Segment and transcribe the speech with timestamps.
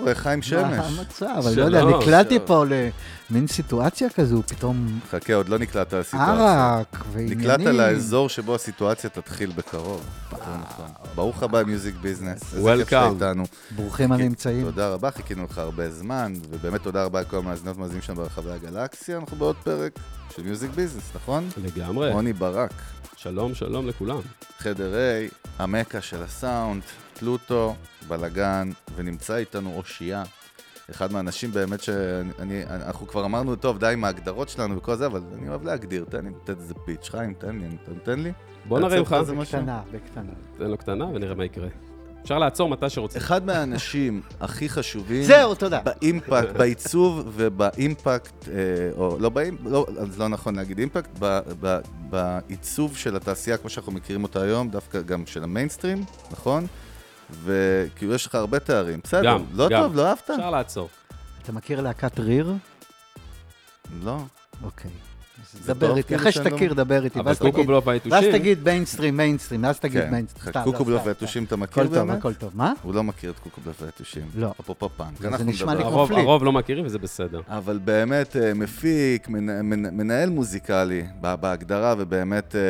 [0.00, 0.98] קורה, חיים מה שמש?
[0.98, 1.46] המצב?
[1.46, 2.38] אני לא יודע, נקלעתי.
[2.46, 2.64] פה
[3.30, 6.74] למין סיטואציה כזו, פתאום חכה, עוד לא נקלעת לסיטואציה.
[6.76, 7.38] ערק ועניינים.
[7.38, 10.06] נקלעת לאזור שבו הסיטואציה תתחיל בקרוב.
[10.32, 10.86] נכון.
[11.14, 12.54] ברוך הבא, מיוזיק ביזנס.
[12.54, 12.98] איזה כיף.
[13.14, 13.44] איתנו.
[13.76, 14.64] ברוכים הנמצאים.
[14.64, 19.18] תודה רבה, חיכינו לך הרבה זמן, ובאמת תודה רבה לכל המאזינות ומאזינים שלנו ברחבי הגלקסיה.
[19.18, 19.92] אנחנו בעוד פרק
[20.36, 21.48] של מיוזיק ביזנס, נכון?
[21.64, 22.12] לגמרי.
[22.12, 22.72] רוני ברק,
[23.16, 24.20] שלום, שלום לכולם.
[24.58, 26.82] חדר A, המקה של הסאונד,
[27.20, 27.74] פלוטו,
[28.08, 30.22] בלאגן, ונמצא איתנו אושייה.
[30.90, 35.20] אחד מהאנשים באמת שאני, אנחנו כבר אמרנו, טוב, די עם ההגדרות שלנו וכל זה, אבל
[35.38, 37.08] אני אוהב להגדיר, תן לי לתת איזה פיץ'.
[37.10, 38.32] חיים, תן לי, אתה נותן לי?
[38.64, 39.12] בוא נראה לך.
[39.12, 39.58] איזה משהו?
[39.58, 40.32] בקטנה, בקטנה.
[40.58, 41.68] תן לו קטנה ונראה מה יקרה.
[42.22, 43.20] אפשר לעצור מתי שרוצים.
[43.20, 45.22] אחד מהאנשים הכי חשובים...
[45.22, 45.80] זהו, תודה.
[45.84, 48.54] באימפקט, בעיצוב ובאימפקט, אה,
[48.96, 51.78] או לא באימפקט, לא, אז לא נכון להגיד אימפקט, ב, ב,
[52.10, 56.66] בעיצוב של התעשייה כמו שאנחנו מכירים אותה היום, דווקא גם של המיינסטרים, נכון?
[57.44, 59.00] וכאילו יש לך הרבה תארים.
[59.04, 59.82] בסדר, גם, לא גם.
[59.82, 60.30] טוב, לא אהבת?
[60.30, 60.88] אפשר לעצור.
[61.42, 62.52] אתה מכיר להקת ריר?
[64.02, 64.16] לא.
[64.62, 64.90] אוקיי.
[65.66, 67.18] דבר איתי, כאילו, אחרי לא- שתכיר, דבר איתי.
[67.18, 70.10] אבל ואז קוקו בלוף ואז והיתושים, תגיד מיינסטרים, מיינסטרים, ואז תגיד.
[70.10, 70.50] מיינסטרים.
[70.50, 71.56] סתם, לא, קוקובלוף סתם, והיתושים אתה.
[71.56, 72.18] מכיר הכל טוב, באמת?
[72.18, 72.50] הכל טוב.
[72.54, 72.72] מה?
[72.82, 74.22] הוא לא מכיר את קוקובלוף והיתושים.
[74.34, 74.52] לא.
[74.60, 75.20] אפרופו פאנק.
[75.38, 75.80] זה נשמע לי.
[75.80, 76.28] כמו הרוב- קונפליקט.
[76.28, 77.40] הרוב לא מכירים וזה בסדר.
[77.48, 82.60] אבל באמת אה, מפיק, מנ- מנ- מנהל מוזיקלי ב- בהגדרה, ובאמת, אה,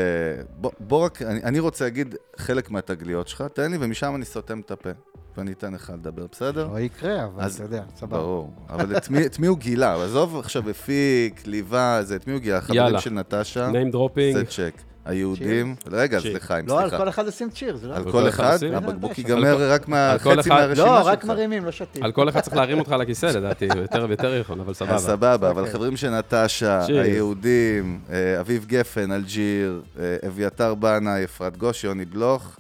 [0.81, 4.71] בוא, רק, אני, אני רוצה להגיד חלק מהתגליות שלך, תן לי, ומשם אני סותם את
[4.71, 4.91] הפה,
[5.37, 6.69] ואני אתן לך לדבר, בסדר?
[6.73, 8.19] לא יקרה, אבל אז- אתה יודע, סבבה.
[8.19, 8.53] ברור.
[8.69, 10.05] אבל את מי, את מי הוא גילה?
[10.05, 12.61] עזוב עכשיו הפיק, ליווה, זה, את מי הוא גילה?
[12.71, 13.01] החברים יאללה.
[13.01, 14.35] של נטשה, name dropping.
[14.35, 14.73] זה צ'ק.
[15.05, 16.31] היהודים, רגע, צ'יק.
[16.31, 17.03] סליחה, לא, על סליחה.
[17.05, 17.95] כל אחד עושים צ'יר, זה לא...
[17.97, 18.59] על על כל אחד?
[18.75, 21.07] הבקבוק על ייגמר רק מה- על כל חצי אחד- מהרשימה לא, שלך.
[21.07, 22.03] רק מרימים, לא שתים.
[22.05, 24.99] על כל אחד צריך להרים אותך לכיסא, לדעתי, יותר ויותר יכול, אבל סבבה.
[24.99, 25.73] סבבה, אבל אוקיי.
[25.73, 26.85] חברים של נטשה.
[26.89, 32.57] היהודים, אה, אביב גפן, אלג'יר, אה, אביתר בנאי, אפרת גוש, יוני בלוך,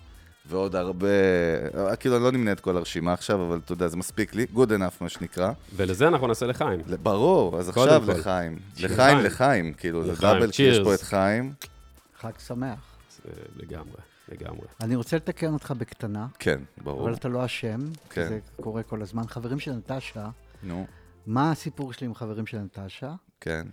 [0.50, 1.08] ועוד הרבה,
[2.00, 4.68] כאילו, אני לא נמנה את כל הרשימה עכשיו, אבל אתה יודע, זה מספיק לי, good
[4.68, 5.52] enough, מה שנקרא.
[5.76, 6.80] ולזה אנחנו נעשה לחיים.
[7.02, 8.12] ברור, אז עכשיו כל.
[8.12, 8.58] לחיים.
[8.76, 9.18] לחיים, לחיים.
[9.18, 10.94] לחיים, כאילו, זה לחיים, דאבל, כי יש פה.
[10.94, 11.52] את חיים.
[12.20, 12.96] חג שמח.
[13.24, 14.66] זה לגמרי, לגמרי.
[14.80, 17.02] אני רוצה לתקן אותך בקטנה, כן, ברור.
[17.02, 18.28] אבל אתה לא אשם, כי כן.
[18.28, 19.26] זה קורה כל הזמן.
[19.26, 20.28] חברים של נטשה,
[20.62, 20.86] נו,
[21.26, 23.14] מה הסיפור שלי עם חברים של נטשה?
[23.40, 23.66] כן.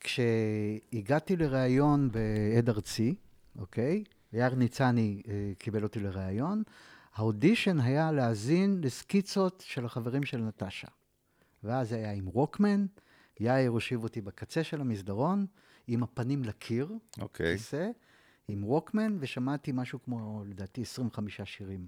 [0.00, 3.14] כשהגעתי לראיון בעד ארצי,
[3.58, 4.04] אוקיי?
[4.32, 6.62] יאיר ניצני אה, קיבל אותי לראיון,
[7.14, 10.88] האודישן היה להאזין לסקיצות של החברים של נטשה.
[11.64, 12.86] ואז זה היה עם ווקמן,
[13.40, 15.46] יאיר הושיב אותי בקצה של המסדרון,
[15.86, 17.56] עם הפנים לקיר, אוקיי.
[17.56, 17.90] כיסא,
[18.48, 21.86] עם ווקמן, ושמעתי משהו כמו, לדעתי, 25 שירים.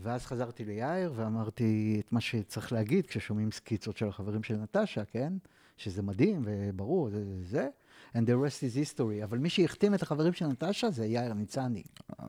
[0.00, 5.32] ואז חזרתי ליאיר ואמרתי את מה שצריך להגיד כששומעים סקיצות של החברים של נטשה, כן?
[5.76, 7.68] שזה מדהים וברור, זה זה.
[8.16, 9.24] And the rest is history.
[9.24, 11.82] אבל מי שהחתים את החברים של נטשה זה יאיר ניצני.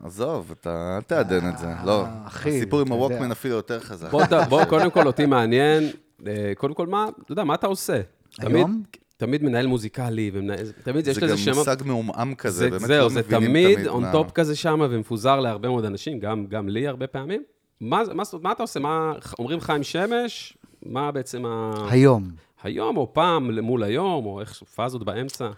[0.04, 1.66] עזוב, אתה אל תעדן את זה.
[1.66, 2.92] אה, לא, אחי, הסיפור עם.
[2.92, 4.10] הווקמן אפילו יותר חזק.
[4.48, 5.82] בוא, קודם כל, אותי מעניין,
[6.26, 8.00] אה, קודם כל, מה, אתה יודע, מה אתה עושה?
[8.38, 8.52] היום?
[8.72, 8.86] תמיד,
[9.16, 11.52] תמיד מנהל מוזיקלי, ומנהל, תמיד יש זה לזה גם שם...
[11.54, 14.56] מושג מעומעם כזה, זה, באמת זהו, לא זה מבינים תמיד תמיד on מה- top כזה
[14.56, 17.42] שם, ומפוזר להרבה מאוד אנשים, גם, גם לי הרבה פעמים.
[17.80, 18.80] מה, זה- מה, מה אתה עושה?
[18.80, 20.58] מה, אומרים חיים שמש?
[20.86, 21.72] מה בעצם ה...
[21.90, 22.30] היום.
[22.62, 25.48] היום, או פעם מול היום, או איך פאזות באמצע?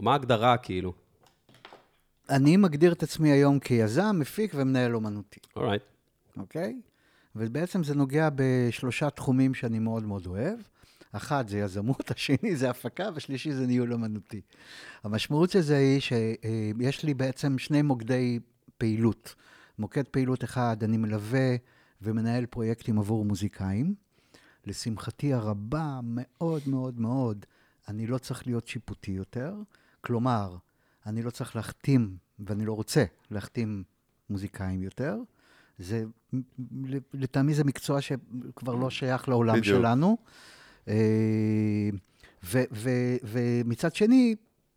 [0.00, 0.92] מה ההגדרה, כאילו?
[2.30, 5.82] אני מגדיר את עצמי היום כיזם, מפיק ומנהל אומנותי, אורייט.
[6.36, 6.80] אוקיי?
[7.36, 10.58] ובעצם זה נוגע בשלושה תחומים שאני מאוד מאוד אוהב.
[11.12, 14.40] אחת זה יזמות, השני זה הפקה, והשלישי זה ניהול אומנותי.
[15.04, 18.38] המשמעות של זה היא שיש לי בעצם שני מוקדי
[18.78, 19.34] פעילות.
[19.78, 21.56] מוקד פעילות אחד, אני מלווה
[22.02, 23.94] ומנהל פרויקטים עבור מוזיקאים.
[24.66, 27.46] לשמחתי הרבה, מאוד מאוד מאוד,
[27.88, 29.54] אני לא צריך להיות שיפוטי יותר.
[30.06, 30.56] כלומר,
[31.06, 33.84] אני לא צריך להחתים, ואני לא רוצה להחתים
[34.30, 35.16] מוזיקאים יותר.
[35.78, 36.04] זה,
[37.14, 39.78] לטעמי זה מקצוע שכבר לא שייך לעולם בדיוק.
[39.78, 40.16] שלנו.
[40.88, 40.94] אה,
[42.44, 42.90] ו, ו,
[43.22, 44.34] ומצד שני,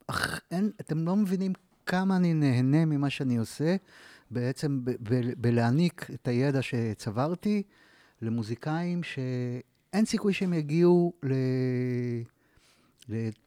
[0.08, 1.54] אך, אין, אתם לא מבינים
[1.86, 3.76] כמה אני נהנה ממה שאני עושה,
[4.32, 7.64] בעצם ב, ב, בלהעניק את הידע שצברתי
[8.22, 11.34] למוזיקאים שאין סיכוי שהם יגיעו ל...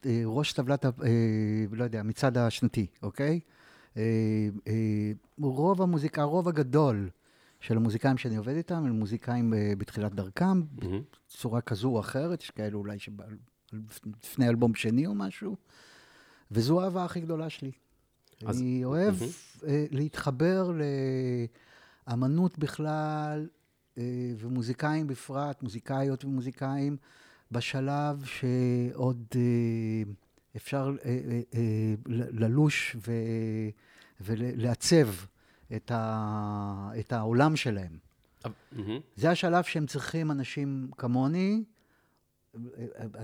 [0.04, 1.08] לראש טבלת, ה- אה,
[1.72, 3.40] לא יודע, המצעד השנתי, אוקיי?
[3.96, 4.02] אה,
[4.68, 7.10] אה, רוב המוזיקה, הרוב הגדול
[7.60, 10.62] של המוזיקאים שאני עובד איתם, הם מוזיקאים אה, בתחילת דרכם,
[11.28, 15.56] בצורה כזו או אחרת, יש כאלה אולי שלפני אלבום שני או משהו,
[16.50, 17.70] וזו האהבה הכי גדולה שלי.
[18.46, 19.14] אז- אני אוהב
[19.66, 20.72] אה, להתחבר
[22.08, 23.48] לאמנות בכלל,
[23.98, 24.02] אה,
[24.38, 26.96] ומוזיקאים בפרט, מוזיקאיות ומוזיקאים,
[27.52, 29.40] בשלב שעוד אה,
[30.56, 31.18] אפשר אה,
[31.54, 31.94] אה,
[32.32, 33.12] ללוש ו,
[34.20, 35.08] ולעצב
[35.76, 37.98] את, ה, את העולם שלהם.
[39.16, 41.64] זה השלב שהם צריכים אנשים כמוני,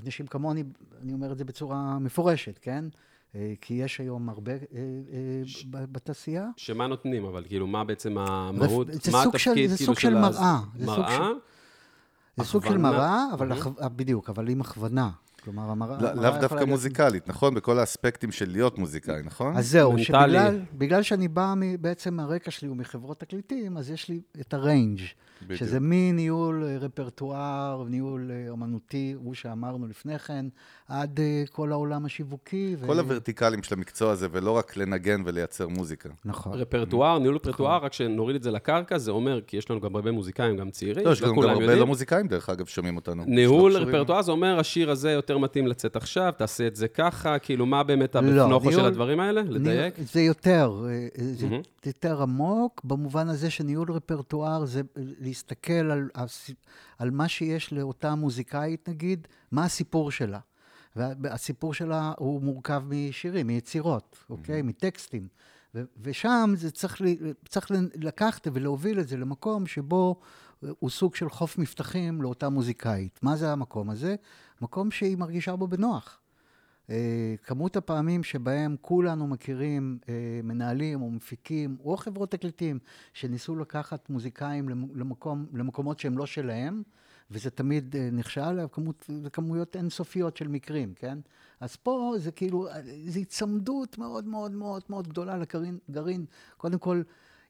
[0.02, 0.64] אנשים כמוני,
[1.02, 2.84] אני אומר את זה בצורה מפורשת, כן?
[3.60, 4.52] כי יש היום הרבה
[5.70, 6.48] ב- בתעשייה.
[6.56, 8.86] שמה נותנים, אבל כאילו, מה בעצם המהות?
[9.12, 10.60] מה סוג של- התפקיד, זה כאילו, סוג של מראה.
[10.86, 11.28] מראה?
[12.38, 12.79] זה סוג של?
[12.79, 13.52] מראה, אבל.
[13.52, 15.11] הכו- בדיוק, אבל עם הכוונה.
[15.52, 15.96] כלומר, המראה...
[16.02, 17.54] לא- לאו יכולה דווקא להיות- מוזיקלית, נכון?
[17.54, 19.56] בכל האספקטים של להיות מוזיקאי, נכון?
[19.56, 19.98] אז זהו.
[19.98, 24.54] שבגלל בגלל שאני בא מ- בעצם, הרקע שלי הוא מחברות תקליטים, אז יש לי את
[24.54, 25.00] הריינג',
[25.42, 25.58] בדיוק.
[25.60, 30.46] שזה מניהול אה, רפרטואר, ניהול אה, אומנותי, הוא שאמרנו לפני כן,
[30.88, 32.76] עד אה, כל העולם השיווקי.
[32.78, 36.08] ו- כל הוורטיקלים של המקצוע הזה, ולא רק לנגן ולייצר מוזיקה.
[36.24, 36.52] נכון.
[36.58, 37.48] רפרטואר, ניהול נכון.
[37.50, 40.70] רפרטואר, רק שנוריד את זה לקרקע, זה אומר, כי יש לנו גם הרבה מוזיקאים, גם
[40.70, 41.78] צעירים, לא, יש לנו גם הרבה יודעים.
[41.80, 43.24] לא מוזיקאים, דרך אגב, שומעים אותנו.
[43.26, 43.76] ניהול.
[43.76, 47.82] רפרטואר זה אומר, השיר הזה יותר מתאים לצאת עכשיו, תעשה את זה ככה, כאילו, מה
[47.82, 49.43] באמת לא, הבפנוכו של ניהול- הדברים האלה?
[49.43, 49.94] לדייק?
[50.12, 51.62] זה יותר, אה, זה מהמם.
[51.87, 56.08] יותר עמוק, במובן הזה שניהול רפרטואר זה להסתכל על,
[56.99, 60.38] על מה שיש לאותה מוזיקאית, נגיד, מה הסיפור שלה.
[60.96, 64.62] והסיפור שלה הוא מורכב משירים, מיצירות, אוקיי?
[64.62, 65.29] מטקסטים.
[65.75, 67.19] ו- ושם זה צריך, לי,
[67.49, 70.17] צריך ל- לקחת ולהוביל את זה למקום שבו
[70.64, 73.19] אה, הוא סוג של חוף מבטחים לאותה מוזיקאית.
[73.23, 74.14] מה זה המקום הזה?
[74.60, 76.20] מקום שהיא מרגישה בו בנוח.
[76.90, 82.78] אה, כמות הפעמים שבהם כולנו מכירים אה, מנהלים או מפיקים או חברות תקליטים
[83.12, 86.82] שניסו לקחת מוזיקאים למ- למקום, למקומות שהם לא שלהם,
[87.31, 91.19] וזה תמיד אה, נכשל, כמות, זה כמויות אינסופיות של מקרים, כן?
[91.60, 92.69] אז פה זה כאילו,
[93.08, 96.25] זו היצמדות מאוד מאוד מאוד מאוד גדולה לגרעין, גרעין,
[96.56, 97.02] קודם כל,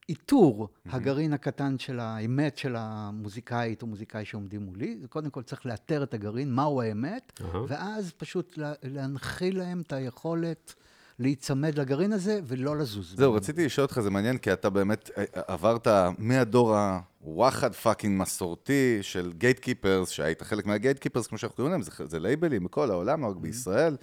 [0.09, 5.67] איתור הגרעין הקטן של האמת של המוזיקאית או מוזיקאי שעומדים מולי, זה קודם כל צריך
[5.67, 7.63] לאתר את הגרעין, מהו האמת, אהה.
[7.69, 10.75] ואז פשוט לה- להנחיל להם את היכולת
[11.19, 13.15] להיצמד לגרעין הזה ולא לזוז.
[13.17, 13.35] זהו.
[13.35, 15.87] רציתי לשאול אותך, זה מעניין, כי אתה באמת אה, עברת
[16.19, 16.77] מהדור
[17.21, 22.19] הוואחד fucking מסורתי של gatekeepers, שהיית חלק מה gatekeepers, כמו שאנחנו קוראים להם, זה, זה
[22.21, 23.97] לייבלים בכל העולם, לא רק בישראל.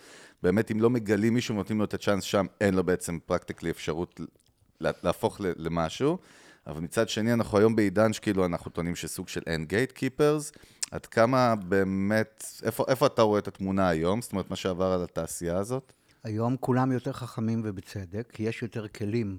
[0.43, 4.19] באמת, אם לא מגלים מישהו ונותנים לו את הצ'אנס שם, אין לו בעצם practically אפשרות
[4.81, 6.17] להפוך למשהו.
[6.67, 10.51] אבל מצד שני, אנחנו היום בעידן שכאילו אנחנו טוענים שסוג של אין gatekeepers.
[10.91, 14.21] עד כמה באמת, איפה, איפה אתה רואה את התמונה היום?
[14.21, 15.93] זאת אומרת, מה שעבר על התעשייה הזאת?
[16.23, 19.37] היום כולם יותר חכמים ובצדק, כי יש יותר כלים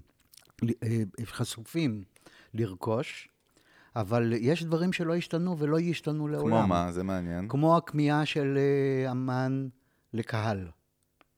[0.62, 2.02] ל- אה, חשופים
[2.54, 3.28] לרכוש,
[3.96, 6.56] אבל יש דברים שלא השתנו ולא ישתנו לעולם.
[6.56, 6.92] כמו מה?
[6.92, 7.48] זה מעניין.
[7.48, 9.68] כמו הכמיהה של אה, אמן
[10.12, 10.68] לקהל.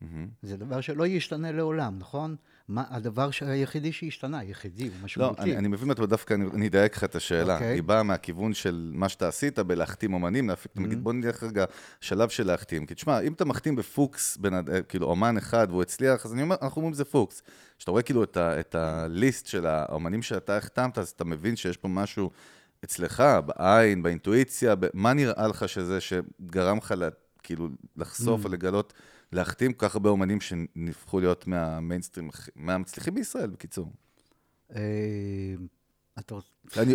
[0.01, 0.29] מהמם.
[0.43, 2.37] זה דבר שלא ישתנה לעולם, נכון?
[2.69, 5.43] מה, הדבר ש- היחידי שהשתנה, היחידי, הוא לא, משמעותי.
[5.43, 7.55] אני, אני מבין, אבל דווקא אני, אני אדייק לך את השאלה.
[7.55, 7.75] אוקיי.
[7.75, 10.81] היא באה מהכיוון של מה שאתה עשית בלהחתים אומנים, להפיק, Mm-hmm.
[10.81, 11.65] נגיד, בוא נלך רגע
[12.01, 12.87] שלב של להחתים.
[12.87, 16.43] כי תשמע, אם אתה מחתים בפוקס, בין, אה, כאילו, אומן אחד והוא הצליח, אז אני
[16.43, 17.43] אומר, אנחנו אומרים זה פוקס.
[17.79, 21.77] כשאתה רואה כאילו את, ה, את הליסט של האומנים שאתה החתמת, אז אתה מבין שיש
[21.77, 22.31] פה משהו
[22.85, 27.09] אצלך, בעין, באינטואיציה, ב- מה נראה לך שזה שגרם לך לה,
[27.43, 28.45] כאילו לחשוף Mm.
[28.45, 28.93] או לגלות,
[29.33, 33.93] להחתים כל כך הרבה אומנים שנהפכו להיות מהמיינסטרים, מהמצליחים בישראל, בקיצור.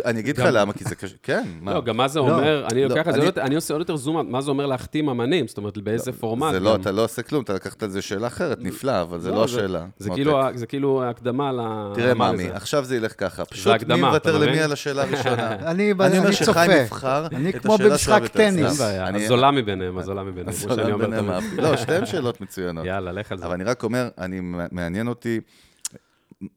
[0.06, 1.74] אני, אגיד לך למה, כי זה קשה, כן, מה?
[1.74, 3.96] לא, גם מה זה לא, אומר, אני לא, לוקח את זה, אני- עושה עוד יותר
[3.96, 5.48] זום, מה זה אומר להחתים אמנים?
[5.48, 6.52] זאת אומרת, באיזה פורמט?
[6.52, 6.76] זה לא.
[6.76, 9.86] אתה לא עושה כלום, אתה לקחת על זה שאלה אחרת, נפלא, אבל זה לא השאלה.
[9.98, 10.10] זה.
[10.10, 11.60] כאילו, זה כאילו הקדמה ל...
[11.96, 12.56] תראה, לזה?
[12.56, 13.46] עכשיו זה ילך ככה.
[13.46, 14.60] פשוט מי מוותר למי?
[14.60, 15.50] על השאלה הראשונה?
[15.72, 16.82] אני, אני אומר אני שחיים צופה.
[16.82, 18.28] יבחר אני כמו במשחק.
[18.28, 18.82] טניס.
[19.14, 21.34] הזולה מבניהם, הזולה מבניהם, כמו הזולה שאני אומר ביניהם תמיד.
[21.44, 21.62] אהבתי.
[21.62, 22.86] לא, שתיהן שאלות מצוינות.
[22.86, 23.46] יאללה, לך על זה.
[23.46, 24.40] אבל אני רק אומר, אני,
[24.72, 25.40] מעניין אותי,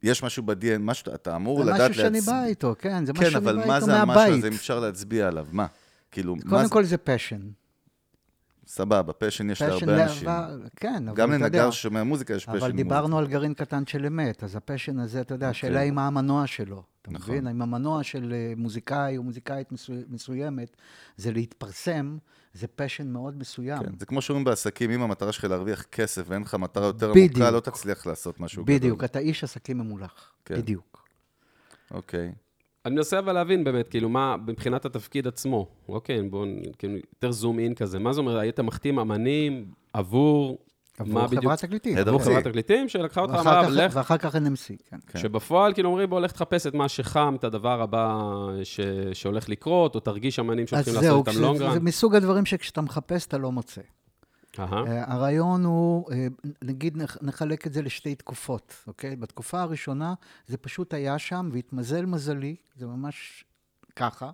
[0.02, 3.12] יש משהו ב-DNA, משהו, אתה אמור זה לדעת משהו שאני להצ- בא איתו, כן, זה
[3.12, 4.38] משהו כן, שאני אבל בא מה איתו זה המשהו מהבית.
[4.38, 5.46] הזה, אם אפשר להצביע עליו?
[5.52, 5.66] מה?
[6.10, 6.70] כאילו, מה קודם זה?
[6.70, 7.40] כל זה passion.
[8.66, 10.28] סבבה, passion יש להרבה אנשים.
[10.28, 12.76] לאהבה, כן, אבל גם לנגר שומע מוזיקה יש passion אבל למוזיקה.
[12.82, 16.06] דיברנו על גרעין קטן של אמת, אז ה passion הזה, אתה יודע, השאלה היא מה
[16.06, 16.82] המנוע שלו.
[17.02, 17.30] אתה נכון.
[17.34, 17.46] מבין?
[17.48, 20.76] אם המנוע של אה, מוזיקאי או מוזיקאית מסו- מסוימת
[21.16, 22.16] זה להתפרסם,
[22.56, 23.82] זה passion מאוד מסוים.
[23.82, 27.36] כן, זה כמו שאומרים בעסקים, אם המטרה שלך להרוויח כסף ואין לך מטרה יותר בדיוק.
[27.36, 28.76] עמוקה, לא תצליח לעשות משהו גדול.
[28.76, 30.32] בדיוק, אתה איש עסקים ממולח.
[30.44, 30.54] כן.
[30.56, 31.08] בדיוק.
[31.90, 32.32] אוקיי.
[32.84, 36.44] אני מנסה אבל להבין באמת, כאילו, מה מבחינת התפקיד עצמו, אוקיי, בואו,
[36.78, 37.98] כאילו, יותר זום אין כזה.
[37.98, 40.58] מה זה אומר, היית מחתים אמנים עבור
[40.98, 41.42] עבור בדיוק?
[41.44, 41.98] חברת תקליטים.
[41.98, 42.18] עבור.
[42.22, 44.96] חברת תקליטים, שלקחה אותך, אמרה, לך, ואחר כך NMC, כן.
[45.06, 45.18] כן.
[45.18, 48.18] שבפועל כאילו אומרים, בוא, לך תחפש את מה שחם, את הדבר הבא
[48.64, 48.80] ש...
[49.12, 51.72] שהולך לקרות, או תרגיש אמנים שהולכים לעשות איתם כש- לונגרן.
[51.72, 53.80] זה מסוג הדברים שכשאתה מחפש אתה לא מוצא.
[54.58, 54.64] אה,
[55.12, 56.26] הרעיון הוא, אה,
[56.62, 59.16] נגיד נח- נחלק את זה לשתי תקופות, אוקיי?
[59.16, 60.14] בתקופה הראשונה
[60.46, 63.44] זה פשוט היה שם, והתמזל מזלי, זה ממש
[63.96, 64.30] ככה,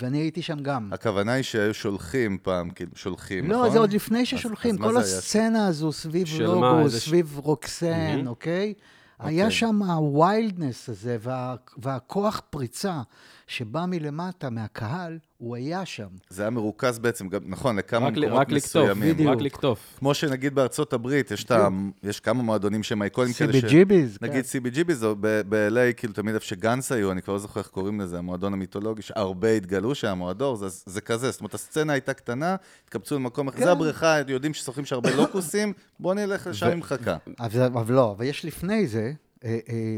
[0.00, 0.88] ואני הייתי שם גם.
[0.92, 3.64] הכוונה היא שהיו שולחים פעם, כאילו, שולחים, נכון?
[3.66, 5.00] לא, זה עוד לפני אז- ששולחים, אז כל היה?
[5.00, 8.26] הסצנה הזו סביב של מה, לוגו, איזה ש- סביב רוקסן, מהמם.
[8.26, 8.74] אוקיי?
[9.18, 9.50] היה אוקיי.
[9.58, 13.00] שם ה wildness הזה וה- והכוח פריצה
[13.46, 16.06] שבא מלמטה, מהקהל, הוא היה שם.
[16.28, 19.14] זה היה מרוכז בעצם, גם, נכון, לכמה רק מקומות רק לקטוף, מסוימים.
[19.14, 19.30] בדיוק.
[19.30, 19.94] רק לקטוף.
[19.98, 21.68] כמו שנגיד בארצות הברית, יש, ה,
[22.02, 23.64] יש כמה מועדונים שהם אייקונים כאלה ש...
[23.64, 24.26] CBGB's, כן.
[24.26, 28.00] נגיד CBGB's, או ב-LA, כאילו תמיד איפה שגנץ היו, אני כבר לא זוכר איך קוראים
[28.00, 32.14] לזה, המועדון המיתולוגי, שהרבה התגלו שם, או הדור, זה, זה כזה, זאת אומרת, הסצנה הייתה
[32.14, 33.64] קטנה, התקבצו למקום אחר, כן.
[33.64, 37.16] זה הבריכה, יודעים ששוחים שהרבה לוקוסים, בוא נלך לשם עם חכה.
[37.40, 39.12] אבל, לא, אבל יש לפני זה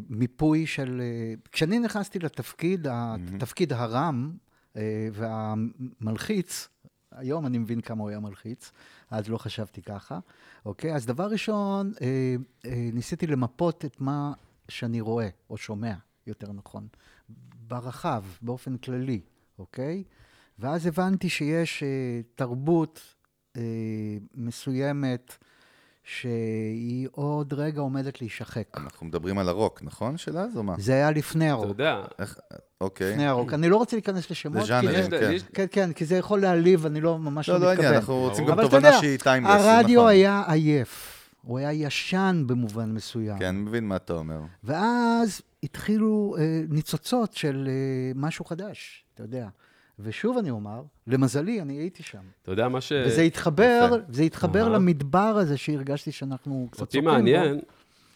[0.08, 1.00] מיפוי של...
[1.00, 4.32] אה, כשאני נכנסתי לתפקיד, התפקיד הרם
[4.76, 6.68] אה, והמלחיץ,
[7.12, 8.72] היום אני מבין כמה הוא היה מלחיץ,
[9.10, 10.18] אז לא חשבתי ככה,
[10.64, 10.94] אוקיי?
[10.94, 14.32] אז דבר ראשון, אה, אה, ניסיתי למפות את מה
[14.68, 15.94] שאני רואה, או שומע,
[16.26, 16.88] יותר נכון,
[17.68, 19.20] ברחב, באופן כללי,
[19.58, 20.04] אוקיי?
[20.58, 23.14] ואז הבנתי שיש אה, תרבות
[23.56, 23.62] אה,
[24.34, 25.36] מסוימת,
[26.08, 28.64] שהיא עוד רגע עומדת להישחק.
[28.76, 30.16] אנחנו מדברים על הרוק, נכון?
[30.16, 30.74] של אז או מה?
[30.78, 31.66] זה היה לפני אתה הרוק.
[31.68, 32.02] יודע,
[32.80, 33.10] אוקיי.
[33.12, 33.52] לפני הרוק.
[33.54, 35.32] אני לא רוצה להיכנס לשמות, זה כי ז'אנרים, זה- כן.
[35.54, 37.86] כן, כן, כי זה יכול להעליב, אני לא ממש לא, לא לא מתכוון.
[37.86, 40.10] עניין, אנחנו רוצים גם אתה תובנה שהיא טיימלס, הרדיו נכון.
[40.10, 41.14] היה עייף.
[41.42, 43.38] הוא היה ישן במובן מסוים.
[43.38, 44.40] כן, אני מבין מה אתה אומר.
[44.64, 47.72] ואז התחילו אה, ניצוצות של אה,
[48.14, 49.48] משהו חדש, אתה יודע.
[50.00, 52.22] ושוב אני אומר, למזלי, אני הייתי שם.
[52.42, 52.92] אתה יודע מה ש...
[53.06, 53.96] וזה התחבר, יפה.
[54.08, 54.68] זה התחבר אהה.
[54.68, 57.10] למדבר הזה שהרגשתי שאנחנו קצת אותי צוחקים בו.
[57.10, 57.60] מעניין,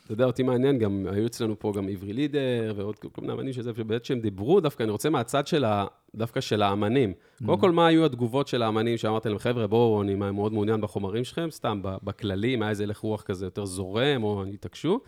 [0.05, 3.53] אתה יודע, אותי מעניין, גם היו אצלנו פה גם עברי לידר ועוד כל מיני אמנים
[3.53, 5.87] שזה, שבעת שהם דיברו, דווקא אני רוצה מהצד של ה...
[6.15, 7.13] דווקא של האמנים.
[7.47, 11.25] קודם כל, מה היו התגובות של האמנים שאמרתי להם, חבר'ה, בואו, אני מאוד מעוניין בחומרים
[11.25, 15.01] שלכם, סתם, בכללי, היה איזה הלך רוח כזה יותר זורם, או התעקשו.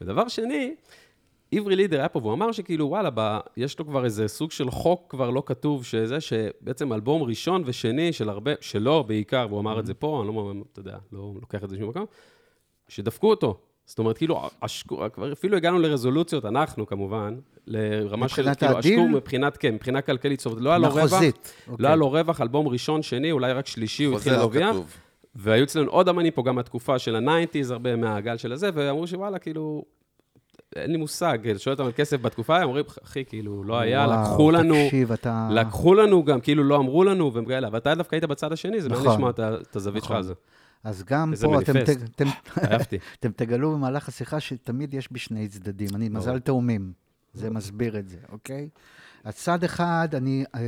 [0.00, 0.74] ודבר שני,
[1.52, 3.38] עברי לידר היה פה, והוא אמר שכאילו, וואלה, ב...
[3.56, 8.12] יש לו כבר איזה סוג של חוק כבר לא כתוב, שזה שבעצם אלבום ראשון ושני
[8.12, 11.64] של הרבה, שלו בעיקר, והוא אמר את זה פה, אני לא, אתה יודע, לא לוקח
[11.64, 12.04] את זה לשום מקום,
[12.88, 13.58] שדפקו אותו.
[13.86, 18.78] זאת אומרת, כאילו, עשקו, כבר אפילו הגענו לרזולוציות, אנחנו כמובן, לרמה של, כאילו?
[18.78, 21.54] עשקו מבחינת, כן, מבחינה כלכלית, זאת אומרת, לא היה לו רווח, מחוזית.
[21.68, 21.86] לא אוקיי.
[21.86, 24.76] היה לו רווח, אלבום ראשון, שני, אולי רק שלישי, הוא התחיל לא להרוויח.
[25.34, 29.06] והיו אצלנו עוד אמנים פה, גם מהתקופה של ה nineties, הרבה מהגל של הזה, ואמרו
[29.06, 29.84] שוואלה, כאילו,
[30.76, 34.22] אין לי מושג, שואל אותם על כסף בתקופה, הם אומרים, אחי, כאילו, לא היה, וואו,
[34.22, 35.48] לקחו לנו, תקשיב, אתה...
[35.50, 38.88] לקחו לנו גם, כאילו, לא אמרו לנו, והם כאלה, ואתה דווקא היית בצד השני, זה
[38.88, 39.30] מעניין נכון.
[39.30, 39.30] לשמוע
[39.62, 40.16] את הזווית שלך נכון.
[40.16, 40.34] על זה.
[40.84, 41.72] אז גם פה אתם,
[42.14, 42.24] אתם.
[43.20, 45.88] אתם תגלו במהלך השיחה שתמיד יש בי שני צדדים.
[45.94, 46.92] אני מזל תאומים,
[47.34, 48.68] זה מסביר את זה, אוקיי?
[49.24, 50.60] אז צד אחד, אני, אה,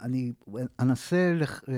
[0.00, 0.32] אני
[0.80, 1.74] אנסה לח, אה,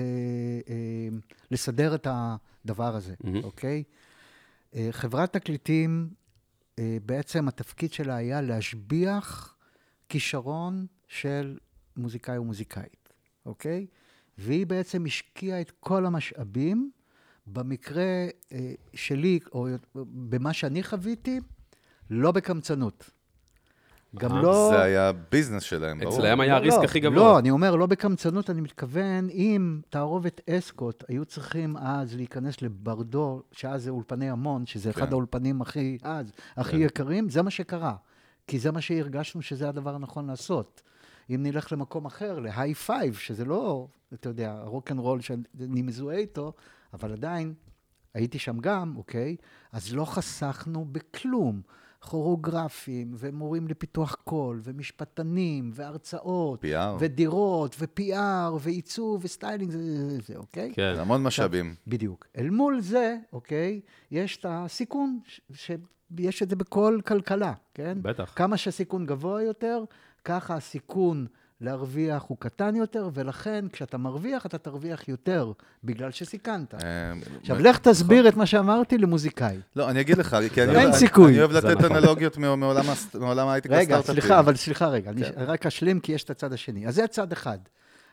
[0.69, 1.17] אה,
[1.51, 3.13] לסדר את הדבר הזה.
[3.43, 3.83] אוקיי?
[4.91, 6.09] חברת תקליטים,
[7.05, 9.57] בעצם התפקיד שלה היה להשביח
[10.09, 11.57] כישרון של
[11.97, 13.13] מוזיקאי ומוזיקאית,
[13.45, 13.87] אוקיי?
[14.37, 16.91] והיא בעצם השקיעה את כל המשאבים.
[17.47, 21.39] במקרה אה, שלי, או במה שאני חוויתי,
[22.09, 23.09] לא בקמצנות.
[24.19, 24.69] גם אה, לא...
[24.71, 26.13] זה היה ביזנס שלהם, ברור.
[26.13, 27.15] אצלהם היה לא, הריסק לא, הכי גבוה.
[27.15, 33.41] לא, אני אומר, לא בקמצנות, אני מתכוון, אם תערובת אסקוט היו צריכים אז להיכנס לברדו,
[33.51, 35.11] שאז זה אולפני המון, שזה אחד כן.
[35.11, 37.95] האולפנים הכי, אז, הכי יקרים, זה מה שקרה.
[38.47, 40.81] כי זה מה שהרגשנו שזה הדבר הנכון לעשות.
[41.29, 46.17] אם נלך למקום אחר, להיי פייב, שזה לא, אתה יודע, רוק אנד רול שאני מזוהה
[46.17, 46.53] איתו,
[46.93, 47.53] אבל עדיין,
[48.13, 49.35] הייתי שם גם, אוקיי?
[49.71, 51.61] אז לא חסכנו בכלום.
[52.09, 56.67] כוריאוגרפים, ומורים לפיתוח קול, ומשפטנים, והרצאות, PR.
[56.99, 58.13] ודירות, ו-PR,
[58.59, 60.71] ועיצוב, וסטיילינג, זה, זה, זה, זה, אוקיי?
[60.75, 60.93] כן.
[60.97, 61.75] המון משאבים.
[61.87, 62.27] בדיוק.
[62.37, 63.81] אל מול זה, אוקיי,
[64.11, 67.97] יש את הסיכון, ש- שיש את זה בכל כלכלה, כן?
[68.01, 68.33] בטח.
[68.35, 69.83] כמה שהסיכון גבוה יותר,
[70.25, 71.27] ככה הסיכון
[71.61, 75.51] להרוויח הוא קטן יותר, ולכן כשאתה מרוויח, אתה תרוויח יותר,
[75.83, 76.73] בגלל שסיכנת.
[76.73, 76.79] אה,
[77.41, 79.57] עכשיו, לך תסביר את מה שאמרתי למוזיקאי.
[79.75, 80.75] לא, אני אגיד לך, כי אני
[81.41, 81.95] אוהב- לתת נכון.
[81.97, 82.59] אנלוגיות מ-
[83.19, 84.13] מעולם ההייטק רגע, והסטארט-אפים.
[84.21, 85.31] סליחה, אבל סליחה רגע, אני כן.
[85.37, 86.87] רק אשלים כי יש את הצד השני.
[86.87, 87.57] אז זה הצד אחד.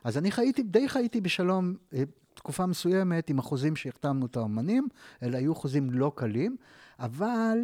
[0.04, 2.02] אז אני חייתי, די חייתי בשלום אה,
[2.34, 4.88] תקופה מסוימת עם החוזים שהחתמנו את האמנים,
[5.22, 6.56] אלה היו חוזים לא קלים,
[7.00, 7.58] אבל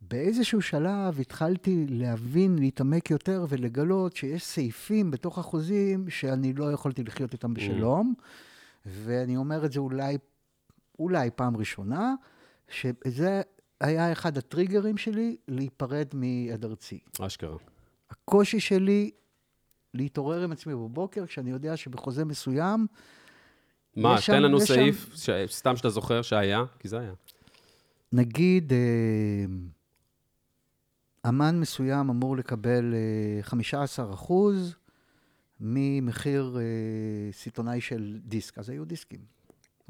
[0.00, 7.32] באיזשהו שלב התחלתי להבין, להתעמק יותר ולגלות שיש סעיפים בתוך החוזים שאני לא יכולתי לחיות
[7.32, 8.14] איתם בשלום,
[8.86, 10.18] ואני אומר את זה אולי
[10.98, 12.14] אולי פעם ראשונה,
[12.68, 13.42] שזה
[13.80, 16.98] היה אחד הטריגרים שלי להיפרד מעד ארצי.
[17.20, 17.56] אשכרה.
[18.10, 19.10] הקושי שלי
[19.94, 22.86] להתעורר עם עצמי בבוקר, כשאני יודע שבחוזה מסוים,
[23.96, 26.98] מה, יש שם- תן לנו יש שם- סעיף, ש- סתם שאתה זוכר שהיה, כי זה
[26.98, 27.12] היה.
[28.12, 28.78] נגיד, אה,
[31.28, 34.74] אמן מסוים אמור לקבל אה, 15 אחוז
[35.60, 39.20] ממחיר אה, סיטונאי של דיסק, אז היו דיסקים.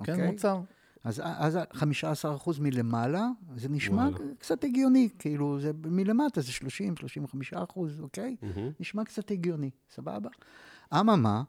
[0.05, 0.31] כן, אוקיי?
[0.31, 0.61] מוצר.
[1.05, 4.17] אז, אז 15 אחוז מלמעלה, זה נשמע וואלה.
[4.39, 8.37] קצת הגיוני, כאילו, זה מלמטה זה 30, 35 אחוז, אוקיי?
[8.43, 8.71] מהמם.
[8.81, 10.29] נשמע קצת הגיוני, סבבה?
[10.95, 11.43] אממה,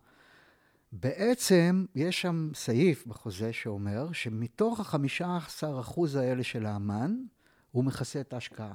[0.92, 7.16] בעצם יש שם סעיף בחוזה שאומר שמתוך ה-15% האלה של האמן,
[7.72, 8.74] הוא מכסה את ההשקעה.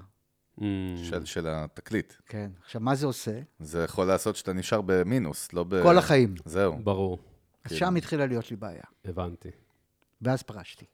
[0.58, 0.62] Mm.
[1.04, 2.12] של, של התקליט.
[2.26, 2.50] כן.
[2.64, 3.40] עכשיו, מה זה עושה?
[3.58, 5.82] זה יכול לעשות שאתה נשאר במינוס, לא ב...
[5.82, 6.34] כל החיים.
[6.44, 6.78] זהו.
[6.84, 7.18] ברור,
[7.64, 7.76] אז כן.
[7.76, 8.82] שם התחילה להיות לי בעיה.
[9.04, 9.50] הבנתי.
[10.22, 10.84] ואז פרשתי.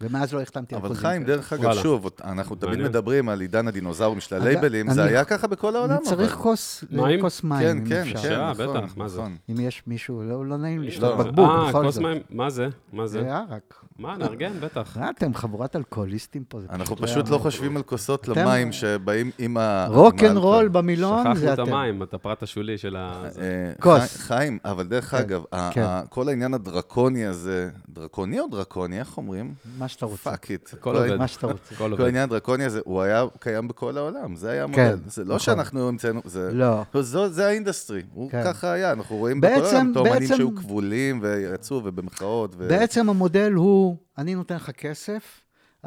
[0.00, 1.36] ומאז לא החתמתי על אבל חוזים חיים, כאלה.
[1.36, 1.74] דרך אגב.
[1.74, 2.78] שוב, אנחנו תמיד.
[2.80, 6.42] מדברים על עידן הדינוזאורים של הלייבלים, זה היה ככה בכל העולם, אני צריך אבל.
[6.42, 7.20] כוס מים?
[7.20, 8.18] כוס מים, כן, כן.
[8.22, 9.18] כן, נכון, בטח, מה זה?
[9.20, 9.36] נכון.
[9.50, 12.02] אם יש מישהו, לא לא נעים לי לא, לשתות זה- בקבוק, אה, בכל כוס זאת.
[12.04, 12.68] מים, מה זה?
[12.92, 13.20] מה זה?
[13.22, 13.74] זה ערק.
[13.98, 14.52] מה, נארגן?
[14.60, 14.96] בטח.
[14.98, 17.42] אה, אתם חבורת אלכוהוליסטים פה, זה אנחנו פשוט פשוט לא לא.
[17.42, 19.86] חושבים על כוסות אתם- למים שבאים עם ה...
[19.90, 20.68] רוק עם אנד רול האלכוהול.
[20.68, 21.72] במילון זה שכחנו את אתם.
[21.74, 23.24] המים, את הפרט השולי של ה...
[23.40, 24.16] אה, כוס.
[24.16, 25.84] חי- חיים, אבל דרך כן, אגב, כן.
[26.08, 29.54] כל העניין הדרקוני הזה, דרקוני או דרקוני, איך אומרים?
[29.82, 30.30] מה שאתה רוצה.
[30.30, 30.70] fuck it.
[30.72, 31.16] הכל עובד.
[31.16, 31.74] מה שאתה רוצה.
[31.74, 32.04] כל עובד.
[32.04, 35.08] העניין הדרקוני הזה, הוא היה קיים בכל העולם, זה היה כן, המודל.
[35.10, 35.38] זה לא נכון.
[35.38, 36.50] שאנחנו המצאנו, זה...
[36.52, 36.82] לא.
[37.28, 38.42] זה ה industry, הוא כן.
[38.44, 42.54] ככה היה, אנחנו רואים בעצם- בכל העולם בעצם- שהיו כבולים ויצאו ובמחאות.
[42.54, 45.22] בעצם המודל הוא, אני נותן לך כסף,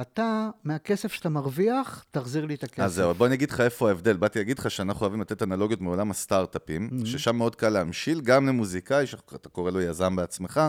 [0.01, 2.79] אתה, מהכסף שאתה מרוויח, תחזיר לי את הכסף.
[2.79, 4.17] אז זהו, בוא אני אגיד לך איפה ההבדל.
[4.17, 7.05] באתי להגיד לך שאנחנו אוהבים לתת אנלוגיות מעולם הסטארט-אפים, Mm-hmm.
[7.05, 10.61] ששם מאוד קל להמשיל, גם למוזיקאי, שאתה קורא לו יזם בעצמך,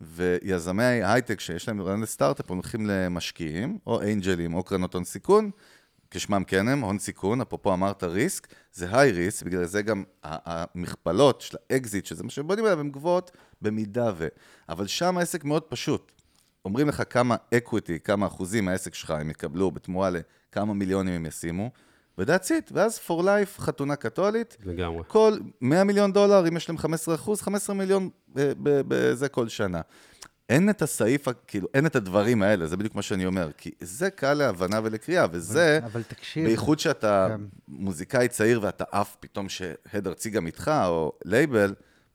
[0.00, 5.50] ויזמי הייטק שיש להם רעיון לסטארט-אפ, הם הולכים למשקיעים, או אנג'לים, או קרנות הון סיכון,
[6.10, 11.40] כשמם כן הם, הון סיכון, אפרופו אמרת risk, זה high risk, בגלל זה גם המכפלות
[11.40, 13.30] של האקזיט, שזה מה שבונים עליו, הן גבוהות
[13.62, 14.28] במידה ו...
[14.68, 16.12] אבל שם העסק מאוד פשוט.
[16.64, 21.70] אומרים לך כמה equity, כמה אחוזים מהעסק שלך הם יקבלו בתמורה לכמה מיליונים הם ישימו,
[22.18, 25.02] ו-that's it, ואז for life, חתונה קתולית, לגמרי.
[25.06, 29.80] כל 100 מיליון דולר, אם יש להם 15 אחוז, 15 מיליון אה, בזה כל שנה.
[30.48, 34.10] אין את הסעיף, כאילו, אין את הדברים האלה, זה בדיוק מה שאני אומר, כי זה
[34.10, 37.40] קל להבנה ולקריאה, וזה, אבל תקשיב, בייחוד שאתה כן.
[37.68, 41.74] מוזיקאי צעיר ואתה עף פתאום שהד ארצי גם איתך, או לייבל,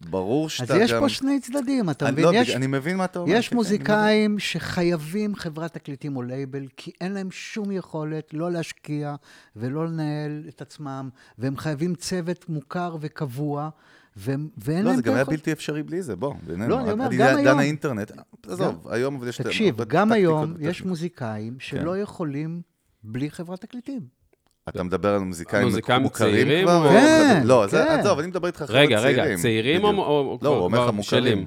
[0.09, 0.99] ברור אז שאתה יש גם...
[0.99, 2.25] פה שני צדדים, אתה מבין?
[2.25, 3.31] לא, יש, אני מבין מה אתה אומר.
[3.35, 8.51] יש כן, כן, מוזיקאים שחייבים חברת תקליטים או לייבל, כי אין להם שום יכולת לא
[8.51, 9.15] להשקיע
[9.55, 13.69] ולא לנהל את עצמם, והם חייבים צוות מוכר וקבוע,
[14.15, 15.23] והם- ואין לא, להם זה את גם היה.
[15.25, 16.67] בלתי אפשרי בלי זה, בוא, בינינו.
[16.69, 18.11] לא, אני אומר, גם היום- עד האינטרנט,
[18.47, 19.41] עזוב, היום אבל יש...
[19.41, 20.53] תקשיב, גם היום.
[20.59, 22.61] יש מוזיקאים שלא יכולים
[23.03, 24.22] בלי חברת תקליטים.
[24.69, 25.67] אתה מדבר על מוזיקאים
[26.01, 26.89] מוכרים כבר?
[26.89, 27.77] כן, לא, כן.
[27.99, 29.25] עזוב, אני מדבר איתך חבר'ה רגע, צעירים.
[29.25, 30.05] רגע, צעירים או- בדיוק.
[30.07, 31.45] או או לא, הוא אומר לך מוכרים.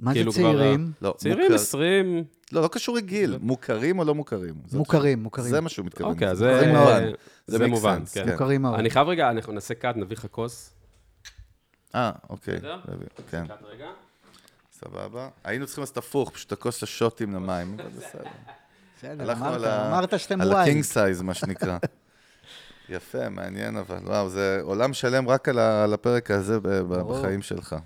[0.00, 0.92] מה זה כאילו צעירים?
[1.02, 4.54] לא, צעירים מוכר- 20, לא, לא קשור לגיל, מוכרים או לא מוכרים.
[4.72, 5.50] מוכרים, מוכרים.
[5.50, 6.10] זה מה שהוא מתכוון.
[6.12, 7.04] אוקיי, זה מובן.
[7.46, 8.24] זה מובן, כן.
[8.24, 8.30] כן.
[8.32, 8.78] מוכרים מאוד.
[8.78, 10.70] אני חייב רגע, אנחנו נעשה קאט, נביא לך כוס.
[11.94, 12.56] אה, אוקיי.
[12.56, 12.80] בסדר?
[13.30, 13.86] כן, קאט רגע.
[14.72, 15.28] סבבה.
[15.44, 18.30] היינו צריכים לעשות הפוך, פשוט הכוס השוטים למים, אבל בסדר.
[18.98, 19.32] בסדר,
[19.88, 20.62] אמרת, על שאתם על וואי.
[20.62, 21.78] ה king size, מה שנקרא.
[22.88, 23.96] יפה, מעניין אבל.
[24.06, 27.18] וואו, זה עולם שלם רק על ה- על הפרק הזה ב- ברור.
[27.18, 27.76] בחיים שלך.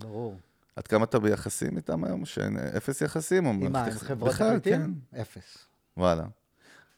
[0.00, 0.34] ברור.
[0.76, 2.24] עד כמה אתה ביחסים איתם היום?
[2.24, 3.46] שאין אפס יחסים?
[3.46, 4.94] עם מה, עם חברות תקליטים?
[5.14, 5.20] כן.
[5.20, 5.58] אפס.
[5.96, 6.24] וואלה.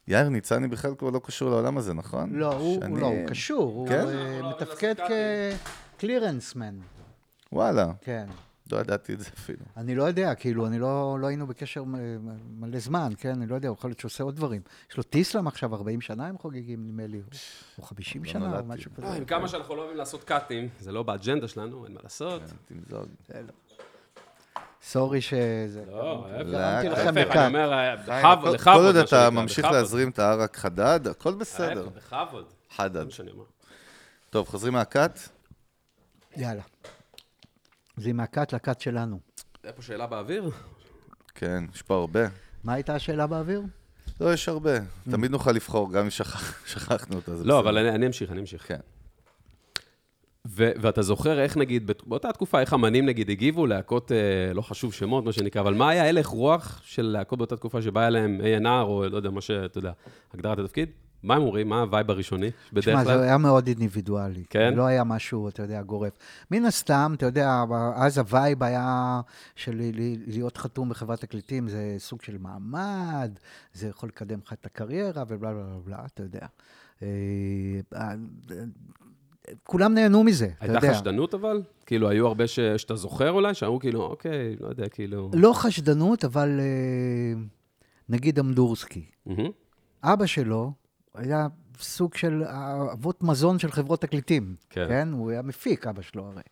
[0.08, 2.30] יאיר ניצני בכלל כבר לא קשור לעולם הזה, נכון?
[2.34, 4.06] לא, הוא הוא שאני- לא, הוא קשור, הוא כן?
[4.08, 4.94] אה, מתפקד
[5.96, 6.74] כקלירנסמן.
[7.52, 8.26] וואלה, כן.
[8.72, 9.64] לא ידעתי את זה אפילו.
[9.76, 11.84] אני לא יודע, כאילו, אני לא, לא היינו בקשר
[12.58, 13.30] מלא זמן, כן?
[13.30, 14.62] אני לא יודע, יכול להיות שהוא עושה עוד דברים.
[14.90, 17.20] יש לו טיסלאם עכשיו, 40 שנה הם חוגגים, נדמה לי,
[17.78, 18.64] או 50 לא שנה, או.
[18.64, 19.16] משהו אה, כזה.
[19.16, 22.42] עם כמה שאנחנו לא אוהבים לעשות קאטים, זה לא באג'נדה שלנו, אין מה לעשות.
[22.68, 23.08] תמזוג.
[24.82, 25.84] סורי שזה...
[25.90, 27.36] לא, לא, להפך, בכת.
[27.36, 29.64] אני אומר, אה, בכבוד, כל- בכבוד, כל עוד אתה ממשיך.
[29.64, 31.88] להזרים את הערק חדד, הכל בסדר.
[31.88, 32.44] בכבוד.
[32.76, 33.06] חדד.
[34.30, 35.18] טוב, חוזרים מהכת?
[36.36, 36.62] יאללה.
[37.98, 39.20] זה מהכת לכת שלנו.
[39.64, 40.50] היה פה שאלה באוויר?
[41.34, 42.20] כן, יש פה הרבה.
[42.64, 43.62] מה הייתה השאלה באוויר?
[44.20, 44.70] לא, יש הרבה.
[45.10, 47.58] תמיד נוכל לבחור, גם אם שכח- שכחנו אותה, זה לא.
[47.60, 48.68] אבל אני אני אמשיך, אני אמשיך.
[48.68, 48.78] כן.
[50.48, 54.16] ו- ואתה זוכר איך נגיד, באותה תקופה, איך אמנים נגיד הגיבו, להקות, אה,
[54.54, 58.06] לא חשוב שמות, מה שנקרא, אבל מה היה הלך רוח של להקות באותה תקופה שבא
[58.06, 59.92] אליהם A&R, או לא יודע, מה שאתה יודע,
[60.34, 60.88] הגדרת התפקיד?
[61.22, 61.68] מה הם אומרים?
[61.68, 62.50] מה הווייב הראשוני?
[62.72, 63.22] בדרך תשמע, זה כלל?
[63.22, 64.44] היה מאוד אינדיבידואלי.
[64.50, 64.74] כן?
[64.74, 66.12] לא היה משהו, אתה יודע, גורף.
[66.50, 69.20] מן הסתם, אתה יודע, אז הווייב היה
[69.56, 69.90] של
[70.26, 73.30] להיות חתום בחברת תקליטים, זה סוג של מעמד,
[73.72, 76.46] זה יכול לקדם לך את הקריירה ובלה בלה בלה בלה, אתה יודע.
[77.02, 78.14] אה,
[79.62, 80.94] כולם נהנו מזה, אתה הייתה יודע.
[80.94, 81.62] חשדנות אבל?
[81.86, 82.60] כאילו, היו הרבה ש...
[82.60, 83.54] שאתה זוכר אולי?
[83.54, 85.30] שאמרו כאילו, אוקיי, לא יודע, כאילו...
[85.34, 87.40] לא חשדנות, אבל אה,
[88.08, 89.04] נגיד אמדורסקי.
[89.26, 89.50] מהמם.
[90.02, 90.72] אבא שלו
[91.14, 91.46] היה
[91.78, 92.44] סוג של
[92.92, 94.56] אבות מזון של חברות תקליטים.
[94.70, 94.86] כן.
[94.88, 95.12] כן.
[95.12, 96.42] הוא היה מפיק, אבא שלו הרי.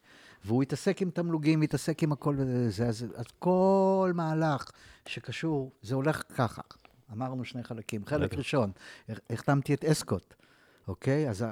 [0.45, 4.71] והוא התעסק עם תמלוגים, התעסק עם הכל וזה, אז, אז כל מהלך
[5.07, 6.63] שקשור, זה הולך ככה.
[7.13, 8.07] אמרנו שני חלקים.
[8.07, 8.39] חלק בטח.
[8.39, 8.73] ראשון,
[9.31, 10.35] החתמתי את אסקוט,
[10.89, 11.31] אוקיי?
[11.31, 11.45] אז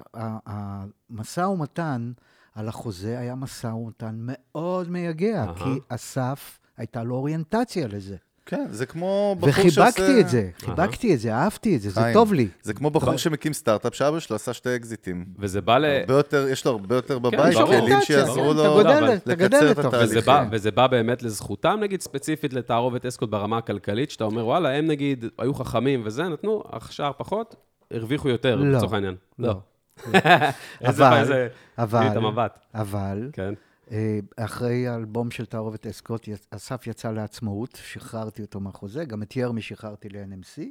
[0.46, 2.12] המשא ומתן
[2.54, 5.46] על החוזה היה משא ומתן מאוד מייגע.
[5.56, 8.16] כי אסף, הייתה לו אוריינטציה לזה.
[8.46, 9.80] כן, זה כמו בחור שעושה...
[9.82, 12.48] וחיבקתי את זה, חיבקתי את זה, אהבתי את זה, זה חיים, טוב לי.
[12.62, 15.24] זה כמו בחור שמקים סטארט-אפ, שאבא שלו עשה שתי אקזיטים.
[15.38, 15.84] וזה בא ל...
[15.84, 17.80] הרבה יותר, יש לו הרבה יותר בבית, ברור.
[17.80, 20.18] כלים שיעזרו כן, לו אתה גודל- אבל אתה גדל לקצר את זה.
[20.18, 20.20] וזה.
[20.20, 24.86] בא, וזה בא באמת לזכותם, נגיד, ספציפית לתערובת אסקוט ברמה הכלכלית, שאתה אומר, וואלה, הם
[24.86, 27.56] נגיד היו חכמים וזה, נתנו, השאר פחות,
[27.90, 28.76] הרוויחו יותר, לא.
[28.76, 29.14] לצורך העניין.
[29.38, 29.54] לא.
[30.84, 31.46] איזה אבל-.
[31.78, 32.48] אבל.
[32.74, 33.54] אבל, כן.
[34.36, 40.08] אחרי האלבום של תערובת אסקוט, אסף יצא לעצמאות, שחררתי אותו מהחוזה, גם את ירמי שחררתי
[40.08, 40.62] ל-NMC,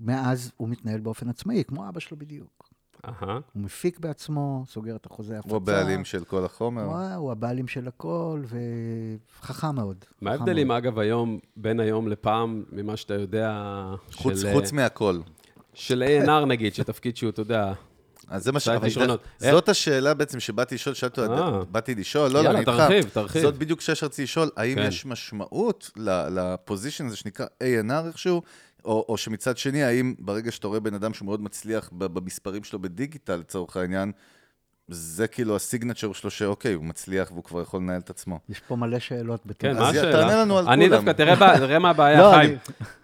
[0.00, 2.70] ומאז הוא מתנהל באופן עצמאי, כמו אבא שלו בדיוק.
[3.04, 3.38] אהה.
[3.52, 5.50] הוא מפיק בעצמו, סוגר את החוזה הפצה.
[5.50, 6.82] הוא הבעלים של כל החומר.
[6.82, 8.42] הוא, הוא הבעלים של הכל,
[9.40, 10.04] וחכם מאוד.
[10.20, 10.70] מה ההבדלים.
[10.70, 13.52] אגב, היום, בין היום לפעם, ממה שאתה יודע,
[14.12, 15.20] חוץ, של, חוץ מהכל.
[15.74, 17.72] של A&R נגיד, שתפקיד שהוא, אתה יודע,
[18.30, 18.68] אז זה מה ש...
[19.38, 21.64] זאת השאלה בעצם שבאתי לשאול, שאלתי אותו, אה.
[21.64, 22.72] באתי לשאול, לא, לא, יאללה, אני איתך.
[22.72, 23.42] תרחיב, תרחיב.
[23.42, 24.86] זאת בדיוק שאלה שרציתי לשאול, האם כן.
[24.88, 28.42] יש משמעות לפוזיישן הזה שנקרא A&R איכשהו,
[28.84, 32.78] או, או שמצד שני, האם ברגע שאתה רואה בן אדם שמאוד מצליח ב- במספרים שלו
[32.78, 34.12] בדיגיטל, לצורך העניין,
[34.90, 38.38] זה כאילו הסיגנצ'ר שלו שאוקיי, הוא מצליח והוא כבר יכול לנהל את עצמו.
[38.48, 40.12] יש פה מלא שאלות בתוך כן, אז מה השאלה?
[40.12, 40.96] תענה לנו על אני כולם.
[41.04, 41.12] דווקא,
[41.58, 42.50] תראה מה הבעיה, לא, חיים.
[42.50, 42.58] אני-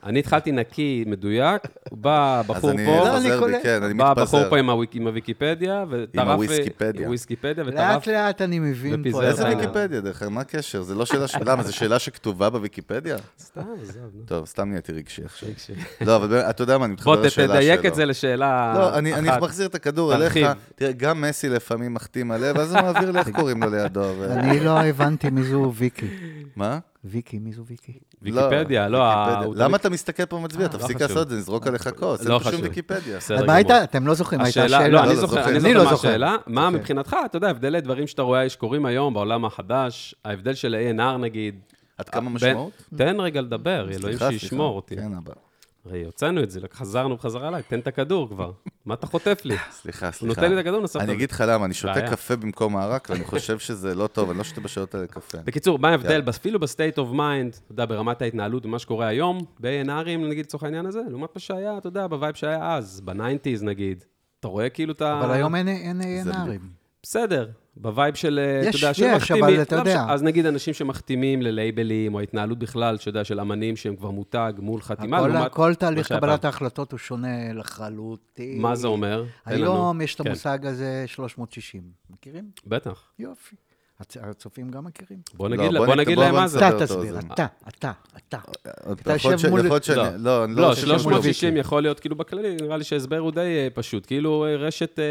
[0.05, 3.53] אני התחלתי נקי, מדויק, בא אז בחור אני פה, לא, אני חוזר בי.
[3.63, 4.51] כן, אני בא בחור מתפזר.
[4.51, 6.29] פה עם הוויק- עם הוויקיפדיה, וטרף...
[6.29, 7.09] הוויסקיפדיה.
[7.09, 8.07] וויסקיפדיה, וטרף...
[8.07, 9.23] לאט לאט אני מבין פה.
[9.23, 10.31] איזה ויקיפדיה, דרך אגב?
[10.33, 10.83] מה הקשר?
[10.83, 11.35] זה לא שאלה ש...
[11.47, 13.17] למה, זו שאלה שכתובה בוויקיפדיה?
[13.41, 14.03] סתם, עזוב.
[14.27, 15.49] טוב, סתם נהייתי רגשי עכשיו.
[16.01, 17.55] לא, אבל באמת, אתה יודע מה, אני מתחבר בוא, ת- לשאלה שלו.
[17.57, 19.41] תדייק את זה לשאלה לא, אני, אני אחת.
[19.41, 20.33] מחזיר את הכדור אליך.
[20.33, 20.47] תרחיב.
[20.75, 24.25] תראה, גם מסי לפעמים מחטיא מלא, ואז הוא מעביר לאיך קוראים לו לידו.
[24.31, 26.07] אני לא הבנתי מי זו ויקי.
[26.57, 26.79] מה?
[27.05, 27.93] ויקי, מי זו ויקי?
[28.23, 28.99] ויקיפדיה, לא...
[28.99, 29.39] ויקיפדיה.
[29.39, 30.67] ה- הוא למה אתה מסתכל פה ומצביע?
[30.67, 31.09] אה, לא תפסיק חשוב.
[31.09, 32.25] לעשות את זה, נזרוק עליך כוס.
[32.25, 32.61] לא אין פה שום.
[32.63, 33.19] ויקיפדיה.
[33.47, 33.55] מה.
[33.55, 33.85] הייתה?
[33.85, 34.89] אתם לא זוכרים, הייתה השאלה?
[34.89, 35.45] לא, אני לא זוכר.
[35.45, 36.09] אני אני זוכר לא מה זוכר.
[36.09, 36.37] השאלה.
[36.47, 36.79] מה אוקיי.
[36.81, 41.55] מבחינתך, אתה יודע, הבדלי דברים שאתה רואה שקורים היום בעולם החדש, ההבדל של A&R נגיד.
[41.99, 42.73] עד כמה משמעות?
[42.97, 44.19] תן רגע לדבר, אלוהים.
[44.31, 44.97] שישמור אותי.
[44.97, 45.33] כן, אבא.
[45.89, 48.53] הרי הוצאנו את זה, חזרנו בחזרה אליי, תן את הכדור כבר.
[48.85, 49.57] מה אתה חוטף לי?
[49.71, 50.27] סליחה, הוא סליחה.
[50.41, 52.11] נותן לי את הכדור, נוסף אני אגיד לך למה, אני שותה.
[52.11, 55.39] קפה במקום הערק, ואני חושב שזה לא טוב, אני לא שותה בשעות האלה קפה.
[55.45, 56.23] בקיצור, מה ההבדל?
[56.29, 60.63] אפילו ב state of mind, אתה יודע, ברמת ההתנהלות ומה שקורה היום, ב-A&R'ים, נגיד, לצורך
[60.65, 64.05] העניין הזה, לעומת מה שהיה, אתה יודע, בווייב שהיה אז, בניינטיז נגיד.
[64.41, 65.21] אתה רואה כאילו את ה...
[65.21, 66.61] אבל היום אין- A&R'ים.
[67.03, 69.45] בסדר, בווייב של, אה, יש, אתה יודע, יש, שמחתימים.
[69.45, 69.91] אבל אתה לא יודע.
[70.03, 74.11] משנה, אז נגיד אנשים שמחתימים ללייבלים, או ההתנהלות בכלל, שאתה יודע, של אמנים שהם כבר
[74.11, 76.45] מותג מול חתימה, הכל- לעומת כל תהליך קבלת.
[76.45, 78.61] ההחלטות הוא שונה לחלוטין.
[78.63, 79.25] מה זה אומר?
[79.47, 81.83] היום יש את כן, המושג הזה 360.
[82.11, 82.51] מכירים?
[82.67, 83.03] בטח.
[83.19, 83.57] יופי.
[84.03, 85.19] הצ- הצופים גם מכירים?
[85.35, 86.69] בוא לא, נגיד בוא בוא נת- נגיד בוא- להם בוא מה זה.
[86.69, 87.91] אתה תסביר, אתה, אתה,
[88.29, 88.39] אתה.
[88.93, 89.99] אתה יושב מול- יכול להיות שאני...
[90.19, 90.75] לא, אני לא, לא...
[90.75, 94.07] 360 יכול להיות כאילו בכללי, נראה לי שההסבר הוא די אה, פשוט.
[94.07, 95.05] כאילו אה, רשת, אה,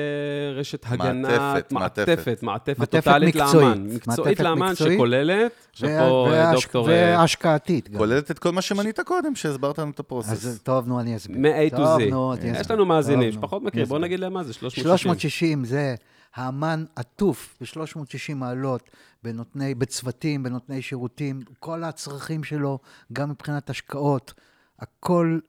[0.59, 2.89] רשת הגנה, מעטפת, מעטפת.
[2.91, 3.35] טוטאלית.
[3.35, 3.87] לאמן.
[3.95, 4.75] מקצועית לאמן.
[4.75, 6.89] שכוללת, עכשיו וה- פה אה, וההש- דוקטור...
[6.91, 7.97] אה, וההשקעתית גם.
[7.97, 10.31] כוללת את כל מה שמנית קודם, שהסברת לנו את הפרוסס.
[10.45, 11.37] אז טוב, נו, אני אסביר.
[11.39, 11.77] מ-A to
[12.09, 12.45] טוב, Z.
[12.45, 13.99] יש לנו מאזינים שפחות מכירים, בוא.
[13.99, 14.83] נגיד להם מה זה 360.
[14.83, 15.95] 360 זה
[16.35, 18.89] האמן עטוף ב-360 מעלות
[19.23, 22.79] בנותני, בצוותים, בנותני שירותים, כל הצרכים שלו,
[23.13, 24.33] גם מבחינת השקעות,
[24.79, 25.39] הכל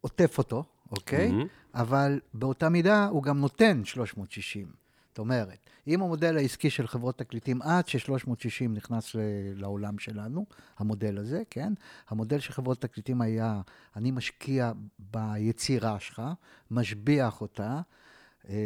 [0.00, 1.32] עוטף אותו, אוקיי?
[1.32, 1.46] מהמם.
[1.74, 4.82] אבל באותה מידה הוא גם נותן 360.
[5.08, 9.18] זאת אומרת, אם המודל העסקי של חברות תקליטים, עד ש-360 נכנס ל-
[9.54, 10.46] לעולם שלנו,
[10.78, 11.72] המודל הזה, כן?
[12.08, 13.60] המודל של חברות תקליטים היה,
[13.96, 16.22] אני משקיע ביצירה שלך,
[16.70, 17.80] משביח אותה,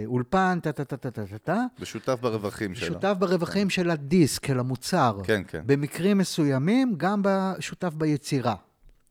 [0.06, 2.86] אולפן, טה-טה-טה-טה-טה, ושותף ברווחים שלה.
[2.88, 5.18] שותף ברווחים של הדיסק, של המוצר.
[5.24, 5.62] כן, כן.
[5.66, 7.22] במקרים מסוימים, גם
[7.60, 8.54] שותף ביצירה,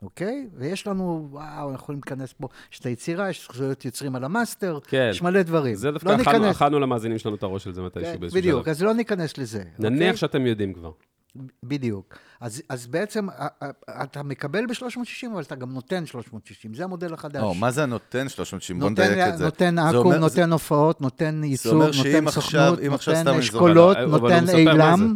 [0.01, 0.47] אוקיי?
[0.57, 4.79] ויש לנו, וואו, אנחנו יכולים להיכנס פה, יש את היצירה, יש זכויות יוצרים על המאסטר,
[4.87, 5.07] כן.
[5.11, 5.75] יש מלא דברים.
[5.75, 8.69] זה דווקא לא אכלנו- למאזינים שלנו את הראש של זה מתישהו כן, באיזשהו בדיוק, שלב.
[8.69, 9.63] אז לא ניכנס לזה.
[9.79, 10.17] נניח אוקיי?
[10.17, 10.91] שאתם יודעים כבר.
[11.63, 12.17] בדיוק.
[12.39, 13.27] אז, אז בעצם
[14.03, 16.73] אתה מקבל ב-360, אבל אתה גם נותן 360.
[16.73, 17.43] זה המודל החדש.
[17.43, 18.79] או, מה זה הנותן 360?
[18.79, 19.45] בוא נותן, נדייק את זה.
[19.45, 24.55] נותן זה אקו"ם, אומר- נותן הופעות, נותן ייצוג, שאם נותן סוכנות, נותן אשכולות, נותן זה.
[24.55, 25.15] אילם.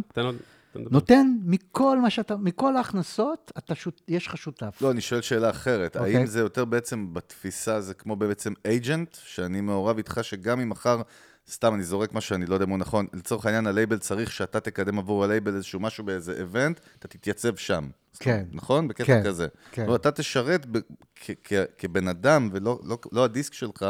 [0.74, 4.78] נותן מכל מה שאתה, מכל ההכנסות, אתה שות, יש לך שותף.
[4.82, 5.96] לא, אני שואל שאלה אחרת.
[5.96, 6.16] אוקיי.
[6.16, 11.02] האם זה יותר בעצם בתפיסה, זה כמו בעצם אייג'נט, שאני מעורב איתך, שגם אם מחר,
[11.50, 14.60] סתם אני זורק משהו שאני לא יודע אם הוא נכון, לצורך העניין הלייבל צריך שאתה
[14.60, 17.88] תקדם עבור הלייבל איזשהו משהו באיזה איבנט, אתה תתייצב שם.
[18.18, 18.44] כן.
[18.52, 18.88] נכון?
[18.88, 19.46] בקטע כן, כזה.
[19.72, 19.86] כן.
[19.86, 20.78] לא, אתה תשרת ב-
[21.16, 23.86] כ- כ- כבן אדם, ולא לא, לא הדיסק שלך,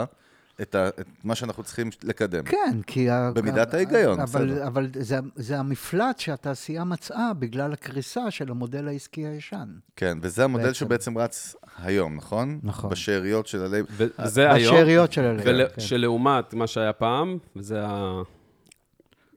[0.63, 2.45] את, ה, את מה שאנחנו צריכים לקדם.
[2.45, 3.11] כן, כי...
[3.11, 4.67] ה- במידת ה- ההיגיון, אבל, בסדר.
[4.67, 9.69] אבל זה, זה המפלט שהתעשייה מצאה בגלל הקריסה של המודל העסקי הישן.
[9.97, 10.75] כן, וזה המודל בעצם.
[10.75, 12.61] שבעצם רץ היום, נכון?
[12.63, 12.91] נכון.
[12.91, 14.09] בשאריות של הלייבל.
[14.19, 14.75] וזה היום.
[14.75, 15.41] בשאריות של הלב.
[15.45, 15.81] ול- כן.
[15.81, 18.23] שלעומת מה שהיה פעם, וזה ה...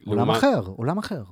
[0.06, 1.24] עולם לעומת- אחר, עולם אחר.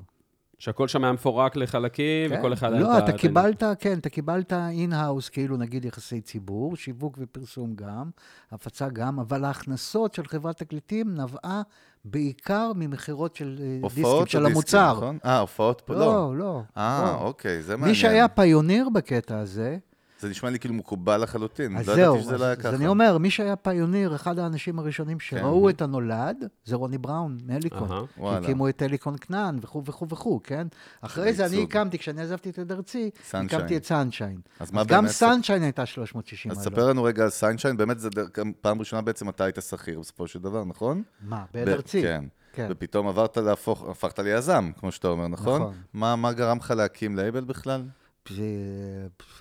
[0.62, 2.40] שהכל שם היה מפורק לחלקים, כן.
[2.40, 2.72] וכל אחד...
[2.72, 7.76] לא, את ה- אתה קיבלת, כן, אתה קיבלת in-house, כאילו נגיד יחסי ציבור, שיווק ופרסום
[7.76, 8.10] גם,
[8.52, 11.62] הפצה גם, אבל ההכנסות של חברת תקליטים נבעה
[12.06, 14.94] בעיקר ממכירות של אה, דיסקים, הופעות של או דיסקים, המוצר.
[14.98, 15.18] נכון?
[15.26, 16.00] אה, הופעות פה לא.
[16.00, 16.62] לא, לא.
[16.78, 17.26] אה, לא.
[17.28, 17.90] אוקיי, זה מעניין.
[17.92, 19.78] מי שהיה pioneer בקטע הזה,
[20.22, 21.78] זה נשמע לי כאילו מקובל לחלוטין.
[21.78, 22.70] אז לא זהו, ידעתי שזה לא היה אז, ככה.
[22.70, 25.70] אז אני אומר, מי שהיה pioneer, אחד האנשים הראשונים שראו כן.
[25.70, 27.90] את הנולד, זה רוני בראון, מהליקון.
[28.18, 30.68] שהקימו את הליקון כנען וכו' וכו' וכו', כן?
[31.02, 31.64] אחרי זה אני.
[31.64, 33.10] הקמתי, כשאני עזבתי את ארצי.
[33.34, 34.40] הקמתי את סנשיין.
[34.60, 36.58] אז גם סנשיין הייתה 360 אז.
[36.64, 37.98] ספר לנו רגע על סנשיין, באמת
[38.38, 41.04] גם פעם ראשונה בעצם אתה היית שכיר בסופו של דבר, נכון?
[41.22, 42.02] מה, בהד ב- ארצי?
[42.02, 42.26] כן.
[42.54, 42.68] כן.
[42.70, 45.62] ופתאום עברת להפוך, הפכת ליזם, כמו שאתה אומר, נכון?
[45.62, 45.74] נכון.
[45.94, 47.84] מה מה גרם לך להקים לייבל בכלל?
[48.30, 48.44] זה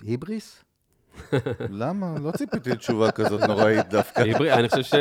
[0.01, 0.63] היבריס?
[1.69, 2.15] למה?
[2.23, 4.21] לא ציפיתי לתשובה כזאת נוראית דווקא.
[4.53, 4.93] אני חושב ש...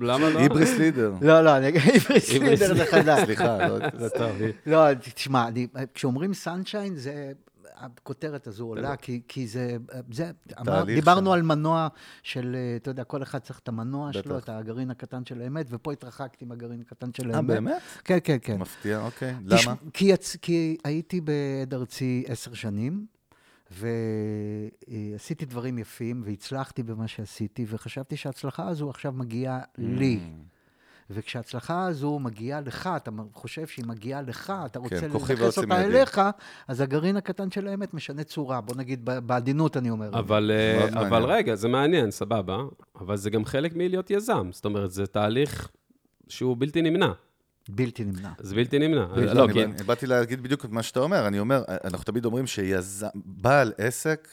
[0.00, 0.38] למה לא?
[0.38, 1.12] היבריס לידר.
[1.20, 3.24] לא, לא, אני אגיד היבריס לידר זה חדש.
[3.24, 3.78] סליחה, לא...
[3.98, 4.30] זה טוב.
[4.66, 5.48] לא, תשמע,
[5.94, 7.32] כשאומרים סנשיין, זה...
[7.76, 9.76] הכותרת הזו עולה, כי, כי זה,
[10.12, 11.32] זה אמר, דיברנו שם.
[11.32, 11.88] על מנוע
[12.22, 14.20] של, אה, אתה יודע, כל אחד צריך את המנוע בטח.
[14.22, 17.46] שלו, את הגרעין הקטן של האמת, ופה התרחקתי מהגרעין הקטן של אה, האמת.
[17.46, 17.82] באמת?
[18.04, 18.56] כן, כן, כן.
[18.56, 19.34] מפתיע, אוקיי.
[19.50, 19.74] תש- למה?
[19.92, 20.36] כי, יצ...
[20.36, 23.06] כי הייתי בעד ארצי עשר שנים,
[23.78, 30.20] ועשיתי דברים יפים, והצלחתי במה שעשיתי, וחשבתי שההצלחה הזו עכשיו מגיעה לי.
[30.22, 30.54] Mm.
[31.10, 35.72] וכשההצלחה הזו מגיעה לך, אתה חושב שהיא מגיעה לך, אתה רוצה כן, כוחי לנכס ועוצם
[35.72, 35.98] אותה ידי.
[35.98, 36.20] אליך,
[36.68, 38.60] אז הגרעין הקטן של האמת משנה צורה.
[38.60, 40.08] בוא נגיד, בעדינות אני אומר.
[40.18, 41.24] אבל, אה, אבל.
[41.24, 42.58] רגע, זה מעניין, סבבה,
[43.00, 44.48] אבל זה גם חלק מלהיות יזם.
[44.52, 45.68] זאת אומרת, זה תהליך
[46.28, 47.12] שהוא בלתי נמנע.
[47.68, 48.30] בלתי נמנע.
[48.38, 49.06] זה בלתי נמנע.
[49.16, 49.44] לא, לא.
[49.44, 51.26] אני באתי להגיד בדיוק את מה שאתה אומר.
[51.26, 54.28] אני אומר, אנחנו תמיד אומרים שיזם, בעל עסק,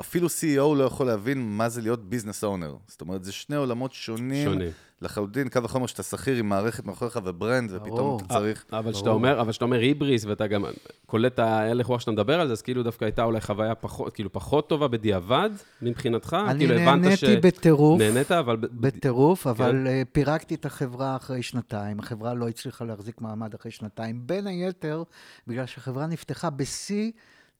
[0.00, 2.76] אפילו CEO לא יכול להבין מה זה להיות business owner.
[2.86, 4.44] זאת אומרת, זה שני עולמות שונים.
[4.44, 4.70] שונים.
[5.02, 8.16] לחלוטין, קל וחומר שאתה שכיר עם מערכת מאחוריך ו brand, ופתאום.
[8.16, 8.64] אתה צריך...
[8.72, 10.64] אבל כשאתה אומר, אבל כשאתה אומר היבריס, ואתה גם
[11.06, 14.14] קולט את ההלך רוח שאתה מדבר על זה, אז כאילו דווקא הייתה אולי חוויה פחות,
[14.14, 15.50] כאילו פחות טובה בדיעבד,
[15.82, 16.36] מבחינתך?
[16.48, 18.00] אני כאילו נהניתי בטירוף.
[18.00, 18.56] נהנית, אבל...
[18.56, 19.50] בטירוף, כן.
[19.50, 21.98] אבל אה, פירקתי את החברה אחרי שנתיים.
[21.98, 25.02] החברה לא הצליחה להחזיק מעמד אחרי שנתיים, בין היתר
[25.46, 27.10] בגלל שהחברה נפתחה בשיא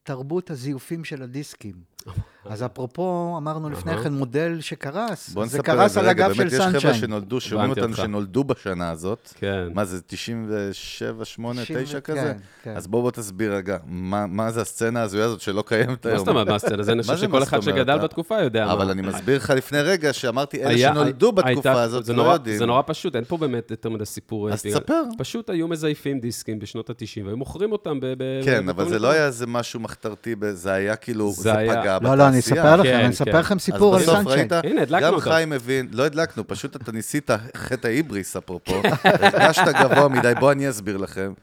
[0.03, 1.73] תרבות הזיופים של הדיסקים.
[2.45, 6.93] אז אפרופו, אמרנו לפני כן, מודל שקרס, זה קרס על הגב של באמת יש חבר'ה.
[6.93, 7.95] שנולדו, שומעים אותנו.
[7.95, 9.33] שנולדו בשנה הזאת.
[9.35, 9.67] כן.
[9.73, 12.33] מה זה, 97, 8, 90, 9 כן, כזה?
[12.63, 12.73] כן.
[12.77, 16.13] אז בוא בוא תסביר רגע, מה מה זה הסצנה ההזויה הזאת שלא קיימת היום?
[16.13, 16.83] מה זאת אומרת, מה הסצנה?
[16.83, 17.59] זה אני חושב שכל אחד?
[17.61, 18.73] שגדל בתקופה יודע מה.
[18.73, 22.57] אבל אני מסביר לך לפני רגע שאמרתי, אלה שנולדו בתקופה הזאת זה לא נורא- יודעים.
[22.57, 24.49] זה נורא פשוט, אין פה באמת יותר מדי סיפור.
[24.49, 25.03] אז בגלל- תספר.
[25.17, 28.05] פשוט היו מזייפים דיסקים בשנות ה-90, והיו מוכרים אותם ב...
[28.17, 31.41] ב- כן, בכל אבל זה מיני- לא היה איזה משהו מחתרתי, זה היה כאילו, זה
[31.41, 32.15] זה היה- פגע בתעשייה.
[32.15, 33.09] לא, לא, אני אספר לכם, כן, אני כן.
[33.09, 34.25] אספר לכם סיפור על סנשיין.
[34.27, 35.29] ראית, הנה, הדלקנו גם אותו.
[35.29, 40.69] חיים הבין, לא הדלקנו, פשוט אתה ניסית חטא ההיבריס, אפרופו, הרגשת גבוה מדי, בוא אני
[40.69, 41.33] אסביר לכם.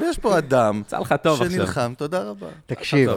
[0.00, 1.50] ויש פה אדם יצא לך טוב עכשיו.
[1.56, 2.46] שנלחם, תודה רבה.
[2.66, 3.10] תקשיב.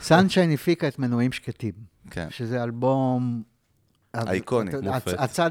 [0.00, 1.72] סנשיין הפיקה את מנועים שקטים,
[2.10, 2.26] כן.
[2.30, 3.51] שזה אלבום...
[4.14, 5.06] אייקוני, מופת.
[5.08, 5.50] הצ- הצד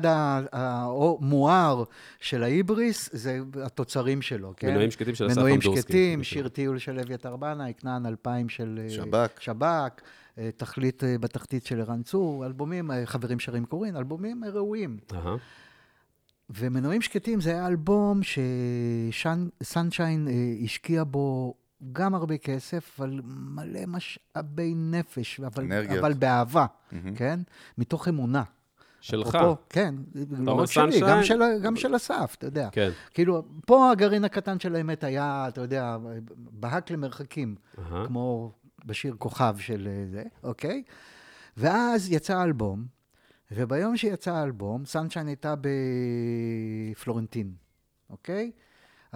[0.52, 1.84] המואר
[2.20, 4.70] של ההיבריס זה התוצרים שלו, כן?
[4.72, 5.82] מנועים שקטים של אסף מנועים אמדורסקי.
[5.82, 9.42] שקטים, שיר טיול של אביתר בנאי, כנען 2000 של אה, שב"כ.
[9.42, 10.02] שב"כ,
[10.38, 14.98] אה, תכלית אה, בתחתית של ערן צור, אלבומים, חברים שרים קוראים, אלבומים ראויים.
[16.50, 18.20] ומנועים שקטים זה היה אלבום
[19.12, 20.28] שסנשיין
[20.64, 21.54] השקיע בו
[21.92, 26.00] גם הרבה כסף, אבל מלא משאבי נפש, אבל, אנרגיות.
[26.00, 26.66] אבל באהבה,
[27.16, 27.40] כן?
[27.78, 28.44] מתוך אמונה.
[29.02, 29.36] שלך.
[29.36, 29.96] אפרופו, כן,
[30.30, 31.00] לא רק שלי?
[31.02, 32.70] גם של, גם של אסף, אתה יודע.
[32.72, 32.90] כן.
[33.14, 35.98] כאילו, פה הגרעין הקטן של האמת היה, אתה יודע,
[36.36, 38.08] בהק למרחקים, אהה.
[38.08, 38.52] כמו
[38.86, 40.84] בשיר כוכב של אה, זה, אוקיי?
[41.58, 42.86] ואז יצא האלבום,
[43.52, 45.54] וביום שיצא האלבום, סנשיין הייתה
[46.92, 47.52] בפלורנטין,
[48.10, 48.52] אוקיי?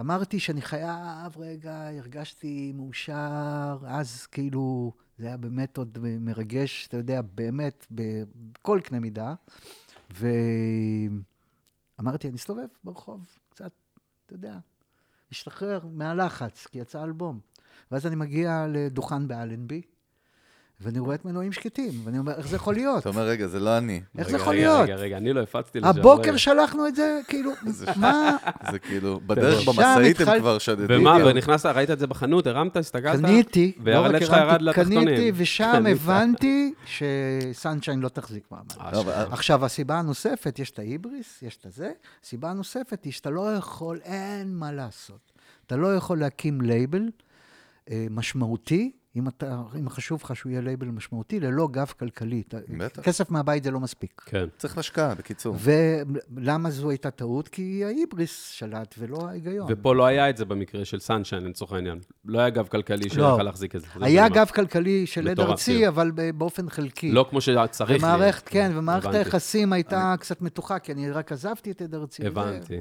[0.00, 7.20] אמרתי שאני חייב, רגע, הרגשתי מאושר, אז כאילו, זה היה באמת עוד מרגש, אתה יודע,
[7.22, 9.34] באמת, בכל קנה מידה.
[11.98, 13.72] ואמרתי, אני אסתובב ברחוב, קצת,
[14.26, 14.58] אתה יודע,
[15.30, 17.40] להשתחרר מהלחץ, כי יצא אלבום.
[17.90, 19.82] ואז אני מגיע לדוכן באלנבי,
[20.80, 23.00] ואני רואה את מנועים שקטים, ואני אומר, איך זה יכול להיות?
[23.00, 24.00] אתה אומר, רגע, זה לא אני.
[24.18, 24.82] איך זה רגע, יכול להיות?
[24.82, 25.88] רגע, רגע, אני לא הפצתי לזה.
[25.88, 27.50] הבוקר שלחנו את זה, כאילו,
[27.96, 28.36] מה?
[28.72, 31.00] זה כאילו, בדרך במשאית הם כבר שדדים.
[31.00, 31.30] ומה, בדיוק.
[31.34, 33.20] ונכנסת, ראית את זה בחנות, הרמת, הסתכלת?
[33.20, 35.04] קניתי, לא רק שלך ירד הרמתי, לתחתונים.
[35.08, 35.84] קניתי, ושם.
[35.90, 38.72] הבנתי שסנשיין לא תחזיק מעמד.
[38.78, 41.90] אבל- עכשיו, הסיבה הנוספת, יש את ההיבריס, יש את הזה,
[42.24, 45.32] הסיבה הנוספת היא שאתה לא יכול, אין מה לעשות.
[45.66, 47.08] אתה לא יכול להקים לייבל
[47.90, 52.42] אה, משמעותי, אם, אתה, אם חשוב לך שהוא יהיה לייבל משמעותי, ללא גב כלכלי.
[52.78, 53.02] בטח.
[53.02, 54.22] כסף מהבית זה לא מספיק.
[54.26, 54.46] כן.
[54.58, 55.56] צריך השקעה, בקיצור.
[55.60, 57.48] ולמה זו הייתה טעות?
[57.48, 59.66] כי ההיבריס שלט ולא ההיגיון.
[59.70, 61.98] ופה לא היה את זה במקרה של סנשיין, לצורך העניין.
[62.24, 63.42] לא היה גב כלכלי שיכול לא.
[63.42, 63.86] להחזיק את זה.
[63.98, 65.86] זה היה מה שאני גב כלכלי של הד ארצי, כן.
[65.88, 67.12] אבל ב- באופן חלקי.
[67.12, 68.02] לא כמו שצריך.
[68.02, 69.18] ומערכת, כן, ומערכת הבנתי.
[69.18, 72.22] היחסים הייתה קצת מתוחה, כי אני רק עזבתי את הד ארצי.
[72.22, 72.80] וזה- הבנתי,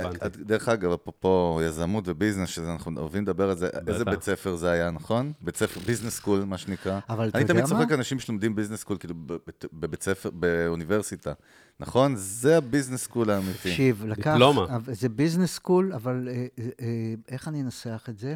[0.00, 0.26] הבנתי.
[0.26, 4.56] את- דרך אגב, אפרופו יזמות ו business, שאנחנו אוהבים לדבר על זה, איזה בית ספר
[4.56, 5.32] זה היה, נכון?
[5.40, 7.00] בית ספר, business school, מה שנקרא.
[7.08, 7.68] אבל אתה אני יודע תמיד מה?
[7.80, 11.32] צוחק אנשים שלומדים business school, כאילו, בבית- בבית ספר, באוניברסיטה,
[11.80, 12.12] נכון?
[12.16, 13.52] זה ה business school האמיתי.
[13.70, 14.30] תקשיב, לקח...
[14.32, 14.66] דיפלומה.
[14.92, 16.86] זה business school, אבל אה, אה, אה,
[17.28, 18.34] איך אני אנסח את זה?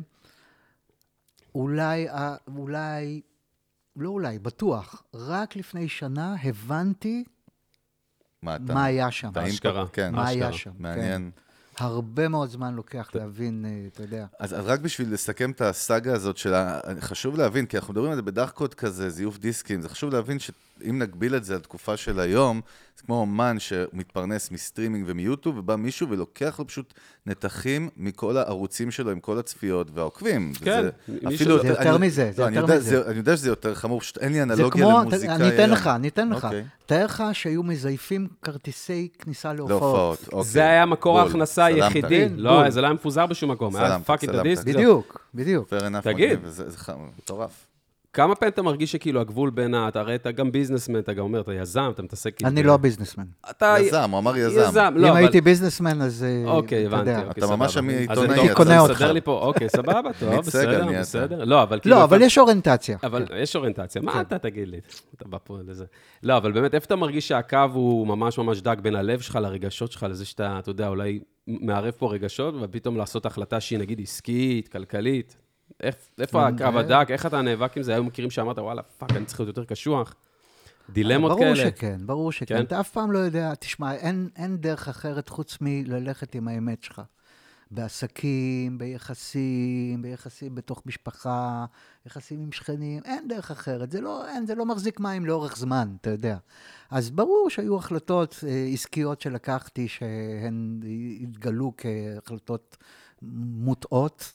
[1.54, 2.06] אולי,
[2.56, 3.20] אולי,
[3.96, 7.24] לא אולי, בטוח, רק לפני שנה הבנתי
[8.42, 8.74] מה אתה?
[8.74, 9.28] מה היה שם.
[9.32, 9.86] את ה impact, אשכרה.
[9.92, 10.12] כן.
[10.14, 10.58] מה היה אשכרה.
[10.58, 10.70] שם.
[10.78, 11.30] מעניין.
[11.34, 11.43] כן.
[11.80, 14.26] הרבה מאוד זמן לוקח להבין, אה, אתה יודע.
[14.38, 16.80] אז, אז רק בשביל לסכם את הסאגה הזאת של ה...
[17.00, 20.12] חשוב להבין, כי אנחנו מדברים על זה ב dark code כזה, זיוף דיסקים, זה חשוב
[20.12, 20.38] להבין
[20.84, 22.60] שאם נגביל את זה לתקופה של היום,
[22.96, 26.94] זה כמו אומן שמתפרנס מסטרימינג ומיוטיוב, ובא מישהו ולוקח לו פשוט
[27.26, 30.52] נתחים מכל הערוצים שלו עם כל הצפיות והעוקבים.
[30.64, 31.62] כן, וזה אפילו...
[31.62, 33.02] זה יותר אני- מזה, זה לא, אני יותר יודע- מזה.
[33.10, 35.70] אני יודע שזה יותר חמור, פשוט אין לי זה אנלוגיה כמו, למוזיקאי אני אתן.
[35.70, 36.44] לך, אני אתן לך.
[36.44, 36.64] אוקיי.
[36.86, 40.28] תאר לך שהיו מזייפים כרטיסי כניסה להופעות.
[40.32, 40.50] אוקיי.
[40.50, 41.64] זה היה מקור ההכנסה.
[41.64, 42.08] היחידי.
[42.28, 42.70] כן, לא, בול.
[42.70, 43.76] זה לא היה מפוזר בשום מקום.
[43.76, 44.46] היה סלמת, fucking סלמת.
[44.46, 44.64] הדיסק.
[44.64, 45.68] בדיוק, בדיוק.
[45.72, 46.38] fair enough, תגיד.
[46.46, 46.76] זה זה
[47.18, 47.66] מטורף.
[48.14, 49.88] כמה פעמים אתה מרגיש שכאילו הגבול בין ה...
[49.88, 52.50] אתה הרי אתה גם ביזנסמן, אתה גם אומר, אתה יזם, אתה מתעסק כאילו...
[52.50, 53.24] אני לא ביזנסמן.
[53.50, 53.76] אתה...
[53.80, 54.60] יזם, הוא אמר יזם.
[54.60, 55.16] יזם, לא, אם אבל...
[55.20, 57.26] הייתי ביזנסמן, אז אה, אוקיי, אתה הבנתי.
[57.26, 58.94] אוקיי, אתה ממש אז עיתונאי, אני אתה קונה אותך.
[58.94, 61.00] מסדר לי פה, אוקיי, סבבה, טוב, בסדר.
[61.00, 61.44] בסדר.
[61.44, 61.96] לא, אבל כאילו...
[61.96, 62.98] לא, אבל יש אוריינטציה.
[63.02, 64.80] אבל יש אוריינטציה, מה אתה תגיד לי?
[65.16, 65.84] אתה בא פה לזה.
[66.22, 69.92] לא, אבל באמת, איפה אתה מרגיש שהקו הוא ממש ממש דק בין הלב שלך לרגשות
[69.92, 74.68] שלך, לזה שאתה, אתה יודע, אולי מערב פה רגשות, ופתאום לעשות החלטה שהיא נגיד עסקית,
[74.68, 75.36] כלכלית?
[75.82, 76.80] איפ- איפה הקו אה.
[76.80, 77.10] הדק?
[77.10, 77.92] איך אתה נאבק עם זה?
[77.94, 80.14] היו מכירים שאמרת, וואלה, fuck, אני צריך להיות יותר קשוח.
[80.90, 81.56] דילמות ברור כאלה.
[81.56, 82.56] שכן, ברור שכן.
[82.58, 82.62] כן?
[82.64, 87.02] אתה אף פעם לא יודע, תשמע, אין, אין דרך אחרת חוץ מללכת עם האמת שלך.
[87.70, 91.64] בעסקים, ביחסים, ביחסים בתוך משפחה,
[92.06, 93.90] יחסים עם שכנים, אין דרך אחרת.
[93.90, 96.36] זה לא, אין, זה לא מחזיק מים לאורך זמן, אתה יודע.
[96.90, 100.80] אז ברור שהיו החלטות אה, עסקיות שלקחתי, שהן
[101.22, 102.76] התגלו כהחלטות
[103.22, 104.32] מוטעות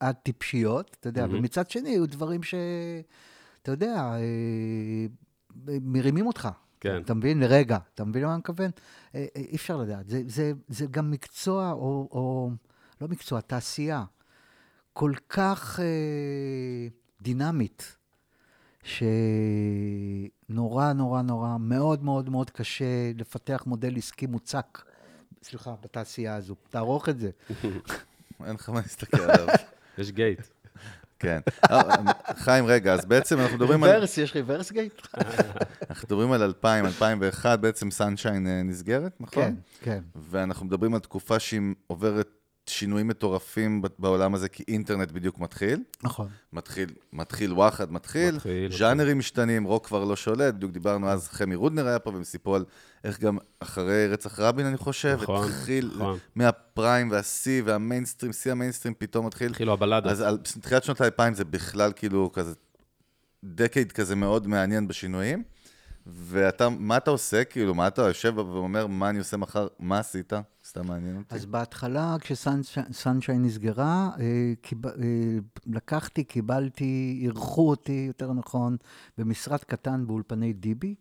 [0.00, 1.38] עד טיפשיות, אתה יודע, מהמם.
[1.38, 2.54] ומצד שני, היו דברים ש...
[3.62, 5.06] אתה יודע, אה,
[5.66, 6.48] מרימים אותך.
[6.84, 7.02] כן.
[7.02, 7.40] אתה מבין?
[7.40, 7.78] לרגע.
[7.94, 8.70] אתה מבין למה אני מכוון?
[9.14, 10.08] אה, אה, אי אפשר לדעת.
[10.08, 12.50] זה, זה, זה גם מקצוע, או, או
[13.00, 14.04] לא מקצוע, תעשייה,
[14.92, 15.84] כל כך אה,
[17.20, 17.96] דינמית,
[18.82, 19.02] שנורא,
[20.92, 24.82] נורא, נורא, מאוד מאוד מאוד קשה לפתח מודל עסקי מוצק,
[25.42, 26.54] סליחה, בתעשייה הזו.
[26.70, 27.30] תערוך את זה.
[28.46, 29.46] אין לך מה להסתכל עליו.
[29.98, 30.40] יש gate.
[31.18, 31.38] כן.
[31.70, 31.82] אה,
[32.36, 33.90] חיים, רגע, אז בעצם אנחנו מדברים על...
[33.90, 35.02] reverse, יש reverse gate?
[35.90, 39.42] אנחנו מדברים על 2000, 2001, בעצם סנשיין אה, נסגרת, נכון?
[39.44, 40.02] כן, כן.
[40.30, 42.28] ואנחנו מדברים על תקופה שהיא עוברת
[42.66, 45.82] שינויים מטורפים בעולם הזה, כי אינטרנט בדיוק מתחיל.
[46.02, 46.28] נכון.
[46.52, 51.54] מתחיל, מתחיל וואחד מתחיל, מתחיל, ז'אנרים משתנים, רוק כבר לא שולט, בדיוק דיברנו אז, חמי
[51.54, 52.64] רודנר היה פה, והם סיפרו על
[53.04, 56.18] איך גם אחרי רצח רבין, אני חושב, נכון, התחיל נכון.
[56.34, 59.50] מהפריים והשיא והמיינסטרים, שיא המיינסטרים פתאום מתחיל.
[59.50, 60.12] התחילו הבלדות.
[60.12, 62.52] אז על תחילת שנות האלפיים זה בכלל כאילו כזה,
[63.44, 65.42] דקייד כזה מאוד מעניין בשינויים.
[66.06, 67.44] ואתה, מה אתה עושה?
[67.44, 69.66] כאילו, מה אתה יושב ואומר, מה אני עושה מחר?
[69.78, 70.32] מה עשית?
[70.74, 71.34] סתם מעניין אותי.
[71.34, 74.52] אז בהתחלה, כשסנשיין נסגרה, אה.
[74.84, 78.76] אה, לקחתי, קיבלתי, אירחו אותי, יותר נכון,
[79.18, 80.94] במשרד קטן באולפני דיבי,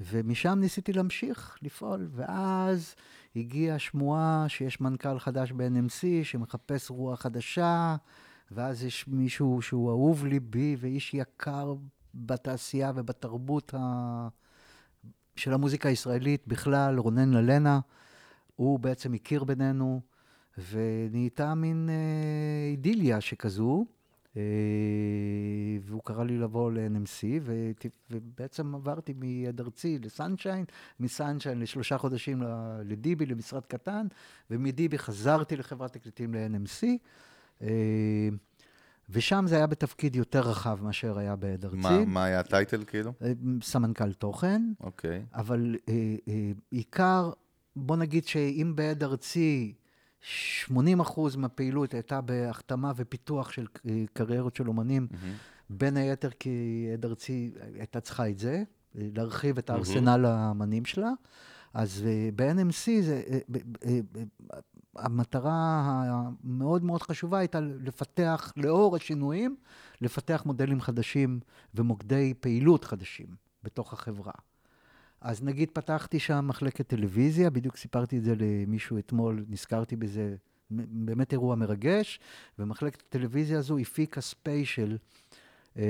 [0.00, 2.08] ומשם ניסיתי להמשיך לפעול.
[2.10, 2.94] ואז
[3.36, 7.96] הגיעה שמועה שיש מנכ"ל חדש ב-NMC שמחפש רוח חדשה,
[8.50, 11.74] ואז יש מישהו שהוא אהוב ליבי ואיש יקר
[12.14, 14.28] בתעשייה ובתרבות ה...
[15.36, 17.80] של המוזיקה הישראלית בכלל, רונן ללנה.
[18.56, 20.00] הוא בעצם הכיר בינינו,
[20.70, 21.94] ונהייתה מין אה,
[22.70, 23.86] אידיליה שכזו,
[24.36, 24.42] אה,
[25.80, 30.64] והוא קרא לי לבוא ל-NMC, ות- ובעצם עברתי מיד ארצי לסנשיין,
[31.00, 32.42] מסנשיין לשלושה חודשים
[32.84, 34.06] לדיבי, למשרד קטן,
[34.50, 36.86] ומדיבי חזרתי לחברת תקליטים ל-NMC.
[37.62, 38.28] אה,
[39.10, 41.76] ושם זה היה בתפקיד יותר רחב מאשר היה בעד ארצי.
[41.76, 43.12] מה, מה היה הטייטל כאילו?
[43.22, 43.32] אה,
[43.62, 45.24] סמנכ"ל תוכן, אוקיי.
[45.34, 45.94] אבל אה,
[46.28, 47.30] אה, עיקר,
[47.76, 49.74] בוא נגיד שאם בעד ארצי
[50.20, 53.66] 80 אחוז מהפעילות הייתה בהחתמה ופיתוח של
[54.12, 55.06] קריירות של אומנים,
[55.70, 58.62] בין היתר כי עד ארצי הייתה צריכה את זה,
[58.94, 61.10] להרחיב את הארסנל האמנים שלה.
[61.74, 63.38] אז אה, ב-NMC זה, אה,
[63.86, 64.00] אה,
[64.96, 65.52] המטרה
[66.44, 69.56] המאוד מאוד חשובה הייתה לפתח, לאור השינויים,
[70.00, 71.40] לפתח מודלים חדשים
[71.74, 73.26] ומוקדי פעילות חדשים
[73.62, 74.32] בתוך החברה.
[75.24, 80.34] אז נגיד פתחתי שם מחלקת טלוויזיה, בדיוק סיפרתי את זה למישהו אתמול, נזכרתי בזה,
[80.70, 82.20] באמת אירוע מרגש,
[82.58, 84.96] ומחלקת הטלוויזיה הזו הפיקה ספיישל
[85.78, 85.84] אה,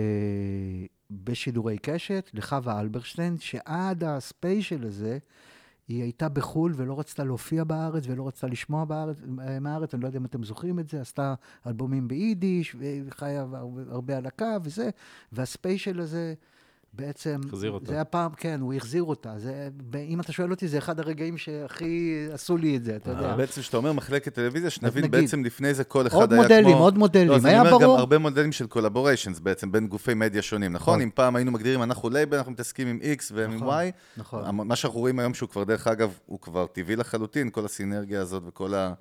[1.11, 5.19] בשידורי קשת לחווה אלברשטיין, שעד הספיישל הזה,
[5.89, 10.07] היא הייתה בחו"ל ולא רצתה להופיע בארץ ולא רצתה לשמוע בארץ, אה, מהארץ, אני לא
[10.07, 11.35] יודע אם אתם זוכרים את זה, עשתה
[11.67, 12.77] אלבומים ביידיש,
[13.07, 13.47] וחייה
[13.89, 14.91] הרבה על הקו וזה,
[15.33, 16.35] והספיישל הזה
[16.97, 17.41] בעצם...
[17.49, 17.87] החזיר אותה.
[17.87, 19.33] זה היה פעם, כן, הוא החזיר אותה.
[19.37, 19.69] זה,
[20.09, 23.37] אם אתה שואל אותי, זה אחד הרגעים שהכי עשו לי את זה, אתה יודע.
[23.37, 26.59] בעצם כשאתה אומר מחלקת טלוויזיה, שנבין בעצם לפני זה כל אחד עוד היה כמו...
[26.59, 27.29] מודלים, עוד מודלים.
[27.29, 30.43] לא, אז היה אני אומר גם ברור- הרבה מודלים של collaborations בעצם, בין גופי מדיה
[30.43, 30.95] שונים, נכון?
[30.95, 31.03] נכון.
[31.03, 34.57] אם פעם היינו מגדירים, אנחנו לייבל, אנחנו מתעסקים עם X ועם נכון, Y, נכון.
[34.57, 38.43] מה שאנחנו רואים היום שהוא כבר, דרך אגב, הוא כבר טבעי לחלוטין, כל הסינרגיה הזאת
[38.47, 38.93] וכל ה...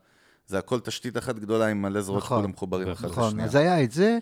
[0.48, 3.46] זה הכל תשתית אחת גדולה עם מלא זרועות נכון, שכולם מחוברים אחד נכון, לשנייה.
[3.48, 4.18] אז היה את זה,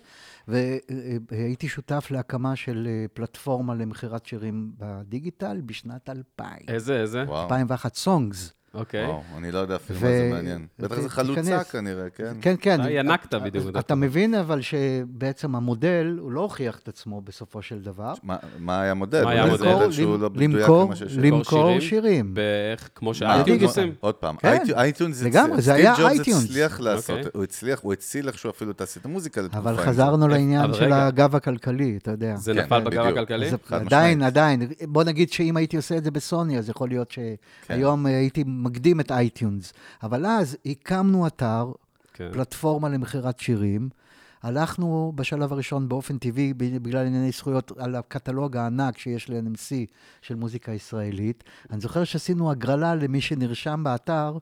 [0.48, 6.58] והייתי שותף להקמה של אה, פלטפורמה למכירת שירים בדיגיטל בשנת 2000.
[6.68, 7.24] איזה, איזה?
[7.28, 8.54] וואו, 2001 סונגס.
[8.74, 9.06] אוקיי.
[9.06, 10.66] וואו, אני לא יודע אפילו מה זה מעניין.
[10.80, 11.64] בטח זה חלוצה.
[11.64, 12.34] כנראה, כן?
[12.42, 12.82] כן, כן.
[12.82, 13.78] אתה ינקת בדיוק.
[13.80, 18.14] אתה מבין אבל שבעצם המודל, הוא לא הוכיח את עצמו בסופו של דבר.
[18.24, 19.24] מה- היה המודל?
[19.24, 19.58] מה היה המודל?
[19.58, 22.34] זה למכור- לא למכור- שירים.
[22.34, 23.14] באיך, כמו?
[23.14, 23.94] שאייטיונס עושים?
[24.00, 26.44] עוד פעם, כן, אייטי- אייטיונס, לגמרי, הצ- זה היה סטיב ג'ובס אייטיונס.
[26.44, 27.32] הצליח לעשות, אוקיי.
[27.34, 29.60] הוא הצליח, הוא הציל איכשהו אפילו את תעשיית המוזיקה לתקופה.
[29.60, 29.82] אבל זה.
[29.82, 30.94] חזרנו לעניין אבל של.
[30.94, 32.36] הגב הכלכלי, אתה יודע.
[32.36, 33.18] זה כן, נפל בגב בדיוק.
[33.18, 33.50] הכלכלי?
[33.50, 34.22] זה עדיין.
[34.24, 34.62] עדיין.
[34.88, 37.14] בוא נגיד שאם הייתי עושה את זה בסוני, אז יכול להיות
[37.68, 39.74] שהיום אה, הייתי מקדים את אייטיונס.
[40.04, 41.72] אבל אז הקמנו אתר,
[42.14, 42.30] כן.
[42.34, 43.90] פלטפורמה למכירת שירים.
[44.44, 49.72] הלכנו בשלב הראשון באופן טבעי, בגלל ענייני זכויות, על הקטלוג הענק שיש ל-NMC
[50.22, 51.44] של מוזיקה ישראלית.
[51.72, 54.38] אני זוכר שעשינו הגרלה למי שנרשם באתר.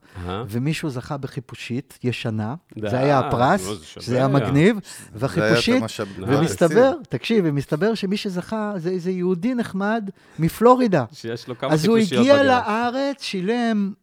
[0.50, 2.56] ומישהו זכה בחיפושית ישנה.
[2.90, 3.62] זה היה הפרס,
[4.00, 4.28] זה היה.
[4.28, 4.80] מגניב,
[5.14, 5.84] והחיפושית,
[6.18, 10.10] ומסתבר, תקשיב, ומסתבר שמי שזכה זה איזה יהודי נחמד
[10.40, 11.06] מפלורידה.
[11.14, 12.44] שיש לו כמה אז הוא חיפושיות הגיע.
[12.44, 13.94] לארץ, שילם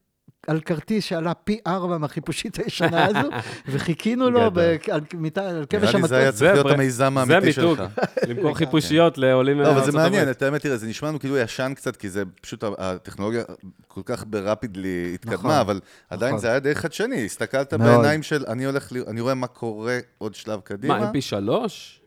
[0.46, 3.28] על כרטיס שעלה פי ארבע מהחיפושית הישנה הזו,
[3.68, 4.40] וחיכינו לו
[4.90, 6.38] על כבש נראה לי זה היה המטוס.
[6.38, 7.90] צריך להיות המיזם זה האמיתי מיתוג, שלך.
[8.28, 10.36] למכור חיפושיות לעולים לא, אבל זה מארצות מעניין, הברית.
[10.36, 13.42] את האמת, תראה, זה נשמע לנו כאילו ישן קצת, כי זה פשוט, הטכנולוגיה
[13.88, 15.80] כל כך ב rapidly נכון, התקדמה, אבל
[16.10, 16.40] עדיין נכון.
[16.40, 17.74] זה היה די חדשני, הסתכלת.
[17.74, 21.10] בעיניים של, אני הולך, אני רואה מה קורה עוד שלב מה, קדימה.
[21.10, 21.50] mp3?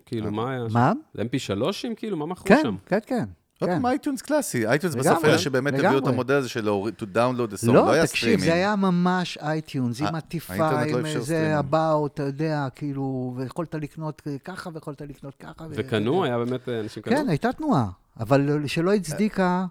[0.06, 0.66] כאילו, מה היה?
[0.72, 0.94] מה?
[1.14, 1.96] זה mp3 ים?
[1.96, 2.76] כאילו, מה מכרו כן, שם?
[2.86, 3.16] כן, כן.
[3.16, 3.66] עוד כן.
[3.74, 6.08] פעם אייטיונס קלאסי, אייטיונס בסוף אלה שבאמת הביאו את.
[6.08, 8.44] המודל הזה של להוריד, to download the song, לא לא, היה תקשיב, סטרימינג.
[8.46, 13.76] זה היה ממש אייטיונס, עם ה- עטיפה, לא עם איזה about, אתה יודע, כאילו, ויכולת
[13.76, 15.64] לקנות ככה ויכולת לקנות ככה.
[15.64, 16.24] ו- וקנו?
[16.24, 17.16] היה באמת אה, אנשים קנו?
[17.16, 17.86] כן, הייתה תנועה,
[18.20, 19.66] אבל שלא הצדיקה, אה,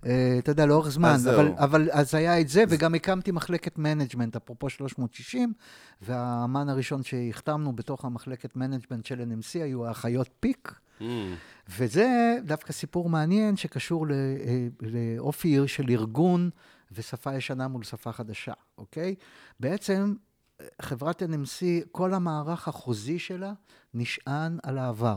[0.00, 1.08] אתה יודע, לאורך זמן.
[1.08, 1.34] אז זהו.
[1.34, 5.52] אבל, אבל אז היה את זה, וגם הקמתי מחלקת management, אפרופו 360,
[6.02, 10.72] והאמן הראשון שהחתמנו בתוך המחלקת management של NMC היו האחיות פיק.
[11.00, 11.04] Mm,
[11.68, 16.50] וזה דווקא סיפור מעניין שקשור אה, לאופי של ארגון
[16.92, 19.14] ושפה ישנה מול שפה חדשה, אוקיי?
[19.60, 20.14] בעצם
[20.60, 23.52] אה, חברת NMC, כל המערך החוזי שלה
[23.94, 25.16] נשען על העבר.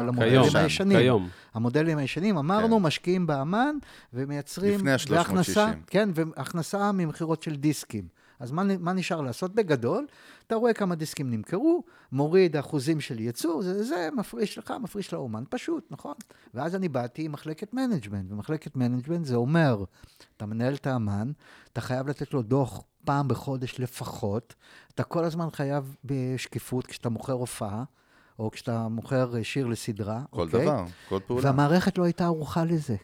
[0.00, 0.98] על המודל כיום, המודלים הישנים.
[0.98, 1.28] כיום.
[1.54, 3.76] המודלים הישנים, אמרנו, משקיעים באמן
[4.12, 4.74] ומייצרים...
[4.74, 5.82] לפני ה- והכנסה- 360.
[5.86, 8.08] כן, והכנסה ממכירות של דיסקים.
[8.40, 9.54] אז מה, מה נשאר לעשות?
[9.54, 10.06] בגדול,
[10.46, 15.44] אתה רואה כמה דיסקים נמכרו, מוריד אחוזים של ייצור, זה, זה מפריש לך, מפריש לאומן,
[15.50, 16.14] פשוט, נכון?
[16.54, 19.84] ואז אני באתי עם מחלקת management, ומחלקת management זה אומר,
[20.36, 21.32] אתה מנהל את האמן,
[21.72, 24.54] אתה חייב לתת לו דוח פעם בחודש לפחות,
[24.94, 27.84] אתה כל הזמן חייב בשקיפות כשאתה מוכר הופעה,
[28.38, 30.62] או כשאתה מוכר אה, שיר לסדרה, כל אוקיי?
[30.64, 31.42] דבר, כל פעולה.
[31.46, 32.96] והמערכת לא הייתה ערוכה לזה.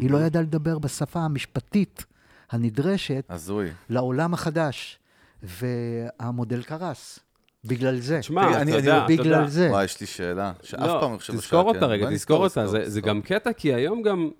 [0.00, 2.04] היא לא ידעה לדבר בשפה המשפטית
[2.50, 3.70] הנדרשת הזוי.
[3.88, 4.98] לעולם החדש,
[5.42, 7.18] והמודל קרס.
[7.64, 8.18] בגלל זה.
[8.20, 9.46] תשמע, תראי, אתה אני- אני- יודע, אתה בגלל יודע.
[9.48, 9.68] זה.
[9.70, 12.44] וואי, יש לי שאלה, שאף לא, פעם אני חושב לא תזכור אותה רגע, בוא תזכור
[12.44, 12.66] אותה.
[12.66, 13.00] זה- נזכור, זה.
[13.00, 14.30] גם קטע, כי היום גם...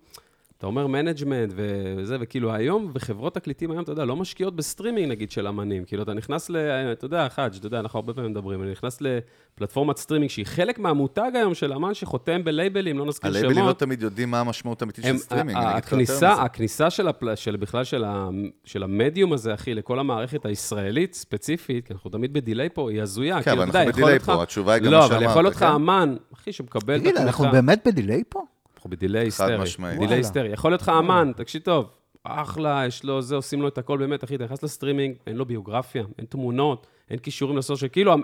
[0.59, 5.31] אתה אומר management וזה, וכאילו היום, וחברות תקליטים היום, אתה יודע, לא משקיעות בסטרימינג, נגיד,
[5.31, 5.85] של אמנים.
[5.85, 6.57] כאילו, אתה נכנס ל...
[6.93, 10.79] אתה יודע, חאג', אתה יודע, אנחנו הרבה פעמים מדברים, אני נכנס לפלטפורמת סטרימינג, שהיא חלק
[10.79, 13.43] מהמותג היום של אמן שחותם בלייבלים, לא נזכיר שמות.
[13.45, 16.43] הלייבלים לא תמיד יודעים מה המשמעות האמיתית של סטרימינג, אני אגיד לך יותר הכניסה, מזה.
[16.43, 17.35] הכניסה של, הפל...
[17.35, 18.29] של בכלל של, ה...
[18.65, 23.03] של המדיום הזה, אחי, לכל המערכת הישראלית ספציפית, כי אנחנו תמיד ב delay פה, היא
[23.03, 23.43] הזויה.
[23.43, 25.31] כן, כאילו, אבל אנחנו יכול ב delay פה, התשובה היא גם לא, מה אבל שאמרת,
[25.31, 25.67] יכול להיות לך כן?
[25.67, 27.27] אמן, אחי, שמקבל את תגיד, התמיכה.
[27.27, 28.41] אנחנו באמת ב delay פה?
[28.87, 29.63] אנחנו ב delay חד היסטרי.
[29.63, 29.99] משמעית.
[29.99, 30.17] delay.
[30.17, 30.49] היסטרי.
[30.49, 31.87] יכול להיות לך אמן, תקשיב טוב,
[32.25, 35.45] אחלה, יש לו זה, עושים לו את הכל באמת, אחי, אתה נכנס לסטרימינג, אין לו
[35.45, 38.15] ביוגרפיה, אין תמונות, אין קישורים ל social, כאילו,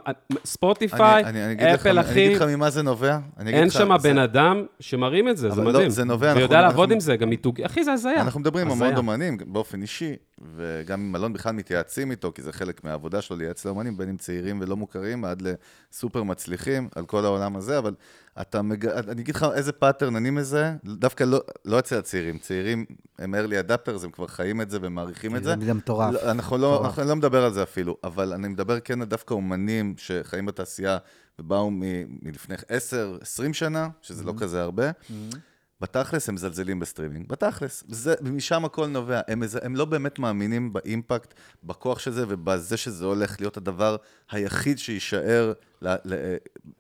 [0.45, 3.19] ספוטיפיי, אני- אני- אני אגיד לך- אפל, אני אחי, אגיד לך ממה זה נובע.
[3.47, 5.91] אין שם בן אדם שמרים את זה, זה לא, מדהים.
[5.91, 8.21] זה נובע, אנחנו- ויודע לעבוד עם זה, גם מיתוג, אחי, זה הזיה.
[8.21, 8.83] אנחנו מדברים עם.
[8.83, 10.13] המון אומנים באופן אישי,
[10.57, 14.17] וגם עם אלון בכלל מתייעצים איתו, כי זה חלק מהעבודה שלו לייעץ לאומנים, בין אם
[14.17, 15.43] צעירים ולא מוכרים, עד
[15.93, 17.95] לסופר מצליחים, על כל העולם הזה, אבל
[18.41, 18.87] אתה מג...
[18.87, 22.39] אני אגיד לך איזה pattern אני מזהה, דווקא לא, לא אצל הצעירים.
[22.39, 22.85] צעירים
[23.18, 25.55] הם early adapters, הם כבר חיים את זה ומעריכים את זה.
[25.61, 26.14] זה מטורף.
[26.14, 26.85] לא, אנחנו לא.
[26.87, 30.99] אנחנו לא מדבר על זה אפילו, אבל אני מדבר כן על דווקא אומנים שחיים בתעשייה
[31.39, 31.83] ובאו מ-
[32.22, 34.26] מלפני 10, 20 שנה, שזה Mm-hmm.
[34.26, 34.91] לא כזה הרבה.
[35.80, 37.85] בתכלס הם מזלזלים בסטרימינג, בתכלס.
[37.89, 39.20] זה, משם הכל נובע.
[39.28, 43.97] הם, הם לא באמת מאמינים ב impact, בכוח של זה ובזה שזה הולך להיות הדבר
[44.30, 45.53] היחיד שיישאר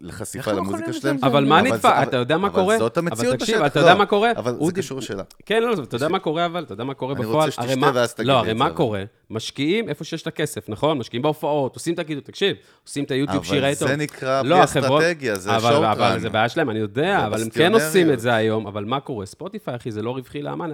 [0.00, 1.16] לחשיפה לא למוזיקה שלהם.
[1.22, 1.94] אבל מה אבל נדפק?
[2.02, 2.78] אתה יודע מה אבל קורה?
[2.78, 3.84] זאת המציאות אבל בשטח, אתה לא.
[3.84, 4.30] יודע מה קורה?
[4.36, 5.22] אבל זה קשור לשאלה.
[5.46, 6.62] כן, לא, לא, אתה יודע מה קורה אבל?
[6.62, 7.36] אתה יודע מה קורה אני בפועל?
[7.36, 9.04] רוצה שתשתה הרי מה- ואז תגיד לא, לי הרי את מה זה, קורה?
[9.30, 10.98] משקיעים איפה שיש את הכסף, נכון?
[10.98, 13.88] משקיעים בהופעות, עושים את הקידוד, תקשיב, עושים את היוטיוב אבל שיראה טוב.
[13.88, 16.18] זה נקרא לא, בלי אסטרטגיה, זה אבל- שואו אבל.
[16.20, 18.12] זה בעיה שלהם, אני יודע, אבל הם כן עושים.
[18.12, 19.26] את זה היום, אבל מה קורה?
[19.26, 20.70] ספוטיפיי, אחי, זה לא רווחי לאמן.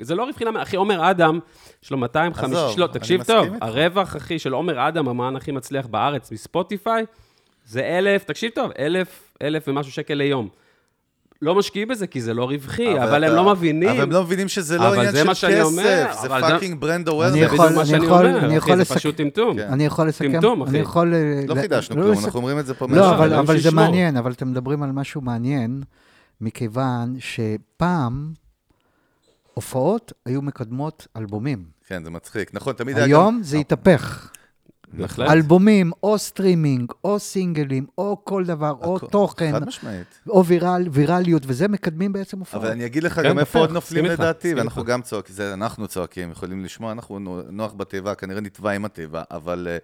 [0.00, 1.38] זה לא רווחי לאמן, אחי, עומר אדם,
[1.84, 2.56] יש לו 250...
[2.58, 3.46] עזוב, לא, אני תקשיב טוב.
[3.60, 7.04] הרווח, אחי, של עומר אדם, האמן הכי מצליח בארץ מספוטיפיי,
[7.70, 10.48] זה אלף, תקשיב טוב, אלף, אלף ומשהו שקל ליום.
[11.42, 13.88] לא משקיעים בזה כי זה לא רווחי, אבל הם אתה- לא מבינים.
[13.88, 16.26] אבל הם לא מבינים שזה לא אבל עניין זה מה של שאני אומר, כסף, זה
[16.26, 17.32] אבל זה- פאקינג ברנד אני אווירנס.
[17.32, 19.56] זה יכול- בדיוק מה אני שאני יכול- אומר, אני אחי, יכול זה לסכם- פשוט טמטום.
[19.56, 19.68] כן.
[19.72, 20.78] אני יכול לסכם, טמטום, אני אחי.
[20.78, 21.14] יכול...
[21.14, 23.14] אה, לא חידשנו לא כלום, לסכם- אנחנו אומרים את זה פה לא.
[23.14, 23.70] אבל, אבל זה.
[23.70, 25.82] מעניין, אבל אתם מדברים על משהו מעניין,
[26.40, 28.32] מכיוון שפעם
[29.54, 31.64] הופעות היו מקדמות אלבומים.
[31.86, 32.54] כן, זה מצחיק.
[32.54, 33.12] נכון, תמיד היה גם...
[33.12, 34.30] היום זה התהפך.
[34.92, 35.30] בהחלט.
[35.30, 40.06] אלבומים, או סטרימינג, או סינגלים, או כל דבר, או הכל- תוכן, חד משמעית.
[40.28, 42.64] או viral, ויראליות, וזה מקדמים בעצם הופעות.
[42.64, 44.84] אבל אני אגיד לך כן, גם איפה עוד נופלים לדעתי, ואנחנו.
[44.84, 49.22] גם צועקים, זה אנחנו צועקים, יכולים לשמוע, אנחנו נו- נוח בתיבה, כנראה נטבע עם התיבה,
[49.30, 49.76] אבל אה,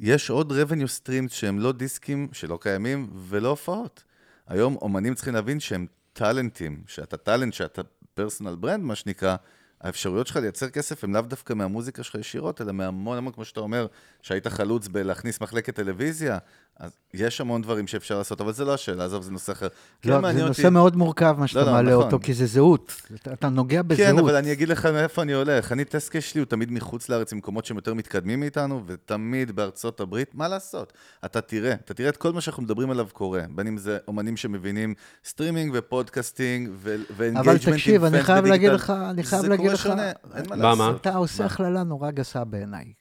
[0.00, 4.04] יש עוד revenue streams שהם לא דיסקים, שלא קיימים, ולא הופעות.
[4.48, 7.82] היום אומנים צריכים להבין שהם טאלנטים, שאתה טאלנט, שאתה
[8.14, 9.36] פרסונל ברנד, מה שנקרא,
[9.80, 13.60] האפשרויות שלך לייצר כסף הן לאו דווקא מהמוזיקה שלך ישירות, אלא מהמון המון, כמו שאתה
[13.60, 13.86] אומר,
[14.22, 16.38] שהיית חלוץ בלהכניס מחלקת טלוויזיה,
[16.80, 19.68] אז יש המון דברים שאפשר לעשות, אבל זה לא השאלה, עזוב, זה נושא אחר.
[20.02, 22.04] כן לא, מעניין זה אותי- נושא מאוד מורכב, מה לא, שאתה לא, מעלה נכון.
[22.04, 23.02] אותו, כי זה זהות.
[23.14, 24.06] אתה, אתה נוגע בזהות.
[24.10, 25.72] כן, אבל אני אגיד לך מאיפה אני הולך.
[25.72, 30.34] אני, טסקה שלי הוא תמיד מחוץ לארץ, במקומות שהם יותר מתקדמים מאיתנו, ותמיד בארצות הברית,
[30.34, 30.92] מה לעשות?
[31.24, 34.36] אתה תראה, אתה תראה את כל מה שאנחנו מדברים עליו קורה, בין אם זה אומנים
[34.36, 38.70] שמבינים סטרימינג ו podcasting ו- ו engagement אבל תקשיב, אני חייב להגיד.
[38.72, 40.68] לך, אני חייב זה להגיד קורה לך, שונה, אין מה למה?
[40.86, 41.00] לעשות.
[41.00, 42.92] אתה עושה הכללה נורא גסה בעיניי.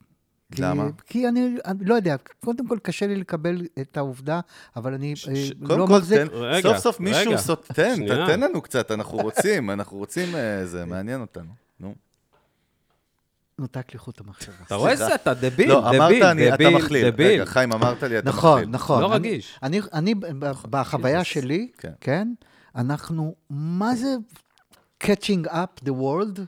[0.55, 0.87] כי- למה?
[1.05, 4.39] כי אני, אני לא יודע, קודם כל קשה לי לקבל את העובדה,
[4.75, 6.17] אבל אני ש- אה, ש- לא מחזיק...
[6.19, 7.37] תן, רגע, סוף סוף מישהו.
[7.37, 7.71] סוט...
[7.71, 8.27] תן, שנייה.
[8.27, 11.49] תן לנו קצת, אנחנו רוצים, אנחנו רוצים, אה, זה מעניין אותנו.
[11.79, 11.95] נו.
[13.59, 14.53] נותק לי חוט המחשבה.
[14.67, 15.09] אתה רואה סליחה.
[15.09, 15.15] זה?
[15.15, 17.09] אתה דביל, לא, אמרת, דביל, אני- אתה דביל, מכליל.
[17.09, 17.27] דביל.
[17.27, 18.69] רגע, חיים, אמרת לי, אתה נכון, מכליל.
[18.75, 19.01] נכון.
[19.01, 19.59] לא רגיש.
[19.63, 20.25] אני, אני, ב-
[20.69, 21.91] בחוויה שלי, כן.
[22.01, 22.27] כן,
[22.75, 24.15] אנחנו, מה זה
[25.03, 26.39] catching up the world,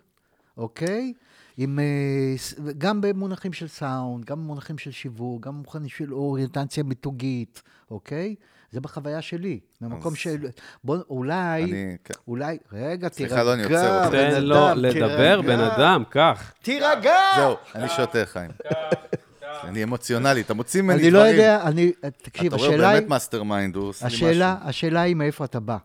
[0.58, 1.14] אוקיי?
[1.58, 2.36] עם, אה,
[2.78, 8.36] גם במונחים של סאונד, גם במונחים של שיווק, גם במונחים של אוריינטציה מיתוגית, אוקיי?
[8.72, 10.38] זה בחוויה שלי, ממקום אז- של...
[10.84, 12.14] בוא, אולי, אני- כן.
[12.28, 14.16] אולי, רגע, סליחה, תירגע, לא, אני עוצר אותך.
[14.16, 14.92] תן לו לדבר,
[15.42, 15.42] תירגע.
[15.58, 16.54] בן אדם, קח.
[16.62, 17.14] תירגע!
[17.36, 18.52] זהו, אני שותה, חיים.
[19.64, 21.26] אני אמוציונלי, אתה מוציא ממני אני דברים.
[21.26, 21.92] לא יודע, אני,
[22.22, 22.98] תקשיב, אתה רואה, השאלה היא...
[23.00, 24.28] באמת mastermind, הוא עושה לי משהו.
[24.28, 25.78] השאלה, השאלה היא מאיפה אתה בא.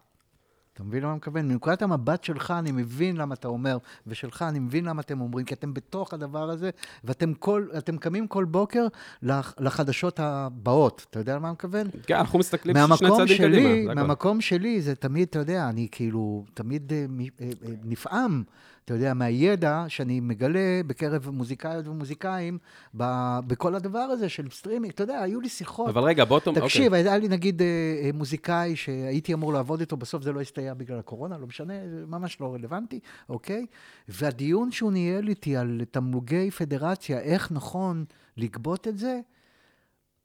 [0.77, 1.49] אתה מבין למה אני מתכוון?
[1.49, 5.55] מנקודת המבט שלך, אני מבין למה אתה אומר, ושלך, אני מבין למה אתם אומרים, כי
[5.55, 6.71] אתם בתוך הדבר הזה,
[7.05, 7.67] ואתם כל,
[8.01, 8.87] קמים כל בוקר
[9.23, 11.07] לח, לחדשות הבאות.
[11.11, 11.87] אתה יודע למה אני מתכוון?
[12.07, 13.95] כן, אנחנו מסתכלים שני צעדים שלי, קדימה.
[13.95, 17.07] מהמקום שלי, זה תמיד, אתה יודע, אני כאילו, תמיד אה,
[17.41, 18.43] אה, אה, נפעם,
[18.87, 22.59] אתה יודע, מהידע שאני מגלה בקרב מוזיקאיות ומוזיקאים,
[22.97, 24.93] ב- בכל הדבר הזה של סטרימינג.
[24.93, 25.89] אתה יודע, היו לי שיחות.
[25.89, 27.67] אבל רגע, בוא תאמר, תקשיב, היה לי נגיד אה,
[28.05, 32.05] אה, מוזיקאי שהייתי אמור לעבוד איתו, בסוף זה לא הסתייע בגלל הקורונה, לא משנה, זה
[32.07, 33.67] ממש לא רלוונטי, אוקיי?
[34.09, 38.05] והדיון שהוא ניהל איתי על תמלוגי פדרציה, איך נכון
[38.37, 39.21] לגבות את זה,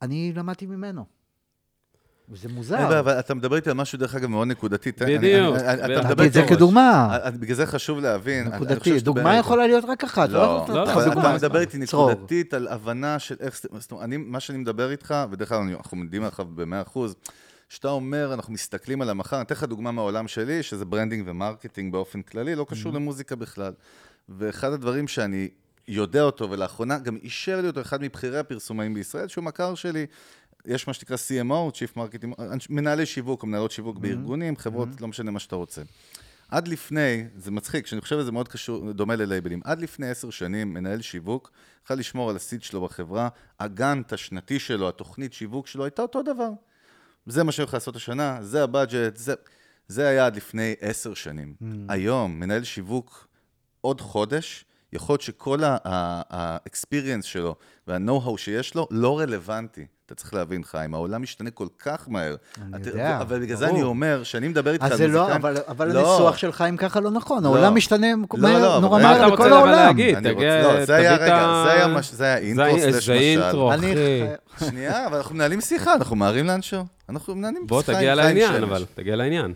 [0.01, 1.20] אני למדתי ממנו.
[2.35, 2.99] זה מוזר.
[2.99, 4.91] אבל אתה מדבר איתי על משהו, דרך אגב, מאוד נקודתי.
[4.91, 5.55] תן- אני- בדיוק.
[5.57, 6.05] אני- אני- אתה בדיוק.
[6.05, 7.17] מדבר את זה איתי- כדוגמה.
[7.23, 8.47] אה, בגלל זה חשוב להבין.
[8.47, 8.99] נקודתי.
[8.99, 10.29] דוגמה יכולה להיות רק אחת.
[10.29, 11.11] לא, לא, לא, לא, אבל.
[11.11, 11.77] אתה מדבר איתי.
[11.77, 13.59] נקודתית על הבנה של איך...
[13.79, 16.99] זאת אומרת, אני, מה שאני מדבר איתך, ודרך אני- אנחנו עומדים עליך ב-100%,
[17.69, 21.34] שאתה אומר, אנחנו מסתכלים על המחר, אני אתן לך דוגמה מהעולם שלי, שזה branding ו
[21.34, 23.73] marketing באופן כללי, לא קשור למוזיקה בכלל.
[24.29, 25.47] ואחד הדברים שאני
[25.87, 30.05] יודע אותו, ולאחרונה גם אישר לי אותו אחד מבכירי הפרסומאים בישראל, שהוא מכר שלי.
[30.65, 35.39] יש מה שנקרא CMO, Chief Marketing, מנהלי שיווק מנהלות שיווק בארגונים, חברות, לא משנה מה
[35.39, 35.81] שאתה רוצה.
[36.51, 40.29] עד לפני, זה מצחיק, כשאני חושב על זה מאוד קשור, דומה ללייבלים, עד לפני עשר
[40.29, 41.51] שנים מנהל שיווק
[41.85, 46.49] יכול לשמור על הסיד שלו בחברה, הגאנט השנתי שלו, התוכנית שיווק שלו, הייתה אותו דבר.
[47.25, 49.33] זה מה שאני הולך לעשות השנה, זה הבאג'ט, זה,
[49.87, 51.55] זה היה עד לפני עשר שנים.
[51.61, 51.65] Mm.
[51.89, 53.27] היום, מנהל שיווק,
[53.81, 57.55] עוד חודש, יכול להיות שכל ה-experience שלו
[57.87, 59.85] וה-know-how שיש לו לא רלוונטי.
[60.05, 62.35] אתה צריך להבין, חיים, העולם משתנה כל כך מהר.
[62.73, 63.67] אני אתה- יודע, אבל בגלל זה.
[63.69, 65.41] אני אומר, שאני מדבר איתך על אז זה לא, מוזיקאים...
[65.41, 65.99] אבל, אבל לא.
[65.99, 67.43] הניסוח שלך אם ככה לא נכון.
[67.43, 67.47] לא.
[67.47, 69.73] העולם משתנה לא, מהר- לא, נורא אבל מה רגע, אתה מהר רוצה בכל אבל העולם.
[69.87, 70.19] להגיד?
[70.19, 72.79] תגיע- רוצה- לא, זה היה, תביא את רגע, ה- זה היה מש- זה היה אינטרו
[72.79, 73.79] זה- סלש זה אינטרו, משל.
[73.79, 73.93] אני...
[74.55, 74.65] אחי.
[74.69, 76.83] שנייה, אבל אנחנו מנהלים שיחה, אנחנו מהרים לאנשהו.
[77.09, 78.69] אנחנו מנהלים בוא, שיחה תגיע עם חיים לעניין, שמש.
[78.69, 79.53] אבל, תגיע לעניין.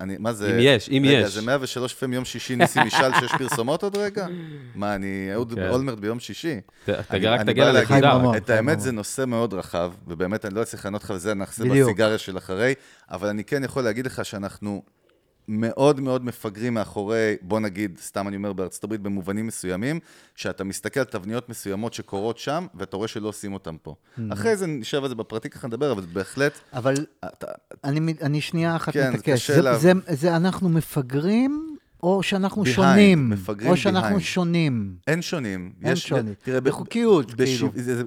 [0.00, 0.50] אני, מה זה?
[0.54, 1.34] אם יש, אם רגע, יש.
[1.34, 4.26] זה 103 FM יום שישי, ניסים משאל שיש פרסומות עוד רגע?
[4.74, 5.68] מה, אני אהוד כן.
[5.68, 6.60] אולמרט ביום שישי?
[6.84, 7.70] ת- אני- רק תגיע.
[8.02, 8.36] רמון.
[8.36, 11.88] את האמת, זה נושא מאוד רחב, ובאמת, אני לא אצליח לענות לך, וזה נעשה בדיוק.
[11.88, 12.74] בסיגריה של אחרי,
[13.10, 14.82] אבל אני כן יכול להגיד לך שאנחנו
[15.48, 20.00] מאוד מאוד מפגרים מאחורי, בוא נגיד, סתם אני אומר בארצות הברית, במובנים מסוימים,
[20.34, 23.94] שאתה מסתכל על תבניות מסוימות שקורות שם, ואתה רואה שלא עושים אותן פה.
[23.94, 24.20] Mm-hmm.
[24.32, 26.94] אחרי זה נשב על זה בפרטי ככה נדבר, אבל בהחלט, אבל
[27.24, 27.46] אתה-
[27.84, 29.50] אני, אני שנייה אחת כן, זה מתעקש.
[29.50, 33.30] זה, לה- זה, זה אנחנו מפגרים, או שאנחנו Behind, שונים?
[33.30, 34.20] מפגרים או שאנחנו behind.
[34.20, 34.94] שונים.
[35.06, 35.72] אין שונים.
[35.84, 36.30] אין יש- שוני.
[36.42, 37.68] תראה, בחוקיות, כאילו.
[37.74, 38.02] זה- זה-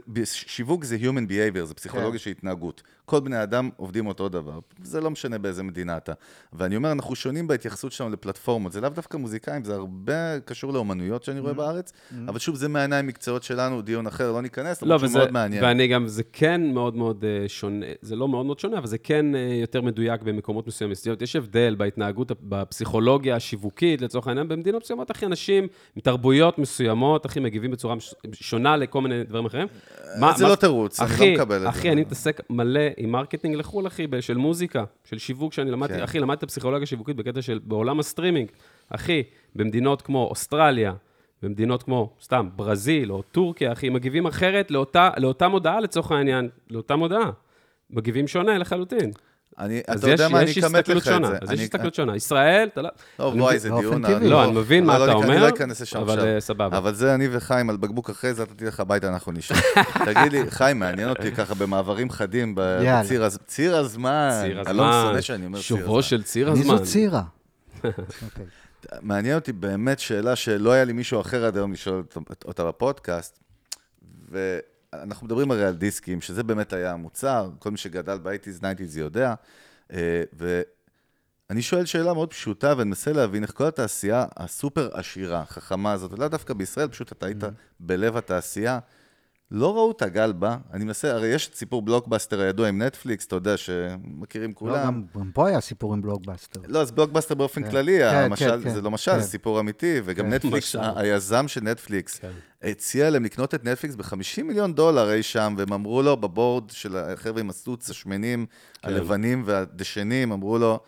[0.97, 2.17] Human Behavior, זה פסיכולוגיה כן.
[2.17, 2.81] של התנהגות.
[3.05, 4.59] כל בני אדם עובדים אותו דבר.
[4.83, 6.13] זה לא משנה באיזה מדינה אתה.
[6.53, 8.71] ואני אומר, אנחנו שונים בהתייחסות שלנו לפלטפורמות.
[8.71, 11.41] זה לאו דווקא מוזיקאים, זה הרבה קשור לאומנויות שאני Mm-hmm.
[11.41, 11.93] רואה בארץ,
[12.27, 15.63] אבל שוב, זה מהעיניים מקצועיות שלנו, דיון אחר, לא ניכנס, לא, וזה, מאוד מעניין.
[15.63, 18.97] ואני גם, זה כן מאוד מאוד אה, שונה, זה לא מאוד מאוד שונה, אבל זה
[18.97, 20.95] כן אה, יותר מדויק במקומות מסוימים.
[21.21, 25.67] יש הבדל בהתנהגות, בפסיכולוגיה השיווקית, לצורך העניין, במדינות מסוימות, אחי, אנשים
[25.97, 27.95] מתרבויות מסוימות, אחי, מגיבים בצורה
[28.33, 29.67] שונה לכל מיני דברים אחרים.
[30.19, 31.69] מה- זה מה- לא תירוץ, אני לא מקבל את זה.
[31.69, 36.03] אחי, אני מתעסק מלא עם marketing לחו"ל, אחי, של מוזיקה, של שיווק שאני למדתי, כן.
[36.03, 38.49] אחי, למדתי פסיכולוגיה שיווקית בקטע של, בעולם הסטרימינג.
[38.89, 39.23] אחי,
[39.55, 40.93] במדינות כמו אוסטרליה,
[41.43, 46.95] במדינות כמו, סתם, ברזיל או טורקיה, אחי, מגיבים אחרת לאותה, לאותה מודעה, לצורך העניין, לאותה
[46.95, 47.29] מודעה.
[47.89, 49.11] מגיבים שונה לחלוטין.
[49.59, 51.27] אני- אז אתה יודע יש- מה, אני יש אכמת לך את שונה.
[51.27, 51.37] זה.
[51.41, 52.15] אז יש אני- הסתכלות שונה.
[52.15, 52.89] ישראל, אתה לא...
[53.17, 54.05] טוב, וואי, זה דיון...
[54.21, 56.33] לא, אני מבין מה לא, אתה לא, אני אומר, לא אכנס לשם אבל, עכשיו.
[56.35, 56.77] אה, סבבה.
[56.77, 59.57] אבל זה אני וחיים על בקבוק אחרי זה, אתה תלך הביתה, אנחנו נשאר.
[60.05, 62.53] תגיד לי, חיים, מעניין אותי ככה במעברים חדים.
[62.57, 64.29] בציר הז- ציר הזמן.
[64.43, 66.01] ציר אני לא הזמן, שונא שאני אומר ציר שובו הזמן.
[66.01, 66.77] של ציר מי הזמן.
[66.77, 67.21] זו צירה?
[67.83, 68.45] אוקיי.
[69.01, 73.39] מעניין אותי באמת שאלה שלא היה לי מישהו אחר עד היום לשאול אות- אותה בפודקאסט,
[74.93, 79.33] ואנחנו מדברים הרי על דיסקים, שזה באמת היה המוצר, כל מי שגדל ב-80's, 90's יודע,
[79.93, 85.91] אה, ואני שואל שאלה מאוד פשוטה, ואני מנסה להבין איך כל התעשייה הסופר עשירה, חכמה
[85.91, 87.43] הזאת, ולאו דווקא בישראל, פשוט אתה היית
[87.79, 88.79] בלב התעשייה,
[89.51, 93.25] לא ראו את הגל בא, אני מנסה, הרי יש את סיפור בלוקבאסטר הידוע עם נטפליקס,
[93.25, 94.85] אתה יודע, שמכירים לא, כולם.
[94.85, 96.61] גם גם פה היה סיפור עם בלוקבאסטר.
[96.67, 97.69] לא, אז בלוקבאסטר באופן כן.
[97.69, 99.19] כללי, כן, המשל, כן, זה כן, לא משל, כן.
[99.19, 100.33] זה סיפור אמיתי, וגם כן.
[100.33, 102.31] נטפליקס, היזם של נטפליקס, כן.
[102.63, 106.97] הציע להם לקנות את נטפליקס ב-50 מיליון דולר אי שם, והם אמרו לו, בבורד של
[106.97, 108.45] החבר'ה עם הסוץ, השמנים,
[108.81, 108.87] כן.
[108.87, 110.79] הלבנים והדשנים, אמרו לו,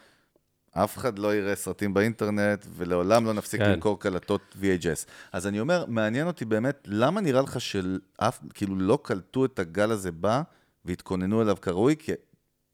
[0.71, 3.71] אף אחד לא יראה סרטים באינטרנט, ולעולם לא נפסיק כן.
[3.71, 5.07] למכור קלטות VHS.
[5.31, 9.91] אז אני אומר, מעניין אותי באמת, למה נראה לך שאף, כאילו לא קלטו את הגל
[9.91, 10.41] הזה בא,
[10.85, 11.95] והתכוננו אליו כראוי?
[11.99, 12.11] כי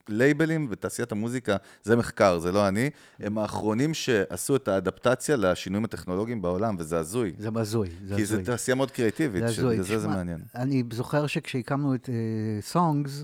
[0.09, 2.89] לייבלים ותעשיית המוזיקה, זה מחקר, זה לא אני,
[3.19, 7.33] הם האחרונים שעשו את האדפטציה לשינויים הטכנולוגיים בעולם, וזה הזוי.
[7.37, 8.45] זה הזוי, זה כי זו הזוי.
[8.45, 9.43] תעשייה מאוד קריאטיבית.
[9.49, 10.41] שבגלל זה מעניין.
[10.55, 12.09] אני זוכר שכשהקמנו את
[12.61, 13.23] סונגס,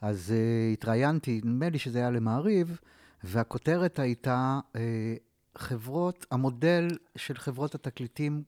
[0.00, 2.78] אז uh, התראיינתי, נדמה לי שזה היה למעריב,
[3.24, 4.78] והכותרת הייתה, uh,
[5.58, 8.42] חברות, המודל של חברות התקליטים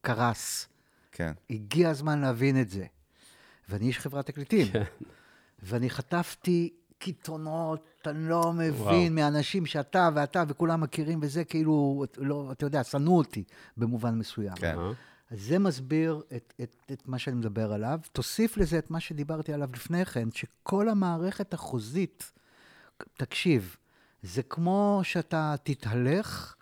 [0.00, 0.68] קרס.
[1.12, 1.32] כן.
[1.50, 2.86] הגיע הזמן להבין את זה.
[3.68, 4.66] ואני איש חברת תקליטים.
[4.72, 4.82] כן.
[5.62, 9.10] ואני חטפתי קיתונות, אני לא מבין, וואו.
[9.10, 13.44] מאנשים שאתה ואתה וכולם מכירים, וזה כאילו, לא, אתה יודע, שנאו אותי
[13.76, 14.54] במובן מסוים.
[14.54, 14.78] כן.
[14.78, 14.92] אה?
[15.30, 18.00] אז זה מסביר את, את, את מה שאני מדבר עליו.
[18.12, 22.32] תוסיף לזה את מה שדיברתי עליו לפני כן, שכל המערכת החוזית,
[23.16, 23.76] תקשיב,
[24.22, 26.54] זה כמו שאתה תתהלך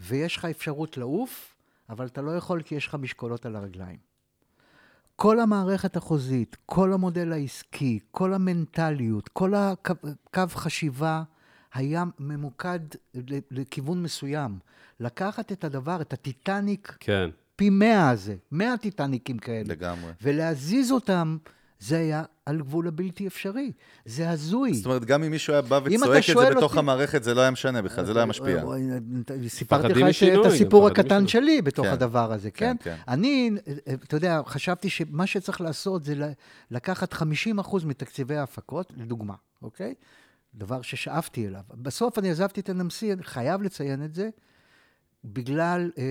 [0.00, 1.54] ויש לך אפשרות לעוף,
[1.88, 3.98] אבל אתה לא יכול כי יש לך משקולות על הרגליים.
[5.16, 9.94] כל המערכת החוזית, כל המודל העסקי, כל המנטליות, כל הקו
[10.34, 11.22] קו חשיבה
[11.74, 12.80] היה ממוקד
[13.50, 14.58] לכיוון מסוים.
[15.00, 17.30] לקחת את הדבר, את הטיטניק כן.
[17.56, 19.64] פי מאה הזה, מאה טיטניקים כאלה.
[19.66, 20.12] לגמרי.
[20.22, 21.36] ולהזיז אותם,
[21.82, 23.72] זה היה על גבול הבלתי אפשרי.
[24.04, 24.74] זה הזוי.
[24.74, 27.22] זאת אומרת, גם אם מישהו היה בא אם אתה וצועק את זה בתוך אותי- המאחד,
[27.22, 28.64] זה לא היה משנה בכלל, זה לא היה משפיע.
[29.48, 31.28] סיפרתי לך משינוי, את הסיפור הקטן משינוי.
[31.28, 31.92] שלי בתוך כן.
[31.92, 32.76] הדבר הזה, כן?
[32.80, 32.96] כן, כן.
[33.08, 33.50] אני,
[33.92, 36.32] אתה יודע, חשבתי שמה שצריך לעשות זה
[36.70, 37.24] לקחת 50%
[37.84, 39.94] מתקציבי ההפקות, לדוגמה, אוקיי?
[40.54, 41.62] דבר ששאפתי אליו.
[41.74, 44.28] בסוף אני עזבתי את הנמסי, אני חייב לציין את זה,
[45.24, 46.04] בגלל אה,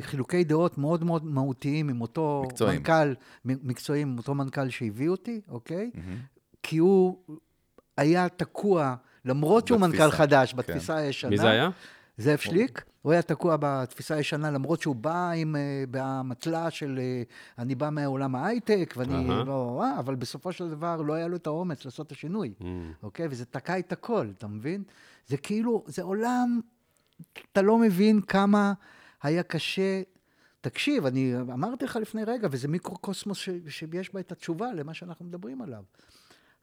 [0.00, 2.80] חילוקי דעות מאוד מאוד מהותיים עם אותו מקצועיים.
[2.80, 5.90] מנכ"ל, מקצועיים, עם אותו מנכ"ל שהביא אותי, אוקיי?
[6.62, 7.18] כי הוא
[7.96, 8.94] היה תקוע,
[9.24, 10.56] למרות שהוא בתפיסה, מנכ"ל חדש, כן.
[10.58, 11.30] בתפיסה הישנה.
[11.30, 11.70] מי זה היה?
[12.18, 15.56] זאב שליק, הוא היה תקוע בתפיסה הישנה, למרות שהוא בא עם,
[15.90, 17.22] באמתלה של אה,
[17.58, 19.44] אני בא מהעולם ההייטק, ואני אהה.
[19.44, 19.82] לא...
[19.84, 22.64] אה, אבל בסופו של דבר לא היה לו את האומץ לעשות את השינוי, Mm.
[23.02, 23.26] אוקיי?
[23.30, 24.82] וזה תקע את הכל, אתה מבין?
[25.26, 26.60] זה כאילו, זה עולם,
[27.52, 28.72] אתה לא מבין כמה
[29.22, 30.02] היה קשה.
[30.60, 35.24] תקשיב, אני אמרתי לך לפני רגע, וזה מיקרוקוסמוס ש, שיש בה את התשובה למה שאנחנו
[35.24, 35.82] מדברים עליו.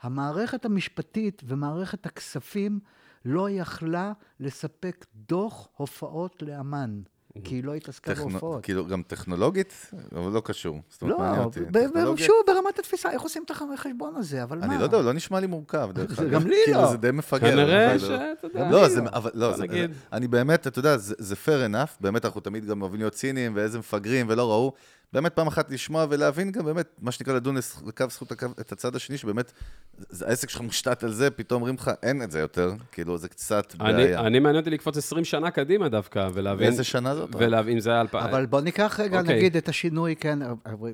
[0.01, 2.79] המערכת המשפטית ומערכת הכספים
[3.25, 7.01] לא יכלה לספק דוח הופעות לאמן,
[7.43, 8.63] כי היא לא התעסקה טכנו- בהופעות.
[8.63, 10.79] כאילו, גם טכנולוגית, אבל לא קשור.
[10.89, 11.59] זאת אומרת, לא, מעניין אותי.
[11.59, 14.65] ב- ב- טכנולוגיה- שוב, ברמת התפיסה, איך עושים את החשבון הזה, אבל מה?
[14.65, 16.31] אני לא יודע, לא נשמע לי מורכב, דרך זה אגב.
[16.31, 16.91] גם לי כאילו, לא.
[16.91, 17.39] זה די מפגר.
[17.51, 18.13] כנראה שאתה
[18.47, 18.69] יודע.
[18.71, 19.91] לא, זה, אבל, לא, זה, נגיד.
[20.13, 23.51] אני באמת, אתה יודע, זה, זה fair enough, באמת אנחנו תמיד גם אוהבים להיות ציניים,
[23.55, 24.73] ואיזה מפגרים ולא ראו.
[25.13, 27.55] באמת פעם אחת לשמוע ולהבין גם באמת, מה שנקרא לדון
[27.85, 29.51] לקו זכות הקו, את הצד השני, שבאמת,
[29.97, 33.29] זה, העסק שלך מושתת על זה, פתאום אומרים לך, אין את זה יותר, כאילו, זה
[33.29, 34.19] קצת אני, בעיה.
[34.19, 36.67] אני מעניין אותי לקפוץ 20 שנה קדימה דווקא, ולהבין...
[36.67, 37.29] איזה שנה זאת?
[37.37, 38.01] ולהבין, זה היה...
[38.01, 39.35] אלפ- אבל בוא ניקח רגע, אוקיי.
[39.35, 40.39] נגיד את השינוי, כן,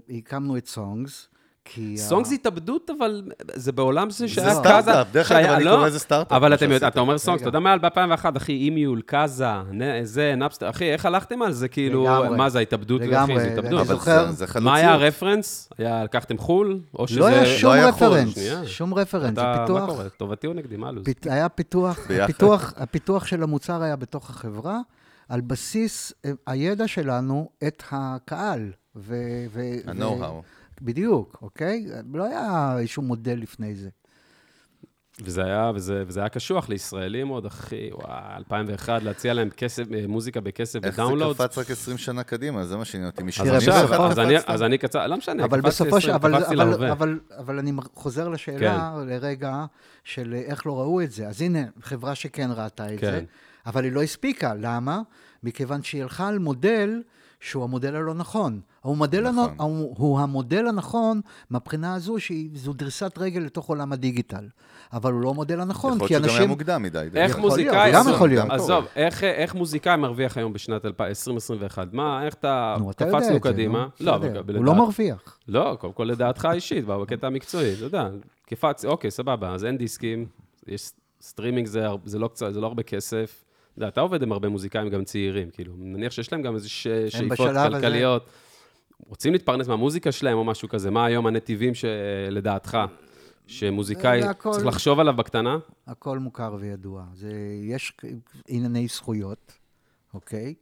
[0.09, 1.29] הקמנו את סונגס,
[1.69, 1.93] כי...
[1.93, 3.21] ה- סונג זה התאבדות, אבל
[3.53, 5.11] זה בעולם זה זה שהיה סטארט-אפ, קאזה...
[5.11, 6.53] דרך שהיה- אגב, אני לא, קורא לזה סטארט-אפ, אבל.
[6.87, 7.41] אתה אומר סונג, רגע.
[7.49, 9.45] אתה יודע מה, ב-2001, אחי, אימיול, קאזה,
[10.03, 11.67] זה, נאפסטר, אחי, איך הלכתם על זה?
[11.67, 12.07] כאילו.
[12.37, 13.01] מה זה, ההתאבדות?
[13.01, 13.87] לגמרי, אחי, זה אני התאבדות.
[13.87, 14.59] זוכר- זה, זה.
[14.59, 15.69] מה היה הרפרנס?
[15.77, 16.79] היה, לקחתם חו"ל?
[16.99, 17.19] או שזה...
[17.19, 18.37] לא היה שום היה רפרנס.
[18.65, 20.09] שום רפרנס, זה אתה- מה פיתוח, קורה?
[20.09, 20.75] טובתי או נגדי?
[20.77, 21.05] מה הלו"ז?
[21.25, 21.99] היה פיתוח.
[22.23, 24.79] הפיתוח, הפיתוח של המוצר היה בתוך החברה,
[25.29, 28.71] על בסיס אה, הידע שלנו את הקהל.
[29.87, 30.41] ה-know-how.
[30.81, 31.85] בדיוק, אוקיי?
[32.13, 33.89] לא היה איזשהו מודל לפני זה.
[35.21, 40.07] וזה היה, וזה, וזה היה קשוח לישראלים עוד, אחי, וואי, 2001, להציע להם כסף, אה,
[40.07, 41.01] מוזיקה בכסף איך זה.
[41.33, 43.23] קפץ רק 20 שנה קדימה, זה מה שעניין אותי.
[43.41, 44.35] אז עכשיו, ואחת אז אני?
[44.47, 46.11] אז אני קצר, לא משנה, אבל קפצתי בסופו של...
[46.11, 46.91] 20, אבל, קפצתי אבל, להווה.
[46.91, 49.65] אבל, אבל אני חוזר לשאלה לרגע
[50.03, 51.27] של איך לא ראו את זה.
[51.27, 53.11] אז הנה, חברה שכן ראתה את כן.
[53.11, 53.21] זה,
[53.65, 54.53] אבל היא לא הספיקה.
[54.59, 55.01] למה?
[55.43, 57.01] מכיוון שהיא הלכה על מודל
[57.39, 58.61] שהוא המודל הלא נכון.
[58.87, 59.53] הוא, מודל נכון.
[59.55, 59.55] נכון.
[59.97, 64.47] הוא, המודל הנכון מהבחינה הזו שזו דריסת רגל לתוך עולם הדיגיטל.
[64.93, 66.49] אבל הוא לא המודל הנכון, יכול כי להיות שגם היה אנשים...
[66.49, 67.07] מוקדם מדי.
[67.15, 68.49] איך יכול מוזיקאי, גם יכול להיות.
[68.49, 71.87] עזוב, איך, איך מוזיקאי מרוויח היום בשנת 2021?
[71.93, 73.87] מה, איך אתה, נו, אתה יודע את קפצנו זה, קדימה.
[73.99, 74.15] נו, לא.
[74.15, 75.37] אבל הוא לא לדעת- מרוויח.
[75.47, 78.09] לא, קודם כל לדעתך האישית, בקטע המקצועי, אתה יודע,
[78.45, 80.25] קפץ, אוקיי, סבבה, אז אין דיסקים,
[80.67, 83.43] יש סטרימינג זה, זה, לא, קצת, זה לא הרבה כסף.
[83.73, 86.69] אתה יודע, אתה עובד עם הרבה מוזיקאים, גם צעירים, כאילו, נניח שיש להם גם איזה
[86.69, 86.87] ש...
[87.09, 88.17] שאיפות בשלב הזה.
[89.07, 92.77] רוצים להתפרנס מהמוזיקה שלהם או משהו כזה, מה היום הנתיבים שלדעתך,
[93.47, 95.57] שמוזיקאי זה הכל- צריך לחשוב עליו בקטנה?
[95.87, 97.05] הכל מוכר וידוע.
[97.13, 97.31] זה,
[97.63, 97.97] יש
[98.47, 99.53] ענייני זכויות,
[100.13, 100.53] אוקיי?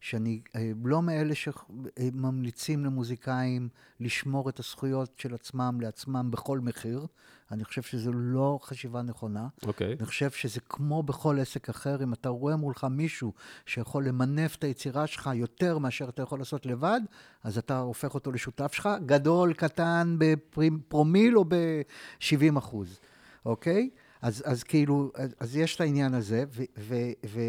[0.00, 3.68] שאני אה, לא מאלה שממליצים למוזיקאים
[4.00, 7.06] לשמור את הזכויות של עצמם לעצמם בכל מחיר.
[7.54, 9.48] אני חושב שזו לא חשיבה נכונה.
[9.66, 9.96] אוקיי.
[9.98, 13.32] אני חושב שזה כמו בכל עסק אחר, אם אתה רואה מולך מישהו
[13.66, 17.00] שיכול למנף את היצירה שלך יותר מאשר אתה יכול לעשות לבד,
[17.42, 23.00] אז אתה הופך אותו לשותף שלך, גדול, קטן, בפרומיל או ב-70 אחוז,
[23.46, 23.90] אוקיי?
[24.24, 26.94] אז, אז כאילו, אז, אז יש את העניין הזה, ו, ו,
[27.26, 27.40] ו,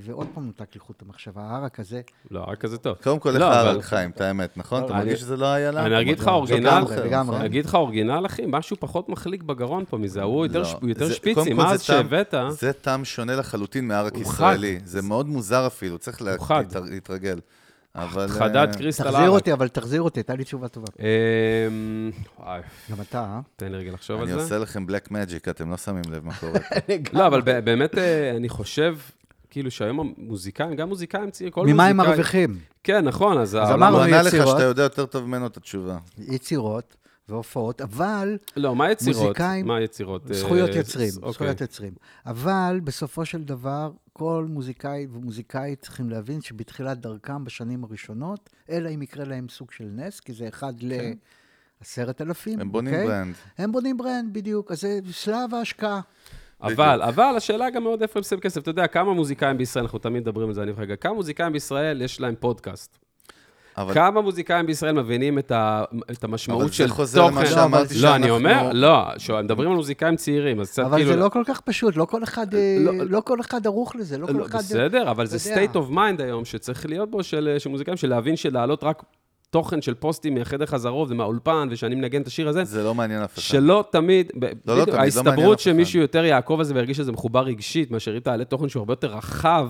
[0.00, 2.96] ועוד פעם נותק לי חוט המחשבה, הערק הזה, לא, רק כזה טוב.
[3.02, 4.84] קודם כל, לך לא, אבל- הערק חיים, את האמת, נכון?
[4.84, 5.86] אתה אני- מרגיש שזה לא היה לה?
[5.86, 6.80] אני אגיד לך לא, אורגינל.
[6.80, 7.34] נכון?
[7.34, 11.06] אני אגיד לך אורגינל, אחי, משהו פחות מחליק בגרון פה מזה, הוא יותר לא, יותר
[11.06, 12.34] זה- שפיצי, מה זה אז טעם- שהבאת?
[12.50, 14.78] זה טעם שונה לחלוטין הוא ישראלי.
[14.84, 16.22] זה מאוד מוזר אפילו, צריך
[16.90, 17.38] להתרגל.
[17.96, 18.28] אבל...
[18.28, 19.28] חדד אה, קריסטל תחזיר ערק.
[19.30, 20.86] אותי, אבל תחזיר אותי, הייתה לי תשובה טובה.
[20.98, 22.10] אמ,
[22.90, 23.40] גם אתה, אה?
[23.56, 24.44] תן לי רגע לחשוב אני על זה.
[24.44, 26.58] עושה לכם בלק מג'יק, אתם לא שמים לב מה קורה.
[27.12, 28.96] לא, אבל ב- באמת, אה, אני חושב,
[29.50, 31.74] כאילו שהיום המוזיקאים, גם מוזיקאים צעירים, כל מוזיקאי...
[31.74, 32.58] ממה הם מרוויחים?
[32.84, 33.72] כן, נכון, אז העולם...
[33.82, 34.48] אמרנו, הוא ענה לך יצירות.
[34.56, 35.98] שאתה יודע יותר טוב ממנו את התשובה.
[36.18, 36.96] יצירות
[37.28, 39.22] והופעות, אבל לא, מה יצירות?
[39.22, 40.30] מוזיקאים- מה יצירות?
[40.30, 41.32] אה, זכויות יוצרים, אוקיי.
[41.32, 41.92] זכויות יוצרים.
[42.26, 49.02] אבל בסופו של דבר, כל מוזיקאי ומוזיקאית צריכים להבין שבתחילת דרכם בשנים הראשונות, אלא אם
[49.02, 50.92] יקרה להם סוג של נס, כי זה אחד ל...
[51.80, 53.06] עשרת אלפים, הם בונים אוקיי?
[53.06, 53.34] brand.
[53.58, 54.72] הם בונים brand, בדיוק.
[54.72, 56.00] אז זה שלב ההשקעה.
[56.62, 58.62] אבל, אבל השאלה גם מאוד איפה הם שמים כסף.
[58.62, 62.02] אתה יודע, כמה מוזיקאים בישראל, אנחנו תמיד מדברים על זה, אני רגע, כמה מוזיקאים בישראל
[62.02, 63.03] יש להם פודקאסט?
[63.78, 67.34] אבל כמה מוזיקאים בישראל מבינים את, ה, את המשמעות אבל זה של חוזר תוכן?
[67.36, 69.02] למה שאמרתי לא, אני שאנחנו- אומר, לא,
[69.42, 71.10] מדברים על מוזיקאים צעירים, אז קצת אבל כאילו...
[71.12, 74.18] זה לא כל כך פשוט, לא כל אחד, אה, לא- לא כל אחד ערוך לזה,
[74.18, 74.58] לא כל לא, אחד...
[74.58, 78.36] בסדר, אבל זה state of mind היום שצריך להיות בו של, של מוזיקאים, של להבין
[78.36, 79.02] שלהעלות רק
[79.50, 83.34] תוכן של פוסטים מהחדר חזרות ומהאולפן, ושאני מנגן את השיר הזה, זה לא מעניין אף
[83.34, 83.42] אחד.
[83.42, 85.64] שלא תמיד, ב- בדיוק, תמיד, לא מעניין אף ההסתברות אחד.
[85.64, 88.92] שמישהו יותר יעקוב על זה וירגיש שזה מחובר רגשית, מאשר אם תעלה תוכן שהוא הרבה
[88.92, 89.68] יותר רחב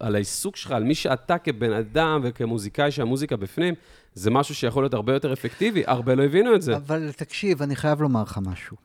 [0.00, 3.74] על העיסוק שלך, על מי שאתה כבן אדם וכמוזיקאי שהמוזיקה בפנים,
[4.14, 5.82] זה משהו שיכול להיות הרבה יותר אפקטיבי.
[5.86, 6.76] הרבה לא הבינו את זה.
[6.76, 8.76] אבל תקשיב, אני חייב לומר לך משהו.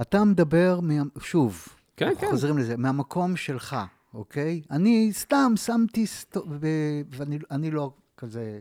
[0.00, 0.94] אתה מדבר, מה...
[1.20, 2.26] שוב, כן, כן.
[2.30, 3.76] חוזרים לזה, מהמקום שלך,
[4.14, 4.62] אוקיי?
[4.70, 6.36] אני סתם שמתי, סט...
[6.36, 6.66] ו...
[7.10, 8.60] ואני אני לא כזה...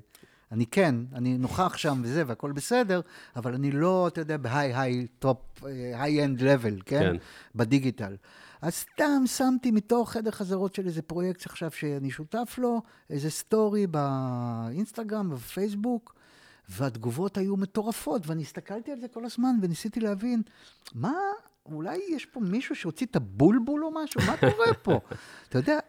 [0.51, 3.01] אני כן, אני נוכח שם וזה, והכל בסדר,
[3.35, 5.37] אבל אני לא, אתה יודע, ב high, high, top,
[5.93, 6.99] high-end level, כן?
[6.99, 7.15] כן.
[7.55, 8.15] בדיגיטל.
[8.63, 13.87] אז סתם שמתי מתוך חדר חזרות של איזה פרויקט עכשיו שאני שותף לו, איזה סטורי
[13.87, 16.15] באינסטגרם, בפייסבוק,
[16.69, 20.41] והתגובות היו מטורפות, ואני הסתכלתי על זה כל הזמן וניסיתי להבין,
[20.95, 21.13] מה,
[21.65, 24.21] אולי יש פה מישהו שהוציא את הבולבול או משהו?
[24.27, 24.99] מה קורה פה?
[25.49, 25.79] אתה יודע,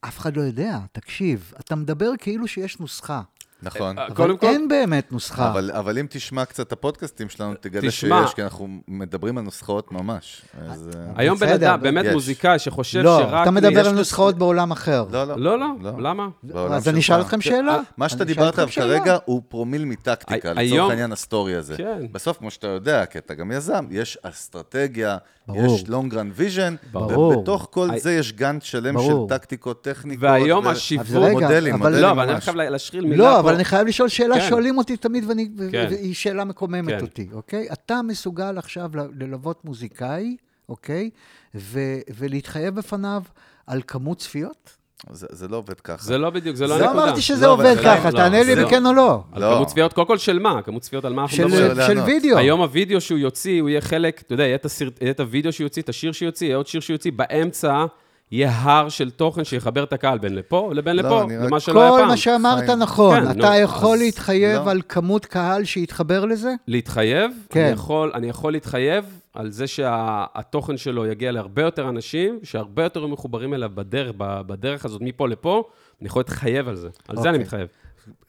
[0.00, 3.22] אף אחד לא יודע, תקשיב, אתה מדבר כאילו שיש נוסחה,
[3.64, 3.98] נכון.
[3.98, 5.50] אה, אבל קודם כל- אין באמת נוסחה.
[5.50, 8.22] אבל, אבל אם תשמע קצת את הפודקאסטים שלנו, תגלה תשמע.
[8.26, 10.42] שיש, כי אנחנו מדברים על נוסחאות ממש.
[10.68, 12.12] אז, אה, היום בן אדם, באמת יש.
[12.12, 13.42] מוזיקאי שחושב לא, שרק...
[13.42, 15.04] אתה מדבר על נוס- נוסחאות בעולם אחר.
[15.12, 15.36] לא, לא.
[15.38, 16.28] לא, לא, למה?
[16.42, 17.00] בעולם אז אני.
[17.00, 17.80] אשאל אתכם שאלה.
[17.96, 18.70] מה שאתה דיברת עליו.
[18.74, 21.76] כרגע הוא פרומיל מטקטיקה, לצורך העניין הסטורי הזה.
[21.76, 22.06] כן.
[22.12, 25.74] בסוף, כמו שאתה יודע, כי אתה גם יזם, יש אסטרטגיה, ברור.
[25.74, 27.36] יש long run vision, ברור.
[27.38, 29.28] ובתוך כל הי- זה יש גאנט שלם ברור.
[29.28, 30.22] של טקטיקות, טכניקות.
[30.24, 31.08] והיום ו- השיווק...
[31.32, 32.44] מודלים, אבל- מודלים לא, אבל אני ממש.
[32.44, 33.40] חייב להשחיל מילה לא, פה.
[33.40, 34.48] אבל אני חייב לשאול שאלה כן.
[34.48, 35.24] שואלים אותי תמיד,
[35.72, 35.86] כן.
[35.90, 37.00] והיא שאלה מקוממת כן.
[37.00, 37.66] אותי, אוקיי?
[37.72, 38.90] אתה מסוגל עכשיו
[39.20, 40.36] ללוות מוזיקאי,
[40.68, 41.10] אוקיי?
[41.54, 41.80] ו-
[42.16, 43.22] ולהתחייב בפניו
[43.66, 44.76] על כמות צפיות?
[45.10, 46.04] זה זה לא עובד ככה.
[46.04, 47.04] זה לא בדיוק, זה לא לא הנקודה.
[47.04, 48.64] אמרתי שזה לא, עובד זה ככה, לא, תענה לי לא.
[48.66, 49.22] בכן או לא.
[49.32, 49.54] על לא.
[49.54, 50.62] כמות צפיות, קודם כל של מה?
[50.62, 51.70] כמות צפיות על מה אנחנו של- מדברים?
[51.74, 52.04] של לענות.
[52.06, 52.38] וידאו.
[52.38, 55.52] היום הווידאו שהוא יוציא, הוא יהיה חלק, אתה יודע, יהיה את, הסרט, יהיה את הווידאו
[55.52, 57.84] שהוא יוציא, את השיר שיוציא, יהיה עוד שיר שיוציא, באמצע
[58.32, 61.90] יהיה הר של תוכן שיחבר את הקהל בין לפה לבין לא, לפה, למה שלא היה
[61.90, 62.08] כל פעם.
[62.08, 62.78] מה שאמרת חיים.
[62.78, 63.20] נכון.
[63.20, 64.70] כן, אתה נו, יכול אז להתחייב לא.
[64.70, 66.50] על כמות קהל שיתחבר לזה?
[66.68, 67.60] להתחייב, כן.
[67.64, 69.04] אני, יכול, אני יכול להתחייב
[69.34, 74.40] על זה שהתוכן שלו יגיע להרבה יותר אנשים, שהרבה יותר יהיו מחוברים אליו בדרך, ב-
[74.46, 75.64] בדרך הזאת מפה לפה,
[76.00, 76.88] אני יכול להתחייב על זה.
[77.08, 77.42] על זה אני אוקיי.
[77.42, 77.68] מתחייב.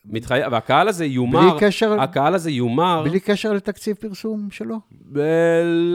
[0.05, 4.75] מתחייב, והקהל הזה יומר, בלי קשר- הקהל הזה יומר, בלי קשר לתקציב פרסום שלו?
[5.11, 5.19] ב-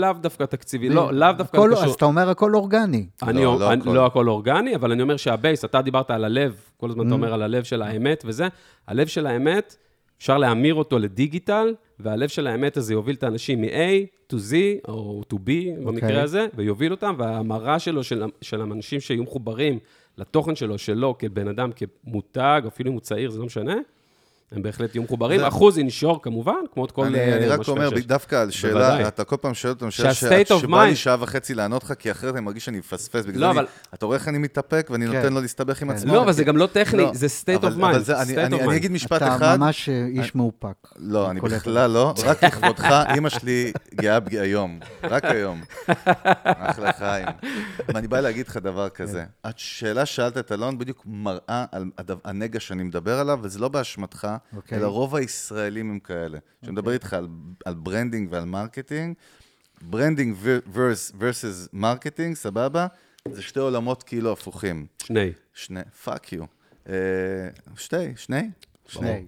[0.01, 1.85] לאו דווקא תקציבי, לא, לאו דווקא הכל- קשור.
[1.85, 3.07] אז אתה אומר הכל אורגני.
[3.23, 3.91] אני, לא, לא, לא אני, הכל.
[3.91, 7.35] לא הכל אורגני, אבל אני אומר שהבייס, אתה דיברת על הלב, כל הזמן אתה אומר
[7.35, 8.49] על הלב של האמת וזה,
[8.89, 9.77] הלב של האמת,
[10.19, 14.55] אפשר להמיר אותו לדיגיטל, והלב של האמת הזה יוביל את האנשים מ-A to Z,
[14.89, 15.51] או to B
[15.85, 19.79] במקרה הזה, ויוביל אותם, וההמרה שלו, של, של האנשים שיהיו מחוברים
[20.19, 23.75] לתוכן שלו, שלו כבן אדם, כמותג, אפילו אם הוא צעיר, זה לא משנה,
[24.53, 25.41] הם בהחלט יהיו מחוברים.
[25.41, 27.91] אחוז ינשור כמובן, כמו את כל אני, אה, אני רק אומר.
[28.07, 29.09] דווקא על שאלה, בוודאי.
[29.09, 32.41] אתה כל פעם שואל אותם שאלה שבא לי שעה וחצי לענות לך, כי אחרת אני
[32.45, 33.25] מרגיש שאני מפספס.
[33.27, 35.17] בגלל לא, זה אני- אבל- אתה רואה איך אני מתאפק ואני כן.
[35.17, 36.15] נותן לו להסתבך עם עצמו.
[36.15, 37.99] לא, אבל זה גם לא טכני, לא, זה state of mind.
[37.99, 38.77] זה- אני- state אני of אני mind.
[38.77, 39.57] אגיד משפט אתה אחד.
[39.59, 40.77] ממש אה, איש מאופק.
[40.97, 41.41] לא, אני.
[41.41, 42.85] בכלל לא, רק לכבודך,
[43.15, 45.61] אימא שלי גאה בי היום, רק היום.
[46.45, 47.27] אחלה חיים.
[47.95, 49.25] ואני בא להגיד לך דבר כזה.
[49.45, 51.85] השאלה ששאלת את אלון בדיוק מראה על
[52.25, 54.79] הנגע שאני מדבר עליו, וזה לא באשמתך, אוקיי.
[54.79, 56.39] אלא רוב הישראלים הם כאלה.
[56.63, 57.29] כשאני מדבר איתך על-
[57.65, 59.15] על branding ועל marketing,
[59.83, 60.37] branding
[60.75, 62.87] versus marketing, סבבה?
[63.33, 64.87] זה שתי עולמות כאילו הפוכים.
[65.03, 65.33] שני.
[65.55, 66.45] שני, fuck you.
[67.77, 68.51] שתי, שני?
[68.87, 69.27] שני.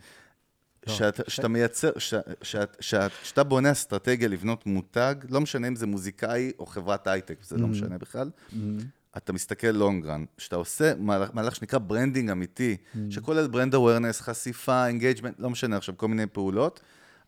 [0.87, 5.87] שאתה, שאתה מייצר, ש- שאת- שאת- שאתה בונה אסטרטגיה לבנות מותג, לא משנה אם זה
[5.87, 8.31] מוזיקאי או חברת הייטק, זה לא משנה בכלל,
[9.17, 12.77] אתה מסתכל long run, שאתה עושה מהלך, מהלך שנקרא branding אמיתי,
[13.11, 16.81] שכולל brand awareness, חשיפה, engagement, לא משנה עכשיו, כל מיני פעולות,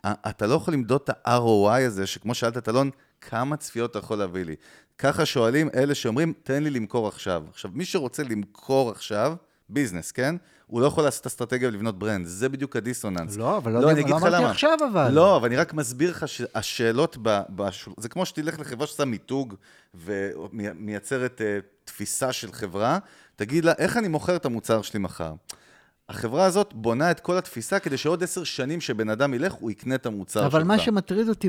[0.06, 4.18] אתה לא יכול למדוד את ה-ROI הזה, שכמו שאלת את אלון, כמה צפיות אתה יכול
[4.18, 4.56] להביא לי.
[4.98, 7.44] ככה שואלים אלה שאומרים, תן לי למכור עכשיו.
[7.50, 9.34] עכשיו, מי שרוצה למכור עכשיו,
[9.68, 10.36] business, כן?
[10.66, 13.36] הוא לא יכול לעשות אסטרטגיה ולבנות brand, זה בדיוק הדיסוננס.
[13.36, 14.50] לא, אבל לא אני יודע- לא אמרתי למה.
[14.50, 15.10] עכשיו, אבל.
[15.12, 17.94] לא, אבל אני רק מסביר לך שהשאלות, ב, בשול...
[17.98, 19.54] זה כמו שתלך לחברה שעושה מיתוג
[19.94, 22.98] ומייצרת uh, תפיסה של חברה,
[23.36, 25.32] תגיד לה, איך אני מוכר את המוצר שלי מחר?
[26.08, 29.94] החברה הזאת בונה את כל התפיסה כדי שעוד עשר שנים שבן אדם ילך, הוא יקנה
[29.94, 30.54] את המוצר שלך.
[30.54, 31.48] אבל מה שמטריד אותי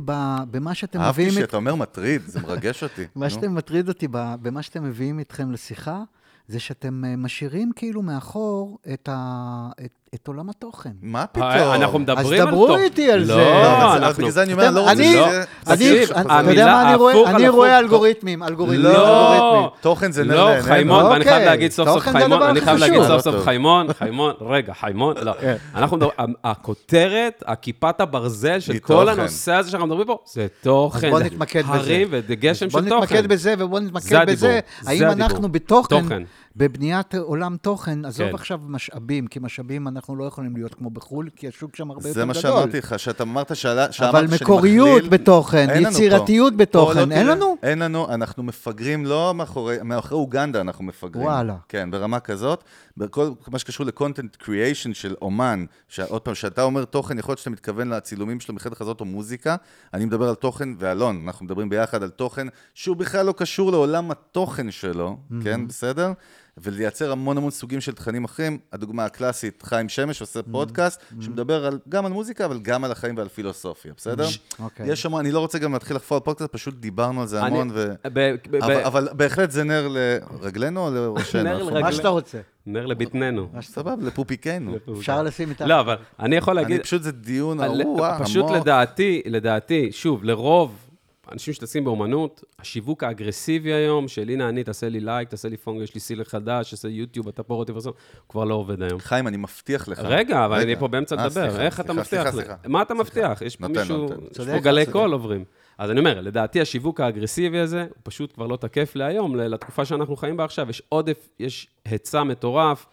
[0.51, 1.37] במה שאתם אהבתי מביאים...
[1.43, 3.03] את- שאתה אומר מטריד, זה מרגש אותי.
[3.15, 3.29] מה.
[3.29, 6.03] שאתם מטריד אותי במה שאתם מביאים איתכם לשיחה,
[6.47, 9.69] זה שאתם אה, משאירים כאילו מאחור את, ה...
[9.85, 10.89] את, את עולם התוכן.
[11.01, 11.47] מה פתאום?
[11.47, 12.79] אה, אנחנו מדברים על דברו תוכן.
[12.81, 13.35] איתי על זה.
[13.35, 14.13] לא, לא, אז- אז אנחנו...
[14.17, 15.43] בגלל זה אני אומר, אני לא רוצה אני- שזה...
[15.67, 17.31] אני, תקשיב, אתה יודע מה אני רואה?
[17.35, 17.47] אני.
[17.49, 19.69] רואה אלגוריתמים, אלגוריתמים, לא, אלגוריתמים.
[19.81, 20.61] תוכן זה נר לא.
[20.61, 23.03] חיימון, ואני חייב אוקיי, להגיד סוף סוף זה חיימון, אני חייב להגיד.
[23.03, 23.43] סוף סוף.
[23.43, 25.33] חיימון, חיימון, רגע, חיימון, לא.
[25.75, 29.09] אנחנו מדברים, הכותרת, הכיפת הברזל של כל.
[29.09, 30.97] הנושא הזה שאנחנו מדברים פה, זה תוכן.
[31.07, 31.73] אז בוא זה נתמקד בזה.
[31.73, 33.03] הרים וגשם בוא של תוכן.
[33.15, 34.59] נתמקד בזה ובוא זה נתמקד בזה.
[34.81, 35.03] זה האם.
[35.03, 36.23] אנחנו בתוכן, תוכן.
[36.57, 38.35] בבניית עולם תוכן, עזוב כן.
[38.35, 42.13] עכשיו משאבים, כי משאבים אנחנו לא יכולים להיות כמו בחו"ל, כי השוק שם הרבה יותר
[42.13, 42.27] זה גדול.
[42.27, 45.89] מה שאמרתי לך, שאתה אמרת שאלה, שאמרת אבל שאני מקוריות בתוכן, פה.
[45.89, 47.27] יצירתיות פה בתוכן, לא אין.
[47.27, 47.57] לנו?
[47.63, 51.25] אין לנו, אנחנו מפגרים לא מאחורי, מאחורי אוגנדה אנחנו מפגרים.
[51.25, 51.55] וואלה.
[51.69, 52.63] כן, ברמה כזאת.
[52.97, 57.49] בכל מה שקשור לקונטנט קריאיישן של אומן, שעוד פעם, כשאתה אומר תוכן, יכול להיות שאתה
[57.49, 59.55] מתכוון לצילומים שלו מחדר חזות או מוזיקה,
[59.93, 64.11] אני מדבר על תוכן ואלון, אנחנו מדברים ביחד על תוכן שהוא בכלל לא קשור לעולם
[64.11, 66.11] התוכן שלו, כן, בסדר?
[66.57, 68.57] ולייצר המון המון סוגים של תכנים אחרים.
[68.73, 73.17] הדוגמה הקלאסית, חיים שמש עושה פודקאסט, שמדבר על, גם על מוזיקה, אבל גם על החיים
[73.17, 74.25] ועל פילוסופיה, בסדר?
[74.59, 74.91] אוקיי.
[74.91, 77.47] יש המון, אני לא רוצה גם להתחיל לחפור על פודקאסט, פשוט דיברנו על זה אני-
[77.47, 77.93] המון, ו...
[78.13, 81.71] ב- ב- אבל, ב- אבל בהחלט זה נר לרגלינו או לראשנו?
[81.81, 82.37] מה שאתה רוצה.
[82.67, 83.47] נר לביטננו.
[83.61, 84.75] סבבה, לפופיקנו.
[84.99, 85.61] אפשר לשים איתך.
[85.67, 86.75] לא, אבל אני יכול להגיד...
[86.75, 88.61] אני פשוט, זה דיון ארוך, פשוט עמוק.
[88.61, 90.84] לדעתי, לדעתי, שוב, לרוב
[91.31, 95.81] אנשים שעוסקים באומנות, השיווק האגרסיבי היום, של הנה אני, תעשה לי לייק, תעשה לי פונג,
[95.81, 97.93] יש לי סינגל חדש, תעשה יוטיוב, אתה פה רואה אותי הוא
[98.29, 98.99] כבר לא עובד היום.
[98.99, 99.99] חיים, אני מבטיח לך.
[100.03, 100.61] רגע, אבל.
[100.61, 102.35] אני פה באמצע אה, לדבר, איך אתה מבטיח?
[102.67, 103.41] מה אתה מבטיח?
[103.41, 104.07] יש פה מישהו.
[104.31, 104.85] יש פה גלי.
[104.85, 105.43] קול עוברים.
[105.77, 110.15] אז אני אומר, לדעתי השיווק האגרסיבי הזה, הוא פשוט כבר לא תקף להיום, לתקופה שאנחנו
[110.15, 110.69] חיים בה עכשיו.
[110.69, 112.85] יש עודף, יש היצע מטורף.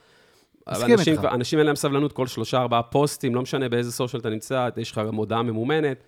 [0.68, 4.68] אנשים, אנשים אין להם סבלנות כל שלושה, ארבעה פוסטים, לא משנה באיזה סושיאל אתה נמצא,
[4.76, 6.04] יש לך גם הודעה ממומנת.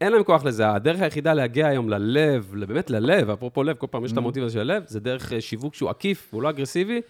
[0.00, 0.70] אין להם כוח לזה.
[0.70, 4.52] הדרך היחידה להגיע היום ללב, באמת ללב, אפרופו לב, כל פעם יש את המוטיב הזה
[4.52, 7.00] של הלב, זה דרך אה, שיווק שהוא עקיף, הוא לא אגרסיבי,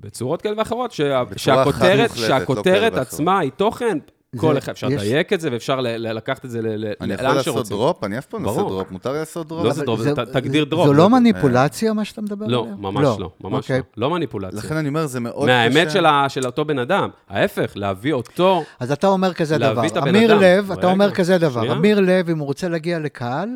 [0.00, 3.98] בצורות כאלה ואחרות, שה, שהכותרת, לא שהכותרת כאלה עצמה היא תוכן,
[4.36, 7.34] כל אחד, אפשר לדייק את זה ואפשר לקחת את זה ל- ל- אני יכול לאן
[7.36, 7.76] לעשות שרוצים.
[7.76, 8.04] דרופ?
[8.04, 8.60] אני אף פעם לא עושה.
[8.60, 8.90] דרופ.
[8.90, 9.64] מותר לי לעשות דרופ?
[9.64, 10.00] לא זה דרופ,
[10.32, 10.86] תגדיר דרופ.
[10.86, 12.74] זו זה- לא מניפולציה, מה שאתה מדבר לא, עליה?
[12.78, 13.78] ממש לא, ממש אוקיי.
[13.78, 13.84] לא.
[13.96, 14.58] לא מניפולציה.
[14.58, 15.68] לכן אני אומר, זה מאוד קשה.
[15.68, 15.90] מהאמת
[16.30, 17.08] של אותו בן אדם.
[17.28, 19.86] ההפך, להביא אותו, אז אתה אומר כזה להביא דבר.
[19.86, 20.34] את הבן אמיר.
[20.40, 21.72] לב, אתה אומר כזה דבר.
[21.72, 23.48] אמיר לב, אם הוא רוצה להגיע לקהל,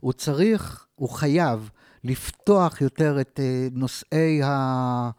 [0.00, 1.70] הוא צריך, הוא חייב
[2.04, 5.10] לפתוח יותר את אה, נושאי ה...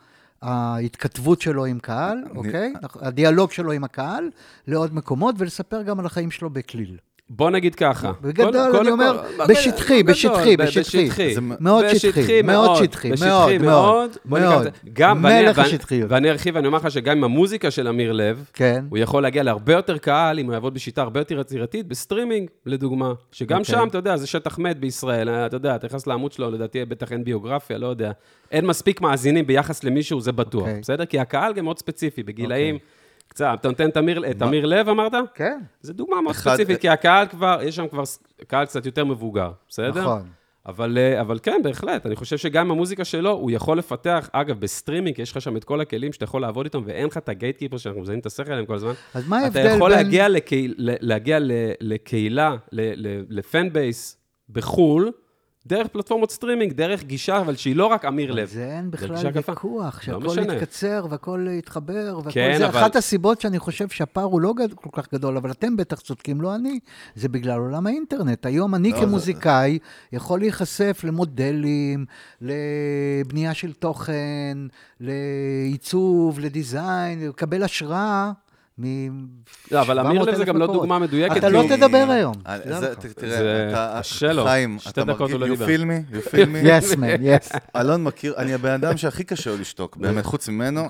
[0.41, 2.73] ההתכתבות שלו עם קהל, אוקיי?
[2.95, 4.29] הדיאלוג שלו עם הקהל,
[4.67, 6.97] לעוד מקומות, ולספר גם על החיים שלו בכליל.
[7.29, 8.11] בוא נגיד ככה.
[8.21, 11.35] בגדול, אני אומר, כל- בשטחי, בגדול, בשטחי, בשטחי.
[11.59, 14.67] מאוד שטחי, מאוד שטחי, מאוד, מאוד, מאוד.
[14.93, 16.11] גם, מלך השטחיות.
[16.11, 18.85] ואני ארחיב, ואני אומר לך שגם עם המוזיקה של אמיר לב, כן.
[18.89, 23.13] הוא יכול להגיע להרבה יותר קהל אם הוא יעבוד בשיטה הרבה יותר יצירתית, בסטרימינג, לדוגמה.
[23.31, 23.75] שגם אוקיי.
[23.75, 27.11] שם, אתה יודע, זה שטח מת בישראל, אתה יודע, אתה נכנס לעמוד שלו, לדעתי בטח
[27.11, 28.11] אין ביוגרפיה, לא יודע.
[28.51, 30.79] אין מספיק מאזינים ביחס למישהו, זה בטוח, אוקיי.
[30.81, 31.05] בסדר?
[31.05, 32.77] כי הקהל גם מאוד ספציפי, בגילאים...
[33.27, 33.97] קצת, אתה נותן את
[34.41, 35.13] אמיר לב, אמרת?
[35.35, 38.03] כן, זו דוגמה מאוד ספציפית, כי הקהל כבר, יש שם כבר
[38.47, 40.01] קהל קצת יותר מבוגר, בסדר?
[40.01, 40.21] נכון.
[40.65, 45.19] אבל, אה, אבל כן, בהחלט, אני חושב שגם המוזיקה שלו, הוא יכול לפתח, אגב, בסטרימינג,
[45.19, 47.77] יש לך שם את כל הכלים שאתה יכול לעבוד איתם, ואין לך את ה gatekeeper
[47.77, 48.91] שאנחנו מזיינים את השכל עליהם כל הזמן.
[49.13, 51.51] אז מה אתה ההבדל יכול בין- להגיע, לקהיל, ל- להגיע ל-
[51.81, 52.55] לקהילה,
[53.29, 54.17] ל fan base
[54.49, 55.11] בחו"ל,
[55.67, 58.47] דרך פלטפורמות סטרימינג, דרך גישה, אבל שהיא לא רק אמיר לב.
[58.49, 59.15] זה אין בכלל.
[59.47, 60.53] ויכוח, לא שהכל משנה.
[60.53, 62.67] יתקצר והכל יתחבר, והכל כן, זה.
[62.67, 65.99] אבל- אחת הסיבות שאני חושב שהפער הוא לא גד- כל כך גדול, אבל אתם בטח
[65.99, 66.79] צודקים, לא אני,
[67.15, 68.45] זה בגלל עולם האינטרנט.
[68.45, 69.79] היום אני לא, כמוזיקאי
[70.11, 72.05] יכול להיחשף למודלים,
[72.41, 74.57] לבנייה של תוכן,
[74.99, 78.31] לעיצוב, ל design, לקבל השראה.
[78.79, 79.27] מ-
[79.71, 80.65] לא, אבל אמיר לב 700,000 זה גם לא.
[80.67, 81.37] דוגמה מדויקת.
[81.37, 82.33] אתה לא תדבר היום.
[82.47, 82.65] אה, לך.
[82.99, 84.01] ת- זה תראה, אתה.
[84.43, 86.65] חיים, אתה מרגיש, לא you feel me, you feel me.
[86.67, 87.21] Yes, man,
[87.51, 87.57] yes.
[87.75, 90.81] אלון מכיר, אני הבן אדם שהכי קשה לו לשתוק, באמת, חוץ ממנו.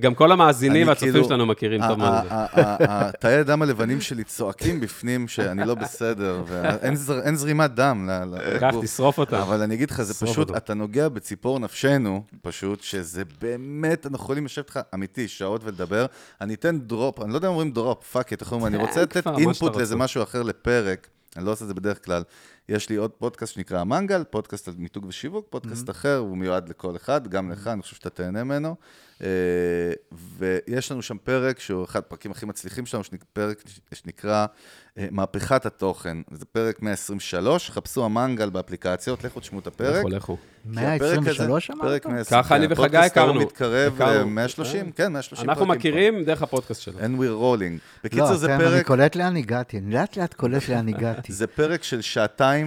[0.00, 2.34] גם כל המאזינים והצופים כאילו- שלנו מכירים טוב ה- מאוד את זה.
[2.34, 7.36] ה- ה- ה- התאי הדם הלבנים שלי צועקים בפנים שאני לא בסדר, ואין זר- אין
[7.36, 8.74] זרימת דם ל- ל- קח.
[8.82, 9.36] תשרוף אותם.
[9.36, 10.56] אבל אני אגיד לך, זה פשוט.
[10.56, 16.06] אתה נוגע בציפור נפשנו, פשוט, שזה באמת, אנחנו יכולים לשבת איתך אמיתי, שעות ולדבר.
[16.40, 19.02] אני אתן drop, אני לא יודע אם אומרים drop, fuck it, איך אומרים, אני רוצה
[19.02, 19.96] לתת מה שאתה input לאיזה.
[19.96, 21.08] משהו אחר לפרק.
[21.36, 22.22] אני לא עושה את זה בדרך כלל.
[22.68, 26.96] יש לי עוד פודקאסט שנקרא המנגל, פודקאסט על מיתוג ושיווק, פודקאסט אחר, הוא מיועד לכל
[26.96, 28.76] אחד, גם לך, אני חושב שאתה תהנה ממנו.
[29.22, 29.28] אה,
[30.38, 33.62] ויש לנו שם פרק שהוא אחד הפרקים הכי מצליחים שלנו, שנק- פרק
[33.94, 34.46] שנקרא
[34.98, 36.16] אה, מהפכת התוכן.
[36.30, 39.98] זה פרק 123, חפשו המנגל באפליקציות, לכו תשמעו את הפרק.
[40.04, 40.36] לכו, לכו.
[40.74, 41.82] כי הפרק הזה- 123 אמרת?
[41.82, 43.40] פרק 120, ככה אני כן, וחגי הפודקאסט הכרנו.
[43.40, 44.30] מתקרב הכרנו.
[44.30, 46.98] ל-130, כן, 130 אנחנו פרקים מכירים דרך הפודקאסט שלו.
[46.98, 47.80] And we're rolling.
[48.04, 48.86] בקיצור, לא, זה אני פרק...
[48.86, 51.32] קולט לאן הגעתי, אני לאט לאט קולט לאן הגעתי.
[51.40, 52.57] זה פרק של שעתיים,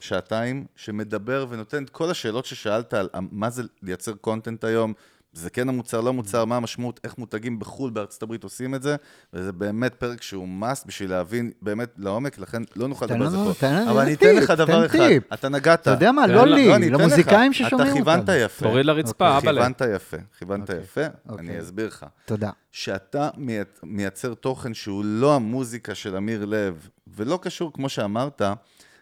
[0.00, 4.92] שעתיים, שמדבר ונותן את כל השאלות ששאלת על מה זה לייצר קונטנט היום,
[5.36, 8.96] זה כן המוצר, לא מוצר, מה המשמעות, איך מותגים בחו"ל, בארצות הברית עושים את זה,
[9.32, 13.36] וזה באמת פרק שהוא must בשביל להבין באמת לעומק, לכן לא נוכל לדבר על זה
[13.60, 13.90] פה.
[13.90, 14.98] אבל אני אתן לך דבר אחד.
[15.34, 15.80] אתה נגעת.
[15.80, 17.00] אתה יודע מה, תן לא לה- לי, לך.
[17.00, 18.28] למוזיקאים ששומעים אתה כיוונת.
[18.44, 18.64] יפה.
[18.64, 19.60] תוריד לרצפה, אבאלה.
[19.60, 20.82] כיוונת יפה, כיוונת אוקיי.
[20.82, 21.46] יפה, אוקיי.
[21.48, 22.06] אני אסביר לך.
[22.24, 22.50] תודה.
[22.72, 28.42] שאתה מייצ- מייצר תוכן שהוא לא המוזיקה של אמיר לב, ולא קשור, כמו שאמרת,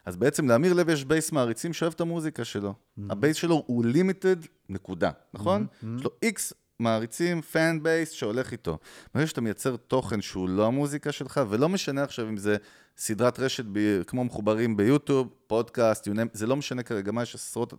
[0.06, 2.74] אז בעצם לאמיר לב יש base מעריצים שאוהב את המוזיקה שלו.
[3.10, 4.36] ה base שלו הוא limited,
[4.68, 5.66] נקודה, נכון?
[5.98, 8.78] יש לו איקס מעריצים, fan base שהולך איתו.
[9.14, 12.56] ברגע שאתה מייצר תוכן שהוא לא המוזיקה שלך, ולא משנה עכשיו אם זה
[12.96, 17.34] סדרת רשת ב- כמו מחוברים ביוטיוב, פודקאסט, name it- זה לא משנה כרגע מה, יש
[17.34, 17.74] עשרות...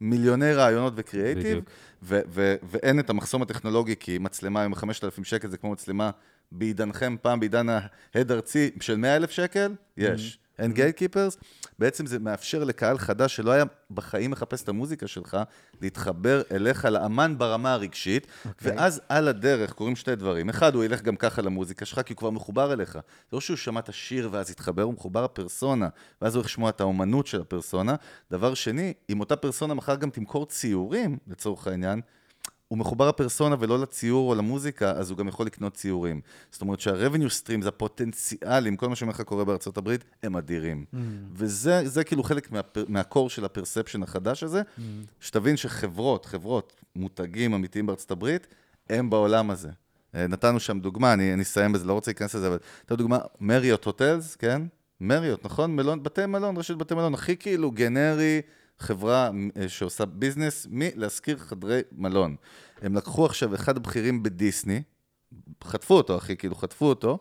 [0.00, 1.58] מיליוני רעיונות וקריאייטיב.
[2.02, 6.10] ו- ו- ואין את המחסום הטכנולוגי, כי מצלמה היום 5,000 שקל זה כמו מצלמה
[6.52, 10.38] בעידנכם, פעם בעידן ההד ארצי של 100,000 שקל, יש.
[10.58, 11.38] אין גייט קיפרס,
[11.78, 15.36] בעצם זה מאפשר לקהל חדש שלא היה בחיים מחפש את המוזיקה שלך,
[15.80, 18.26] להתחבר אליך לאמן ברמה הרגשית,
[18.62, 20.48] ואז על הדרך קורים שתי דברים.
[20.48, 22.92] אחד, הוא ילך גם ככה למוזיקה שלך, כי הוא כבר מחובר אליך.
[22.92, 23.00] זה
[23.32, 25.88] לא שהוא שמע את השיר ואז התחבר, הוא מחובר לפרסונה,
[26.22, 27.94] ואז הוא הולך לשמוע את האומנות של הפרסונה.
[28.30, 32.00] דבר שני, אם אותה פרסונה מחר גם תמכור ציורים, לצורך העניין,
[32.68, 36.20] הוא מחובר לפרסונה ולא לציור או למוזיקה, אז הוא גם יכול לקנות ציורים.
[36.50, 40.84] זאת אומרת שה-revenue streams, הפוטנציאלים, כל מה שאומר לך קורה בארצות הברית, הם אדירים.
[40.94, 40.96] Mm.
[41.32, 44.80] וזה זה כאילו חלק מה, מהקור של הפרספשן החדש הזה, Mm.
[45.20, 48.46] שתבין שחברות, חברות, מותגים אמיתיים בארצות הברית,
[48.90, 49.68] הם בעולם הזה.
[50.14, 53.18] אה, נתנו שם דוגמה, אני, אני אסיים בזה, לא רוצה להיכנס לזה, אבל נתנו דוגמה,
[53.40, 54.62] מריוט הוטלס, כן?
[55.00, 55.76] מריוט, נכון?
[55.76, 58.40] מלון, בתי מלון, רשת בתי מלון, הכי כאילו גנרי,
[58.78, 62.36] חברה אה, שעושה ביזנס מלהשכיר חדרי מלון.
[62.82, 64.82] הם לקחו עכשיו אחד הבכירים בדיסני,
[65.64, 67.18] חטפו אותו, אחי, כאילו חטפו אותו,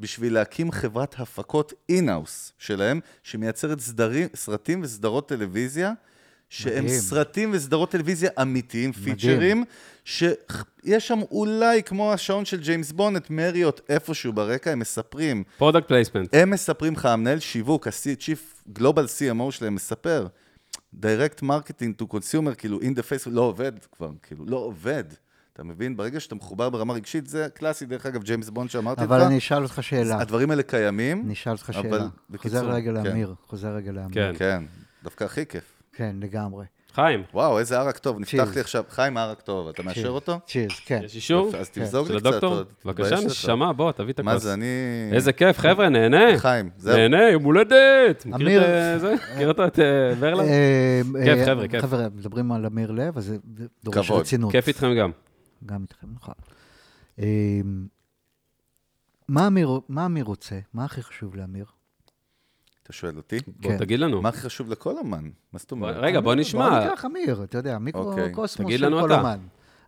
[0.00, 5.92] בשביל להקים חברת הפקות אינאוס שלהם, שמייצרת סדרים, סרטים וסדרות טלוויזיה,
[6.48, 7.00] שהם מדהים.
[7.00, 9.16] סרטים וסדרות טלוויזיה אמיתיים, מדהים.
[9.16, 9.64] פיצ'רים,
[10.04, 15.44] שיש שם אולי, כמו השעון של ג'יימס בונד, את מריות איפשהו ברקע, הם מספרים.
[15.58, 16.34] product placement.
[16.34, 20.26] הם מספרים לך, המנהל שיווק, ה-Chief Global CMO שלהם מספר,
[21.00, 25.04] direct marketing to consumer, כאילו in the face, לא עובד כבר, כאילו, לא עובד.
[25.52, 25.96] אתה מבין?
[25.96, 29.06] ברגע שאתה מחובר ברמה רגשית, זה קלאסי, דרך אגב, ג'יימס בונד שאמרתי לך.
[29.06, 30.20] אבל אני אשאל אותך שאלה.
[30.20, 31.22] הדברים האלה קיימים.
[31.24, 32.08] אני אשאל אותך אבל שאלה.
[32.30, 33.06] בקיצור, חוזר רגע כן.
[33.06, 33.34] לאמיר.
[33.46, 34.14] חוזר רגע לאמיר.
[34.14, 34.32] כן.
[34.38, 34.64] כן,
[35.04, 35.82] דווקא הכי כיף.
[35.92, 36.64] כן, לגמרי.
[36.94, 38.54] חיים, וואו, איזה ערק טוב, נפתח Cheers.
[38.54, 40.38] לי עכשיו, חיים ערק טוב, אתה מאשר אותו?
[40.46, 41.00] צ'ירס, כן.
[41.04, 41.50] יש אישור?
[41.58, 42.42] אז תמזוג של לי קצת.
[42.84, 43.16] בבקשה.
[43.26, 44.32] נשמה, בוא, תביא את הכוס.
[44.32, 44.66] מה זה, אני...
[45.12, 46.38] איזה כיף, חבר'ה, נהנה.
[46.38, 46.96] חיים, זהו.
[46.96, 48.26] נהנה, יום הולדת.
[48.26, 49.14] מכיר אמיר- את אה, זה?
[49.34, 49.84] מכיר אותו, את אה,
[50.18, 50.48] ורלנד?
[50.48, 51.82] אה, כיף, חבר'ה, כיף.
[51.82, 53.36] חבר'ה, מדברים על אמיר לב, אז זה
[53.84, 54.10] דורש.
[54.10, 54.52] רצינות.
[54.52, 55.10] כיף איתכם גם.
[55.66, 56.34] גם איתכם, נכון.
[59.28, 59.46] מה
[60.06, 60.58] אמיר רוצה?
[60.74, 61.64] מה הכי חשוב לאמיר?
[62.82, 63.38] אתה שואל אותי?
[63.46, 63.78] בוא, כן.
[63.78, 64.22] תגיד לנו.
[64.22, 65.30] מה הכי חשוב לכל אמן?
[65.52, 65.96] מה זאת אומרת?
[65.98, 66.84] רגע, בוא בוא נשמע.
[66.84, 67.84] ניקח אמיר, אתה יודע, אוקיי.
[67.84, 69.20] מיקרוקוסמוס תגיד של לנו כל אתה.
[69.20, 69.38] אומן.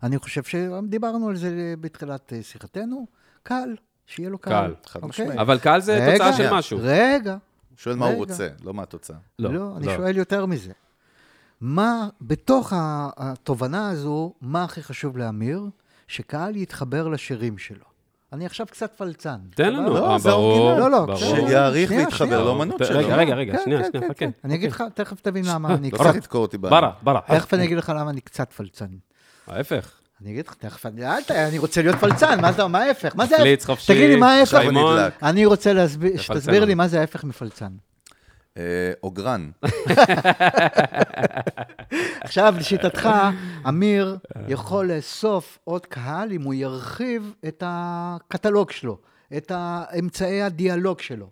[0.02, 3.06] אני חושב שדיברנו על זה בתחילת אה, שיחתנו,
[3.42, 3.76] קל,
[4.06, 4.50] שיהיה לו קל.
[4.50, 4.74] קל.
[4.86, 5.24] חד אוקיי?
[5.24, 5.40] משמעית.
[5.40, 6.54] אבל קהל זה רגע, תוצאה של.
[6.54, 6.78] משהו.
[6.82, 7.38] רגע, הוא
[7.76, 8.14] שואל מה הוא.
[8.14, 9.16] רוצה, לא מה התוצאה.
[9.38, 10.72] לא, אני שואל יותר מזה.
[11.60, 15.66] מה, בתוך התובנה הזו, מה הכי חשוב לאמיר?
[16.08, 17.93] שקהל יתחבר לשירים שלו.
[18.34, 19.36] אני עכשיו קצת פלצן.
[19.54, 19.94] תן לנו.
[19.94, 20.78] לא, אה, זה ברור.
[20.78, 21.16] לא, לא, ברור.
[21.16, 22.38] שיעריך שנייה.
[22.38, 22.98] לאומנות רגע, שלו.
[22.98, 24.14] רגע, רגע, כן, שנייה, כן, שנייה, כן, חכה.
[24.14, 24.30] כן.
[24.44, 26.04] אני אגיד לך, תכף תבין למה אני לא קצת...
[26.04, 26.70] צריך לדקור אותי בעין.
[26.70, 27.20] ברא, ברא.
[27.28, 28.86] תכף אני אגיד לך למה אני קצת פלצן.
[29.46, 29.90] ההפך.
[30.22, 33.16] אני אגיד לך, תכף, אני- רוצה להיות פלצן, מה זה, מה ההפך?
[33.16, 33.76] מה זה ההפך?
[33.86, 34.60] תגיד לי, מה ההפך?
[35.22, 36.64] אני רוצה שתסביר.
[36.64, 37.72] לי מה זה ההפך מפלצן.
[38.58, 39.50] אה, אוגרן.
[42.20, 43.08] עכשיו, לשיטתך,
[43.68, 44.16] אמיר
[44.48, 48.98] יכול לאסוף עוד קהל אם הוא ירחיב את הקטלוג שלו,
[49.36, 49.52] את
[49.98, 51.26] אמצעי הדיאלוג שלו,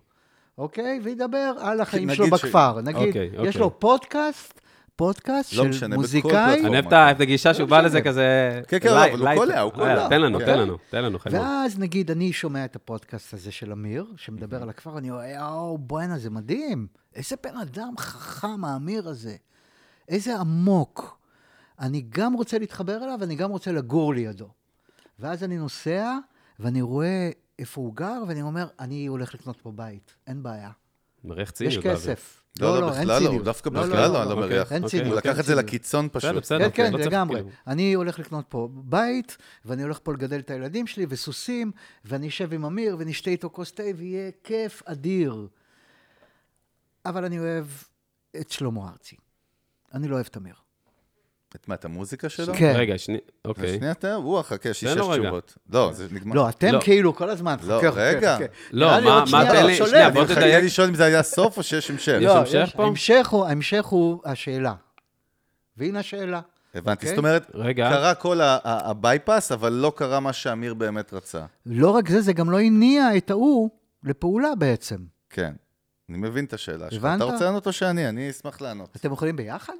[0.57, 0.99] אוקיי?
[1.03, 2.81] וידבר על החיים שלו בכפר.
[2.81, 3.61] נגיד, אוקיי, יש אוקיי.
[3.61, 4.61] לו פודקאסט,
[4.95, 6.59] פודקאסט לא של מוזיקאי.
[6.65, 7.87] אני אוהב את הגישה שהוא בא משנה.
[7.87, 8.61] לזה כזה...
[8.67, 9.35] כן, כן, לא, אבל הוא.
[9.35, 9.87] קולע, הוא קולע.
[9.87, 10.45] יאללה, תן לנו, כן.
[10.45, 11.19] תן לנו, תן לנו.
[11.31, 15.77] ואז נגיד, אני שומע את הפודקאסט הזה של אמיר, שמדבר על הכפר, אני אומר, יואו,
[15.77, 16.87] בואנה, זה מדהים.
[17.15, 19.35] איזה בן אדם חכם האמיר הזה.
[20.09, 21.17] איזה עמוק.
[21.79, 24.49] אני גם רוצה להתחבר אליו, ואני גם רוצה לגור לידו.
[25.19, 26.17] ואז אני נוסע,
[26.59, 27.29] ואני רואה
[27.59, 30.71] איפה הוא גר, ואני אומר, אני הולך לקנות פה בית, אין בעיה.
[31.23, 31.83] מריח יש ציניות.
[31.83, 31.99] באוויר.
[31.99, 32.42] כסף.
[32.59, 33.33] לא, לא, אין בכלל לא, ציניות.
[33.33, 34.49] הוא דווקא לא, לא, בכלל לא, לא, אני לא אוקיי.
[34.49, 34.71] מריח.
[34.71, 34.99] אין אוקיי.
[34.99, 35.09] ציניות.
[35.11, 35.65] הוא לקח את זה ציניות.
[35.65, 36.45] לקיצון פשוט.
[36.45, 37.35] כן, אוקיי, כן, לא לגמרי.
[37.35, 37.49] כאילו.
[37.67, 41.71] אני הולך לקנות פה בית, ואני הולך פה לגדל את הילדים שלי, וסוסים,
[42.05, 45.47] ואני אשב עם אמיר, ונשתה איתו כוס תה, ויהיה כיף אדיר.
[47.05, 47.65] אבל אני אוהב
[48.39, 49.15] את שלמה ארצי.
[49.93, 50.55] אני לא אוהב את אמיר.
[51.55, 52.53] את מה, את המוזיקה שלו?
[52.57, 52.73] כן.
[52.75, 53.77] רגע, שנייה, אוקיי.
[53.77, 55.09] שנייה, תן, הוא חכה, יש לי תן שש.
[55.19, 55.55] תשובות.
[55.73, 56.35] לא, זה נגמר.
[56.35, 56.79] לא, אתם לא.
[56.81, 58.37] כאילו כל הזמן, לא, חכה, חכה, רגע.
[58.71, 59.75] לא, מה- מה, תן לי-.
[59.75, 60.63] שנייה, אני בוא תדייק.
[60.63, 62.17] לשאול אם זה היה סוף או שיש המשך.
[62.21, 62.83] יש לא, המשך פה?
[63.47, 64.73] ההמשך הוא, השאלה.
[65.77, 66.41] והנה השאלה.
[66.75, 66.91] הבנתי.
[66.91, 67.09] אוקיי?
[67.09, 67.89] זאת אומרת, רגע.
[67.89, 71.45] קרה כל הבייפס, אבל לא קרה מה שאמיר באמת רצה.
[71.65, 73.69] לא רק זה, זה גם לא הניע את ההוא
[74.03, 74.97] לפעולה בעצם.
[75.29, 75.53] כן.
[76.09, 76.99] אני מבין את השאלה שלך.
[77.03, 77.15] הבנת?
[77.17, 78.09] אתה רוצה לענות או שאני?
[78.09, 78.95] אני אשמח לענות.
[78.95, 79.73] אתם יכולים ביחד?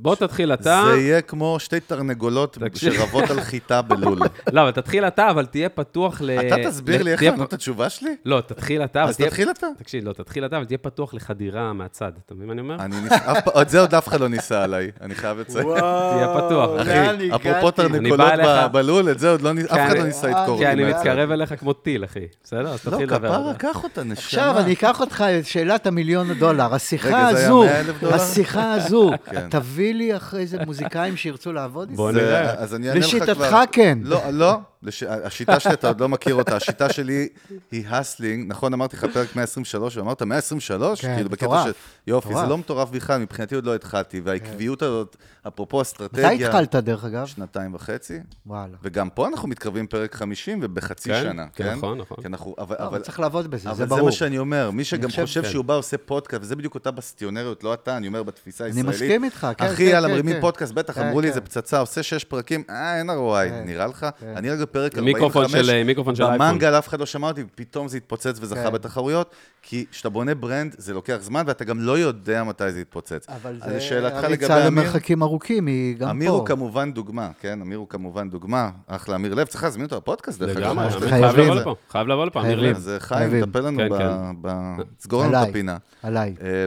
[0.00, 0.82] בוא תתחיל אתה.
[0.90, 2.58] זה יהיה כמו שתי תרנגולות.
[2.74, 4.18] שרבות על חיטה בלול.
[4.52, 6.30] לא, אבל תתחיל אתה, אבל תהיה פתוח ל...
[6.30, 8.16] אתה תסביר לי איך לענות את התשובה שלי?
[8.24, 9.16] לא, תתחיל אתה, אז.
[9.16, 9.66] תתחיל אתה.
[9.78, 12.12] תקשיב, לא, תתחיל אתה, אבל תהיה פתוח לחדירה מהצד.
[12.26, 13.62] אתה מבין מה אני אומר?
[13.62, 15.64] את זה עוד אף אחד לא ניסה עליי, אני חייב לציין.
[15.64, 16.80] תהיה פתוח.
[16.80, 18.32] אחי, אפרופו תרנגולות
[18.72, 20.58] בלול, את זה עוד לא ניסה, אף אחד אני- לא ניסה אותי.
[20.64, 20.98] כי אני מהצד.
[20.98, 22.20] מתקרב אליך כמו טיל, אחי.
[22.44, 22.60] בסדר?
[22.68, 23.28] אז לא, תתחיל לדבר.
[23.28, 23.58] כפרה, על זה.
[23.58, 24.14] קח אותה, נשמה.
[24.24, 26.74] עכשיו אני אקח אותך לשאלת המיליון דולר.
[26.74, 28.14] השיחה הזו, 100,000 דולר?
[28.14, 29.48] השיחה הזו, כן.
[29.88, 31.96] תביא לי אחרי זה מוזיקאים שירצו לעבוד איתי?
[31.96, 32.54] בוא נראה.
[32.54, 33.18] אז אני אענה לך כבר.
[33.24, 33.98] לשיטתך כן.
[34.02, 34.56] לא, לא.
[34.82, 35.02] לש...
[35.02, 36.56] השיטה שלי, אתה עוד לא מכיר אותה.
[36.56, 37.28] השיטה שלי
[37.70, 38.44] היא הסלינג.
[38.48, 41.00] נכון, אמרתי לך פרק 123, ואמרת 123?
[41.00, 41.64] כן, כאילו, מטורף.
[41.64, 41.72] של...
[42.06, 42.48] יופי, זה מטורף.
[42.48, 44.20] לא מטורף בכלל, מבחינתי עוד לא התחלתי.
[44.20, 45.16] והעקביות הזאת,
[45.48, 46.48] אפרופו מתי אסטרטגיה...
[46.48, 47.26] התחלת, דרך אגב?
[47.26, 48.18] שנתיים וחצי.
[48.46, 48.76] וואלה.
[48.82, 51.74] וגם פה אנחנו מתקרבים פרק 50 ובחצי כן, שנה, כן, כן?
[51.74, 52.16] נכון, נכון.
[52.26, 54.04] אנחנו, אבל, לא, אבל, אבל צריך לעבוד בזה, זה אבל זה ברור.
[54.04, 55.50] מה שאני אומר, מי שגם חושב כן.
[55.50, 59.02] שהוא בא עושה פודקאסט, וזה בדיוק אותה בסטיונריות, לא אתה, אני אומר בתפיסה אני הישראלית.
[59.02, 60.40] מסכים איתך, כן, אחי, כן, יאללה, כן, מרימים כן.
[60.40, 61.34] פודקאסט, בטח, כן, אמרו לי, כן.
[61.34, 64.06] זה פצצה, עושה שש פרקים, אה, אין ROI, נראה לך?
[64.36, 66.48] אני רגע פרק עם 45, מיקרופון של- מיקרופון של אייפון.
[66.48, 68.72] במנגל אף אחד לא שמע אותי, פתאום זה התפוצץ וזכה כן.
[68.72, 69.30] בתחרויות,
[69.62, 73.26] כי כשאתה בונה ברנד, זה לוקח זמן, ואתה גם לא יודע מתי זה יתפוצץ.
[73.28, 76.10] אבל אז זה לשאלתך לגבי הריצה אמיר, למרחקים ארוכים, היא גם פה.
[76.10, 77.60] אמיר הוא כמובן דוגמה, כן?
[77.60, 78.70] אמיר הוא כמובן דוגמה.
[78.86, 80.78] אחלה אמיר לב, צריך להזמין אותו לפודקאסט, דרך אגב.
[80.78, 80.90] אמיר.
[81.08, 81.74] חייב לבוא לפה.
[81.90, 82.60] חייב לבוא לפה, אמיר.
[82.60, 82.76] לב.
[82.76, 83.46] אז אה, חיים, חייבים.
[83.46, 84.50] טפל לנו כן, ב...
[85.00, 85.48] סגור לנו את.
[85.48, 85.76] הפינה.
[86.02, 86.34] עליי.
[86.42, 86.64] אה,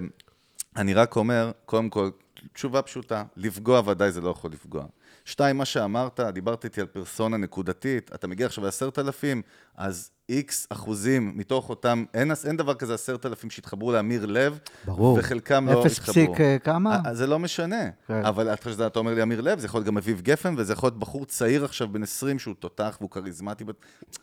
[0.77, 2.09] אני רק אומר, קודם כל,
[2.53, 4.83] תשובה פשוטה, לפגוע ודאי זה לא יכול לפגוע.
[5.31, 9.41] שתיים, מה שאמרת, דיברת איתי על פרסונה נקודתית, אתה מגיע עכשיו לעשרת אלפים,
[9.75, 15.17] אז איקס אחוזים מתוך אותם, אין, אין דבר כזה עשרת אלפים שהתחברו לאמיר לב, ברור.
[15.19, 16.13] וחלקם לא אפס התחברו.
[16.13, 16.99] פסיק אה, כמה?
[17.05, 18.25] אה, זה לא משנה, כן.
[18.25, 20.73] אבל אתה יודע, אתה אומר לי אמיר לב, זה יכול להיות גם אביב גפן, וזה
[20.73, 23.63] יכול להיות בחור צעיר עכשיו בן 20 שהוא תותח והוא כריזמטי.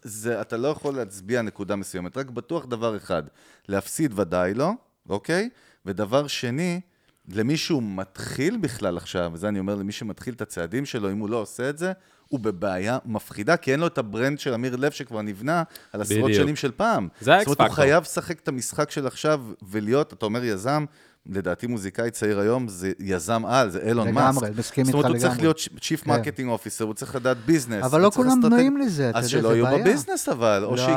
[0.03, 3.23] זה, אתה לא יכול להצביע נקודה מסוימת, רק בטוח דבר אחד,
[3.69, 4.73] להפסיד ודאי לא,
[5.09, 5.49] אוקיי?
[5.87, 6.81] ודבר שני,
[7.33, 11.31] למי שהוא מתחיל בכלל עכשיו, וזה אני אומר למי שמתחיל את הצעדים שלו, אם הוא
[11.31, 11.93] לא עושה את זה,
[12.29, 16.01] הוא בבעיה מפחידה, כי אין לו את ה brand של אמיר לב שכבר נבנה על
[16.01, 16.43] עשרות בדיוק.
[16.43, 17.09] שנים של פעם.
[17.21, 17.77] זה האקס זאת אומרת, הוא.
[17.77, 20.85] חייב לשחק את המשחק של עכשיו ולהיות, אתה אומר יזם,
[21.27, 24.37] לדעתי מוזיקאי צעיר היום זה יזם על, זה אילון מאסק.
[24.43, 25.45] לגמרי, מסכים זאת אומרת, איתך הוא צריך לגמרי.
[25.47, 26.07] להיות chief.
[26.07, 27.85] marketing officer, הוא צריך לדעת business.
[27.85, 29.79] אבל לא כולם בנויים לזה, אתה אז יודע, שלא זה יהיו בעיה.
[29.79, 30.83] ב business אבל, או לא.
[30.83, 30.89] ש...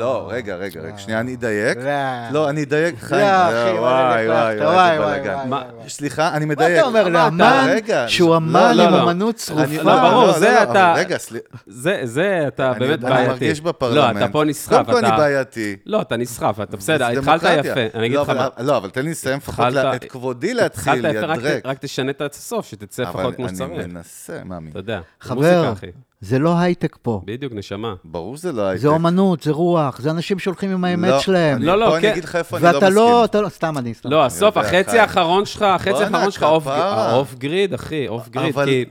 [0.00, 1.78] לא, רגע, רגע, רגע, שנייה, אני אדייק.
[1.78, 1.84] לא.
[2.32, 3.20] לא, אני אדייק, חיים.
[3.22, 5.34] לא, אחי, וואי, וואי, וואי, וואי, וואי, וואי, איזה וואי, בלאגן.
[5.34, 5.88] וואי, מה- וואי.
[5.88, 6.78] סליחה, אני מה מדייק.
[6.78, 9.02] אתה אומר, לאמן רגע, שהוא לא, אמן לא, עם לא.
[9.02, 9.82] אמנות צרופה?
[9.82, 11.44] לא, ברור, זה לא, אתה- רגע, סליחה.
[11.66, 13.30] זה, זה, אתה באמת יודע, אני בעייתי.
[13.32, 14.16] מרגיש בפרלמנט.
[14.20, 14.72] לא, אתה פה נסחף.
[14.72, 15.76] קודם כל אתה- אני בעייתי.
[15.86, 17.70] לא, אתה נסחף, אתה בסדר, זה התחלת דמוקרטיה.
[17.72, 17.98] יפה.
[17.98, 18.64] אני אגיד לא, לך אבל- מה.
[18.64, 21.66] לא, אבל תן לי לסיים לפחות התחלת- לה- את כבודי להתחיל, התחלת יפה, רק-.
[21.66, 23.70] רק תשנה את הסוף, שתצא אבל לפחות כמו אני שצריך.
[23.86, 24.70] מנסה, מאמין.
[24.70, 25.72] אתה יודע, זה חבר.
[26.20, 27.20] זה לא הייטק פה.
[27.24, 27.94] בדיוק, נשמה.
[28.04, 28.82] ברור שזה לא הייטק.
[28.82, 31.56] זה אומנות, זה רוח, זה אנשים שהולכים עם האמת לא, שלהם.
[31.56, 32.10] אני- לא, לא, פה אני כן.
[32.12, 33.42] אגיד לך איפה אני לא ואתה לא, מסכים.
[33.42, 34.10] לא, סתם אני, סתם.
[34.10, 34.98] לא, הסוף, החצי.
[34.98, 38.54] האחרון שלך, החצי האחרון שלך אוף- גריד, אחי, אוף גריד.
[38.54, 38.84] אבל- כי...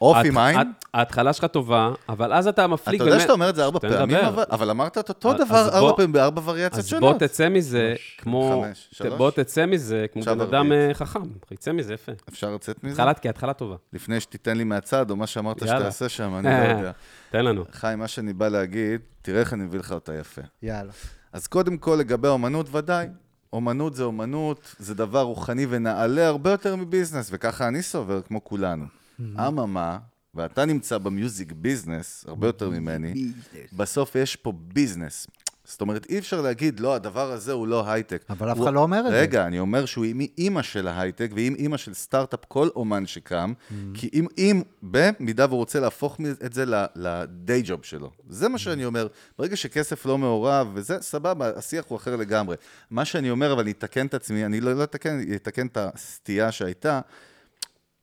[0.00, 0.56] אוף עם עין?
[0.56, 3.12] ההת- ההתחלה שלך טובה, אבל אז אתה מפליג אתה באמת...
[3.14, 4.16] יודע שאתה אומר את זה ארבע פעמים.
[4.50, 7.18] אבל- אמרת את אותו אז דבר ארבע פעמים בארבע וריאציות אז שונות.
[7.18, 8.62] בוא תצא מזה כמו...
[8.66, 9.14] חמש, שלוש?
[9.18, 10.72] בוא תצא מזה כמו בן אדם.
[10.72, 11.20] אה, חכם.
[11.50, 12.12] יצא מזה יפה.
[12.28, 12.92] אפשר לצאת מזה?
[13.02, 13.76] התחלת, כי התחלה טובה.
[13.92, 15.60] לפני שתיתן לי מהצד, או מה שאמרת.
[15.66, 16.90] שתעשה שם, אני לא יודע.
[17.30, 17.64] תן לנו.
[17.72, 20.42] חיים, מה שאני בא להגיד, תראה איך אני מביא לך אותה יפה.
[20.62, 20.92] יאללה.
[21.32, 23.06] אז קודם כל, לגבי אומנות, ודאי.
[23.52, 28.84] אומנות זה אומנות, זה דבר רוחני ונעלה הרבה יותר מביזנס, וככה אני סובר, כמו כולנו.
[29.48, 29.98] אממה,
[30.34, 33.32] ואתה נמצא ב music business, הרבה יותר ממני,
[33.72, 35.26] בסוף יש פה business.
[35.64, 38.24] זאת אומרת, אי אפשר להגיד, לא, הדבר הזה הוא לא הייטק.
[38.30, 39.20] אבל אף אחד לא אומר את זה.
[39.20, 43.52] רגע, אני אומר שהוא עם אימא של ההייטק, ועם אימא של סטארט-אפ, כל אומן שקם,
[43.52, 43.74] Mm.
[43.94, 48.10] כי אם, אם, במידה והוא רוצה להפוך את זה ל-day job שלו.
[48.28, 49.06] זה מה שאני אומר.
[49.38, 52.56] ברגע שכסף לא מעורב, וזה, סבבה, השיח הוא אחר לגמרי.
[52.90, 55.76] מה שאני אומר, אבל אני אתקן את עצמי, אני לא, לא אתקן, אני אתקן את
[55.80, 57.00] הסטייה שהייתה.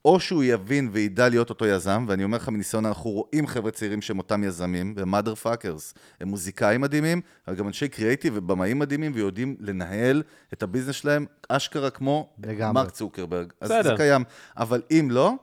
[0.07, 4.01] או שהוא יבין וידע להיות אותו יזם, ואני אומר לך מניסיון, אנחנו רואים חבר'ה צעירים
[4.01, 5.97] שהם אותם יזמים, והם mother fuckers.
[6.21, 10.23] הם מוזיקאים מדהימים, אבל גם אנשי קריאיטיב ובמאים מדהימים, ויודעים לנהל
[10.53, 12.73] את ה business שלהם, אשכרה כמו לגמרי.
[12.73, 13.53] מרק צוקרברג.
[13.61, 13.84] אז בסדר.
[13.89, 14.23] זה קיים.
[14.57, 15.34] אבל אם לא,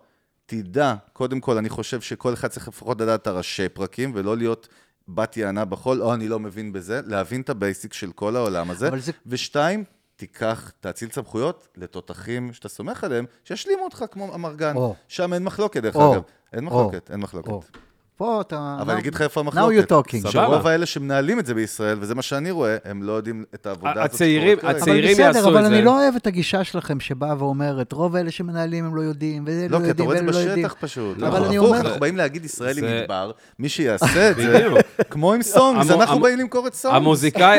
[0.47, 4.69] תדע, קודם כל, אני חושב שכל אחד צריך לפחות לדעת את הראשי פרקים, ולא להיות
[5.09, 8.71] בת יענה בחול, או אני לא מבין בזה, להבין את ה basic של כל העולם
[8.71, 8.91] הזה.
[8.99, 9.85] זה- ושתיים,
[10.17, 14.75] תיקח, תאציל סמכויות לתותחים שאתה סומך עליהם, שישלימו אותך כמו אמרגן.
[15.09, 15.97] שם אין מחלוקת, דרך.
[15.97, 16.23] אגב.
[16.53, 16.65] אין.
[16.65, 17.79] מחלוקת, אין מחלוקת.
[18.17, 18.77] פה אתה...
[18.81, 19.93] אבל אני אגיד לך איפה Now המחלוקת.
[19.93, 20.17] you're talking.
[20.19, 20.31] סבבה.
[20.31, 23.91] שרוב האלה שמנהלים את זה בישראל, וזה מה שאני רואה, הם לא יודעים את העבודה
[23.93, 24.05] הזאת.
[24.05, 24.59] הצעירים-.
[24.63, 25.69] הצעירים- אבל יעשו בסדר, את אבל זה.
[25.77, 29.67] אני לא אוהב את הגישה שלכם שבאה ואומרת, רוב אלה שמנהלים הם לא יודעים, וזה
[29.69, 30.67] לא, לא כי אתה יודעים, רואה את ואלה זה לא יודעים.
[30.67, 31.23] בשטח פשוט.
[31.23, 34.65] אבל לא, אני אומר- אנחנו באים להגיד ישראל עם זה- מדבר, מי שיעשה את זה.
[35.11, 36.97] כמו עם סונגס, אנחנו באים למכור את סונגס.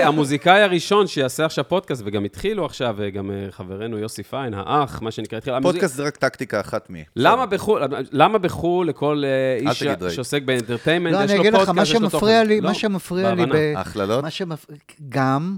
[0.07, 5.11] המוזיקאי, הראשון שיעשה עכשיו פודקאסט, וגם התחילו עכשיו, גם אה, חברנו יוסי פיין, האח, מה
[5.11, 5.53] שנקרא, התחיל...
[5.61, 7.03] פודקאסט זה רק טקטיקה אחת מי.
[7.15, 9.83] למה בחו"ל, למה בחו"ל לכל אה, איש.
[10.15, 12.47] שעוסק ב entertainment, לא, יש אני לו אגיד לך, פודקאסט, מה יש לו שמפריע תוכן?
[12.47, 13.55] לי, לא, מה שמפריע לי, בהבנה.
[13.59, 14.23] ב- הכללות?
[14.23, 14.65] מה שמפ...
[15.09, 15.57] גם,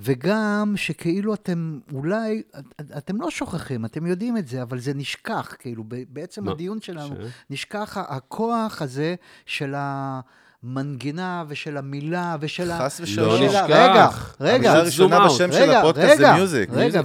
[0.00, 5.54] וגם שכאילו אתם אולי, את- אתם לא שוכחים, אתם יודעים את זה, אבל זה נשכח,
[5.58, 6.50] כאילו, ב- בעצם מה?
[6.52, 9.14] הדיון שלנו, ש- נשכח ה- הכוח הזה
[9.46, 9.74] של
[10.62, 12.78] המנגינה ושל המילה ושל ה...
[12.78, 13.36] חס לא ושלום.
[13.38, 13.64] של ה- נשכח.
[13.68, 14.08] רגע,
[14.40, 14.54] רגע.
[14.54, 15.52] המילה הראשונה בשם.
[15.52, 16.70] של רגע, הפודקאסט זה רגע, מיוזיק.
[16.72, 17.00] רגע.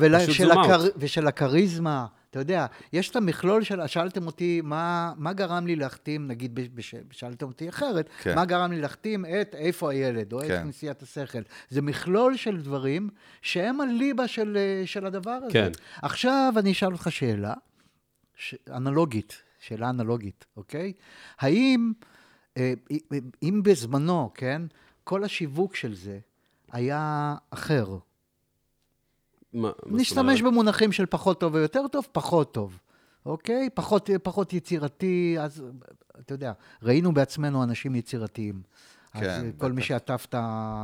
[0.98, 2.06] ושל הכריזמה.
[2.34, 3.88] אתה יודע, יש את המכלול של...
[3.88, 8.36] שאלתם אותי מה, מה גרם לי להחתים, נגיד, בש- שאלתם אותי אחרת, כן.
[8.36, 10.68] מה גרם לי להחתים את איפה הילד, או את כן.
[10.68, 11.40] נשיאת השכל.
[11.70, 13.10] זה מכלול של דברים
[13.42, 15.54] שהם הליבה של, אה, של הדבר הזה.
[15.54, 15.72] כן.
[16.02, 17.54] עכשיו אני אשאל אותך שאלה,
[18.36, 18.56] ש...
[18.70, 20.94] אנלוגית, שאלה אנלוגית, אוקיי?
[21.40, 21.92] האם,
[22.58, 22.74] אה,
[23.44, 24.62] אם בזמנו, כן,
[25.04, 26.20] כל השיווק של זה
[26.72, 27.98] היה אחר,
[29.54, 30.54] מה- מה נשתמש אומרת?
[30.54, 32.80] במונחים של פחות טוב ויותר טוב, פחות טוב,
[33.26, 33.70] אוקיי?
[33.74, 35.64] פחות, פחות יצירתי, אז
[36.20, 36.52] אתה יודע,
[36.84, 38.62] ראינו בעצמנו אנשים יצירתיים.
[39.14, 39.86] אז כן, אה, כל מי בטח.
[39.88, 40.36] שעטף את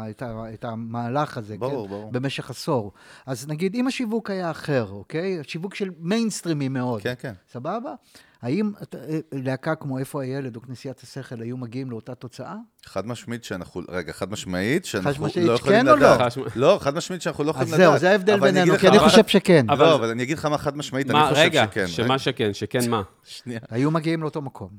[0.09, 0.23] את
[0.53, 1.89] את המהלך הזה, ברור, כן?
[1.93, 2.11] ברור.
[2.11, 2.91] במשך עשור.
[3.25, 5.39] אז נגיד, אם השיווק היה אחר, אוקיי?
[5.43, 7.01] שיווק של מיינסטרימי מאוד.
[7.01, 7.33] כן, כן.
[7.51, 7.93] סבבה?
[8.41, 8.99] האם אה,
[9.31, 12.55] להקה כמו איפה הילד או כנסיית השכל היו מגיעים לאותה תוצאה?
[12.85, 15.97] חד משמעית שאנחנו, רגע, חד משמעית שאנחנו לא יכולים כן או לא?
[15.97, 16.19] לדעת.
[16.19, 16.55] חד משמעית.
[16.55, 17.91] לא, חד משמעית שאנחנו לא אז יכולים לדעת.
[17.91, 19.65] זהו, זה ההבדל בינינו, כי אני מה- חושב שכן.
[19.69, 21.87] אבל- לא, אבל אני אגיד לך מה חד משמעית, אני חושב רגע, שכן.
[21.87, 23.01] שמה שכן, שכן מה?
[23.23, 23.59] שנייה.
[23.69, 24.69] היו מגיעים לאותו מקום.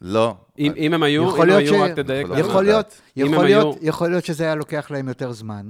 [0.00, 0.36] לא.
[0.58, 2.26] אם אם הם היו, אם להיות היו, ש- רק תדייק.
[2.26, 2.48] יכול לנו.
[2.48, 5.66] יכול להיות, הם יכול היו- להיות, יכול להיות שזה היה לוקח להם יותר זמן,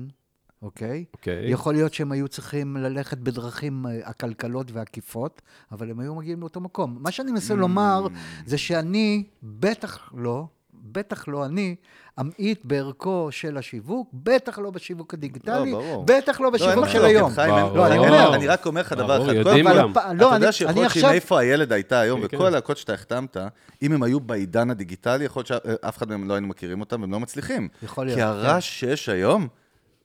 [0.63, 1.05] אוקיי?
[1.15, 1.51] אוקיי.
[1.51, 5.43] יכול להיות שהם היו צריכים ללכת בדרכים אה, עקלקלות ועקיפות,
[5.73, 6.97] אבל הם היו מגיעים לאותו מקום.
[7.01, 8.07] מה שאני מנסה לומר,
[8.47, 10.45] זה שאני, בטח לא,
[10.93, 11.75] בטח לא אני,
[12.21, 16.05] אמעיט בערכו של השיווק, בטח לא בשיווק הדיגיטלי, לא.
[16.07, 17.31] בטח לא לא, בשיווק של מחלוקת, היום.
[17.31, 17.77] חיים, ברור.
[17.77, 19.43] לא, אני אומר- אני רק אומר לך דבר אחד.
[19.43, 22.37] קודם כל, לא, אתה אני- יודע שיכול להיות שאם איפה הילד הייתה היום, כן, וכל
[22.39, 22.45] כן.
[22.45, 23.37] הלהקות שאתה החתמת,
[23.83, 27.13] אם הם היו בעידן הדיגיטלי, יכול להיות שאף אחד מהם לא היינו מכירים אותם, והם
[27.13, 27.69] לא מצליחים.
[27.83, 28.29] יכול להיות, כי כן.
[28.29, 29.49] הרעש שיש היום,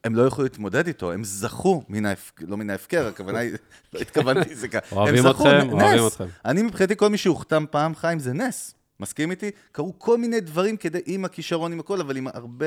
[0.06, 3.52] הם לא יכלו להתמודד איתו, הם זכו מן ההפקר, לא מן ההפקר, הכוונה היא,
[3.92, 4.96] לא התכוונתי לזה ככה.
[4.96, 6.12] הם אוהבים אתכם, אוהבים נס.
[6.12, 6.24] אתכם.
[6.44, 8.74] אני מבחינתי, כל מי שהוחתם פעם חיים זה נס.
[9.00, 9.50] מסכים איתי?
[9.72, 12.66] קרו כל מיני דברים כדי, עם הכישרון, עם הכל, אבל עם הרבה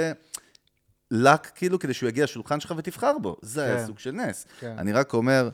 [1.11, 3.37] לק, כאילו, כדי שהוא יגיע לשולחן שלך ותבחר בו.
[3.41, 3.85] זה היה כן.
[3.85, 4.45] סוג של נס.
[4.59, 4.75] כן.
[4.77, 5.49] אני רק אומר,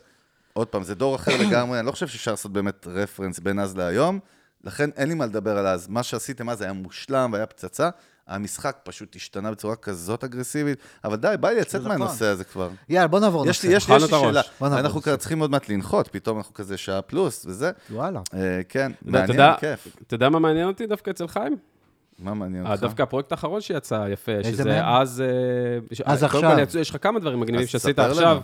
[0.52, 3.76] עוד פעם, זה דור אחר לגמרי, אני לא חושב שאפשר לעשות באמת רפרנס בין אז
[3.76, 4.18] להיום,
[4.64, 5.88] לכן אין לי מה לדבר על אז.
[5.88, 7.90] מה שעשיתם אז היה מושלם והיה פצצה.
[8.28, 11.98] המשחק פשוט השתנה בצורה כזאת אגרסיבית, אבל די, בא לי לצאת נכון.
[11.98, 12.70] מהנושא הזה כבר.
[12.88, 13.66] יאללה, בוא נעבור יש נושא.
[13.66, 14.00] לי, יש לי.
[14.08, 14.40] שאלה.
[14.62, 15.02] אנחנו.
[15.02, 17.70] כבר צריכים עוד מעט לנחות, פתאום אנחנו כזה שעה פלוס וזה.
[17.90, 18.20] וואלה.
[18.34, 19.96] אה, כן, מעניין, כיף.
[20.06, 21.56] אתה יודע מה מעניין אותי דווקא אצל חיים?
[22.18, 22.82] מה מעניין אה, אותך?
[22.82, 24.86] דווקא הפרויקט האחרון שיצא יפה, שזה?
[24.86, 25.20] אז...
[25.20, 26.58] אה, אז עכשיו.
[26.80, 28.40] יש לך כמה דברים מגניבים שעשית עכשיו.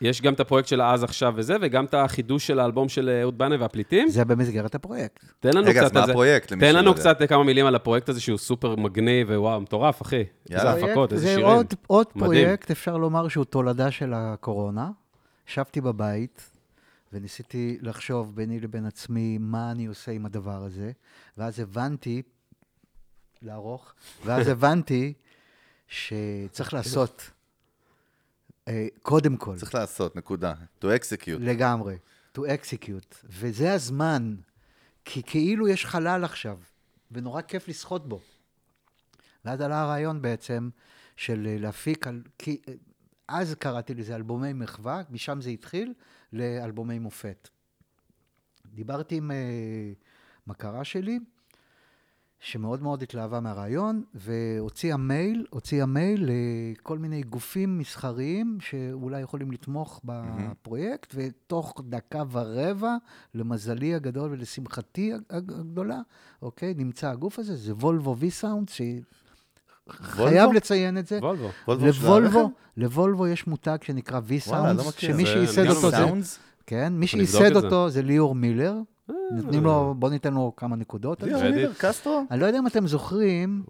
[0.00, 3.22] יש גם את הפרויקט של אז עכשיו וזה, וגם את החידוש של האלבום של אה,
[3.22, 4.08] אהוד בנה והפליטים.
[4.08, 5.24] זה במסגרת הפרויקט.
[5.40, 6.12] תן לנו רגע, אז קצת מה על זה.
[6.12, 7.00] הפרויקט, תן לנו יודע?
[7.00, 10.24] קצת כמה מילים על הפרויקט הזה שהוא סופר מגניב, ווואו, מטורף, אחי.
[10.50, 10.74] יאללה.
[10.74, 11.46] איזה הפקות, איזה זה שירים.
[11.46, 12.44] עוד, עוד מדהים.
[12.44, 14.90] פרויקט, אפשר לומר שהוא תולדה של הקורונה.
[15.48, 16.50] ישבתי בבית
[17.12, 20.92] וניסיתי לחשוב ביני לבין עצמי מה אני עושה עם הדבר הזה,
[21.38, 22.22] ואז הבנתי,
[23.42, 23.94] לערוך,
[24.24, 25.12] ואז הבנתי
[25.88, 27.30] שצריך לעשות,
[29.02, 30.54] קודם כל, צריך לעשות, נקודה.
[30.80, 31.38] to execute.
[31.38, 31.96] לגמרי,
[32.36, 34.36] to execute, וזה הזמן,
[35.04, 36.58] כי כאילו יש חלל עכשיו,
[37.10, 38.20] ונורא כיף לשחות בו.
[39.44, 40.68] ואז עלה הרעיון בעצם
[41.16, 42.74] של אה, להפיק, על, כי אה,
[43.28, 45.94] אז קראתי לזה אלבומי מחווה, משם זה התחיל,
[46.32, 47.48] לאלבומי מופת.
[48.74, 49.36] דיברתי עם אה,
[50.46, 51.18] מכרה שלי,
[52.40, 60.00] שמאוד מאוד התלהבה מהרעיון, והוציאה מייל, הוציאה מייל לכל מיני גופים מסחריים שאולי יכולים לתמוך
[60.04, 62.96] בפרויקט, ותוך דקה ורבע,
[63.34, 66.00] למזלי הגדול ולשמחתי הגדולה,
[66.42, 68.70] אוקיי, נמצא הגוף הזה, זה וולבו וי-סאונד,
[69.88, 71.18] שחייב לציין את זה.
[71.18, 71.48] וולבו.
[71.68, 72.50] וולבו לוולבו?
[72.76, 74.92] לוולבו יש מותג שנקרא וואלה, לא.
[74.98, 76.38] שמי שייסד אותו זה...
[76.66, 77.56] כן, מי שייסד.
[77.56, 78.74] אותו זה ליאור מילר.
[79.32, 81.22] נותנים לו, בוא ניתן לו כמה נקודות.
[82.30, 83.62] אני לא יודע אם אתם זוכרים,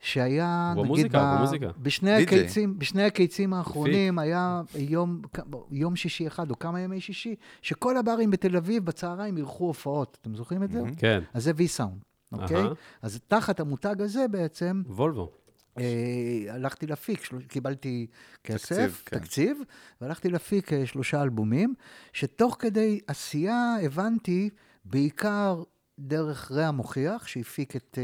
[0.00, 1.68] שהיה, נגיד, במוזיקה, הוא ב- במוזיקה.
[1.82, 2.10] בשני.
[2.12, 5.22] הקיצים, בשני הקיצים האחרונים היה יום,
[5.70, 10.18] יום שישי אחד או כמה ימי שישי, שכל הברים בתל אביב בצהריים אירחו הופעות.
[10.20, 10.80] אתם זוכרים את זה?
[10.96, 11.20] כן.
[11.34, 12.62] אז זה וי-סאונד, אוקיי?
[13.02, 15.30] אז תחת המותג הזה בעצם, וולבו.
[15.78, 17.28] אה, הלכתי להפיק.
[17.48, 18.06] קיבלתי
[18.44, 19.18] כסף, תקציב, כן.
[19.18, 19.58] תקציב,
[20.00, 21.74] והלכתי להפיק אה, שלושה אלבומים,
[22.12, 24.50] שתוך כדי עשייה הבנתי,
[24.84, 25.62] בעיקר
[25.98, 27.98] דרך רע מוכיח, שהפיק את...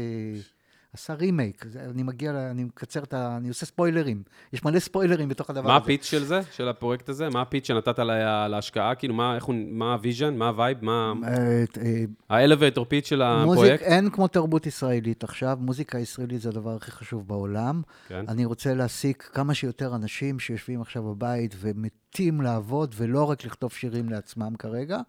[0.93, 3.37] עשה רימייק, אני מגיע, אני מקצר את ה...
[3.37, 4.23] אני עושה ספוילרים.
[4.53, 5.83] יש מלא ספוילרים בתוך הדבר מה הזה.
[5.83, 7.29] הפיץ של זה, של הפרויקט הזה?
[7.29, 8.95] מה ה pitch שנתת לה- להשקעה?
[8.95, 10.35] כאילו, מה, איך הוא, מה ה vision?
[10.35, 10.77] מה ה vibe?
[10.81, 11.13] מה...
[11.23, 13.83] אה, אה, ה elevator pitch של מוזיק, הפרויקט?
[13.83, 17.81] אין כמו תרבות ישראלית עכשיו, מוזיקה ישראלית זה הדבר הכי חשוב בעולם.
[18.07, 18.25] כן.
[18.27, 24.09] אני רוצה להעסיק כמה שיותר אנשים שיושבים עכשיו בבית ומתים לעבוד, ולא רק לכתוב שירים
[24.09, 24.99] לעצמם כרגע.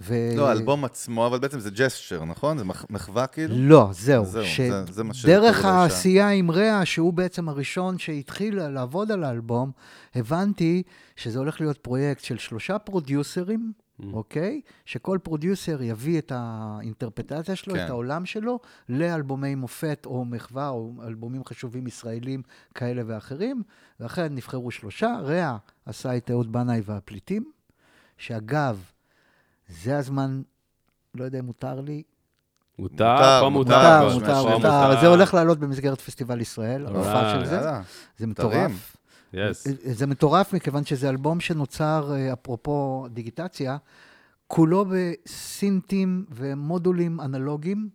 [0.00, 0.14] ו...
[0.36, 2.58] לא, האלבום עצמו, אבל בעצם זה gesture, נכון?
[2.58, 3.54] זה מח- מחווה כאילו?
[3.58, 4.24] לא, זהו.
[4.24, 4.60] זהו, ש...
[4.60, 5.94] זה- זה מה דרך שקורה לאישה.
[5.94, 9.70] העשייה עם רע, שהוא בעצם הראשון שהתחיל לעבוד על האלבום,
[10.14, 10.82] הבנתי
[11.16, 14.04] שזה הולך להיות פרויקט של שלושה פרודיוסרים, Mm.
[14.12, 14.60] אוקיי?
[14.84, 17.84] שכל פרודיוסר יביא את האינטרפטציה שלו, כן.
[17.84, 18.58] את העולם שלו,
[18.88, 22.42] לאלבומי מופת או מחווה או אלבומים חשובים ישראלים
[22.74, 23.62] כאלה ואחרים,
[24.00, 25.16] ואכן נבחרו שלושה.
[25.22, 25.56] רע
[25.86, 27.50] עשה את אהוד בנאי והפליטים,
[28.18, 28.80] שאגב,
[29.68, 30.42] זה הזמן,
[31.14, 32.02] לא יודע אם מותר לי,
[32.78, 34.42] מותר, מותר, פה מותר, מותר.
[34.42, 35.00] מותר, מותר.
[35.00, 36.86] זה הולך לעלות במסגרת פסטיבל ישראל.
[36.86, 37.60] ההופעה של זה.
[38.16, 38.26] זה.
[38.26, 38.96] מטורף.
[39.34, 39.36] Yes.
[39.92, 43.76] זה מטורף מכיוון שזה אלבום שנוצר, אה, אפרופו דיגיטציה,
[44.46, 47.88] כולו בסינטים ומודולים אנלוגיים,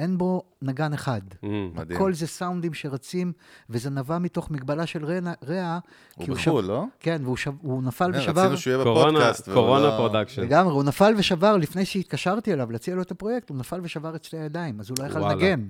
[0.00, 1.20] אין בו נגן אחד.
[1.30, 1.46] Mm.
[1.74, 1.96] מדהים.
[1.96, 3.32] הכל זה סאונדים שרצים,
[3.70, 5.18] וזה נבע מתוך מגבלה של רע,
[5.48, 5.78] רע
[6.16, 6.84] הוא בחו"ל, שב- לא?
[7.00, 8.40] כן, והוא שב, הוא נפל כן, ושבר...
[8.40, 9.48] רצינו שהוא יהיה קורונה, בפודקאסט.
[9.50, 10.42] קורונה לא- production.
[10.42, 14.24] לגמרי, הוא נפל ושבר, לפני שהתקשרתי אליו להציע לו את הפרויקט, הוא נפל ושבר את
[14.24, 15.18] שתי הידיים, אז הוא לא יכל.
[15.32, 15.66] לנגן.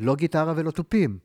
[0.00, 1.18] לא גיטרה ולא תופים.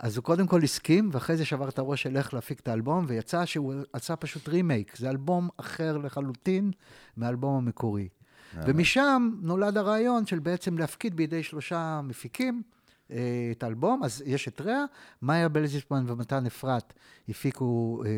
[0.00, 3.04] אז הוא קודם כל הסכים, ואחרי זה שבר את הראש של איך להפיק את האלבום,
[3.08, 4.96] ויצא שהוא עשה פשוט רימייק.
[4.96, 6.70] זה אלבום אחר לחלוטין
[7.16, 8.08] מהאלבום המקורי.
[8.54, 12.62] ומשם נולד הרעיון של בעצם להפקיד בידי שלושה מפיקים
[13.10, 14.02] אה, את האלבום.
[14.02, 14.84] אז יש את רע,
[15.22, 16.92] מאיה בלזיסמן ומתן אפרת
[17.28, 18.10] הפיקו אה,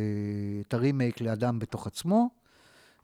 [0.60, 2.30] את הרימייק לאדם בתוך עצמו,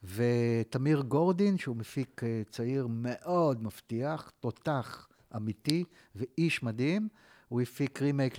[0.05, 5.85] ותמיר גורדין, שהוא מפיק אה, צעיר מאוד מבטיח, תותח אמיתי
[6.17, 7.09] ואיש מדהים,
[7.49, 8.35] הוא הפיק רימייק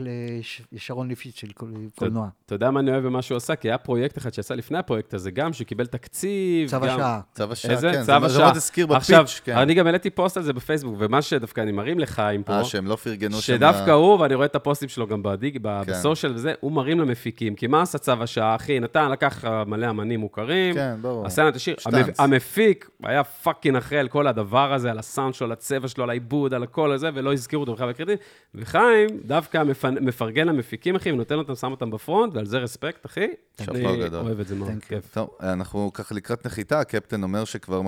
[0.72, 2.28] לשרון ליפשיץ של קול- קולנוע.
[2.46, 3.56] אתה יודע מה אני אוהב במה שהוא עשה?
[3.56, 6.70] כי היה פרויקט אחד שיצא לפני הפרויקט הזה, גם שקיבל תקציב.
[6.70, 7.22] צו השעה.
[7.34, 7.82] צו השעה?
[7.82, 8.04] כן.
[8.04, 8.46] צו מה- זה השעה.
[8.46, 9.58] מאוד הזכיר בפיץ', כן.
[9.58, 12.86] אני גם העליתי פוסט על זה בפייסבוק, ומה שדווקא אני מרים לחיים פה, אה, שהם
[12.88, 13.42] לא פרגנו שם...
[13.42, 15.24] שדווקא הוא, ואני רואה את הפוסטים שלו גם
[15.54, 15.62] כן.
[15.92, 17.56] ב social וזה, הוא מרים למפיקים.
[17.56, 18.80] כי מה עשה צו השעה, אחי?
[18.80, 21.26] נתן, לקח אה, מלא אמנים מוכרים, כן, ברור.
[21.26, 21.76] עשה להם את השיר.
[22.20, 26.10] המפיק היה fucking אחראי על כל הדבר הזה, על הסאונד שלו, על הצבע שלו, על
[26.10, 28.20] העיבוד, על הכל הזה, ולא הזכירו אותו בכלל בקרדיט.
[28.56, 33.06] וחיים דווקא מפ- מפרגן למפיקים, אחי, ונותן אותם, שם אותם ב front, ועל זה respect,
[33.06, 33.28] אחי.
[33.68, 33.86] אני.
[34.14, 34.70] אוהב את זה מאוד.
[34.88, 35.14] כיף.
[35.14, 37.82] טוב, אנחנו ככה לקראת נחיתה, הקפטן אומר שכבר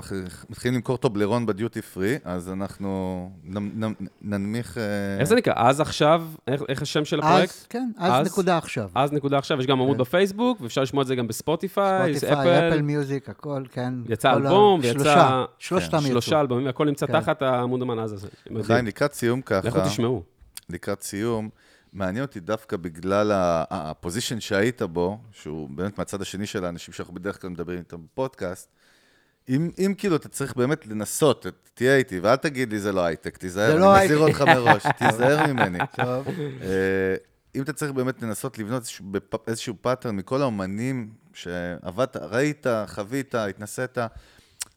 [0.49, 3.29] מתחילים למכור טובלרון בדיוטי פרי, אז אנחנו
[4.21, 4.77] ננמיך...
[4.77, 4.83] אה,
[5.19, 5.53] איך זה נקרא?
[5.57, 6.23] אז עכשיו?
[6.69, 7.49] איך השם של הפרויקט?
[7.53, 8.27] אז, כן, אז?
[8.27, 8.89] נקודה עכשיו.
[8.95, 12.81] אז נקודה עכשיו, יש גם עמוד בפייסבוק, ואפשר לשמוע את זה גם בספוטיפיי, ספוטיפיי, אפל
[12.81, 13.93] מיוזיק, הכל, כן.
[14.09, 16.01] יצא אלבום, ויצא- שלושה, יצאו.
[16.09, 17.19] שלושה אלבומים, והכל נמצא כן.
[17.19, 18.27] תחת העמוד אז הזה.
[18.63, 20.23] חיים, לקראת סיום ככה, לכו תשמעו.
[20.69, 21.49] לקראת סיום,
[21.93, 23.31] מעניין אותי דווקא בגלל
[23.69, 28.69] הפוזיישן שהיית בו, שהוא באמת מהצד השני של האנשים שאנחנו בדרך כלל מדברים איתם בפודקאסט,
[29.49, 33.37] אם, אם כאילו אתה צריך באמת לנסות, תהיה איתי, ואל תגיד לי זה לא הייטק,
[33.37, 35.79] תיזהר, זה אני לא מזהיר אותך מראש, תיזהר ממני.
[35.95, 36.27] טוב.
[36.61, 37.15] אה,
[37.55, 39.05] אם אתה צריך באמת לנסות לבנות איזשהו,
[39.47, 43.97] איזשהו pattern מכל האומנים שעבדת, ראית, חווית, התנסית,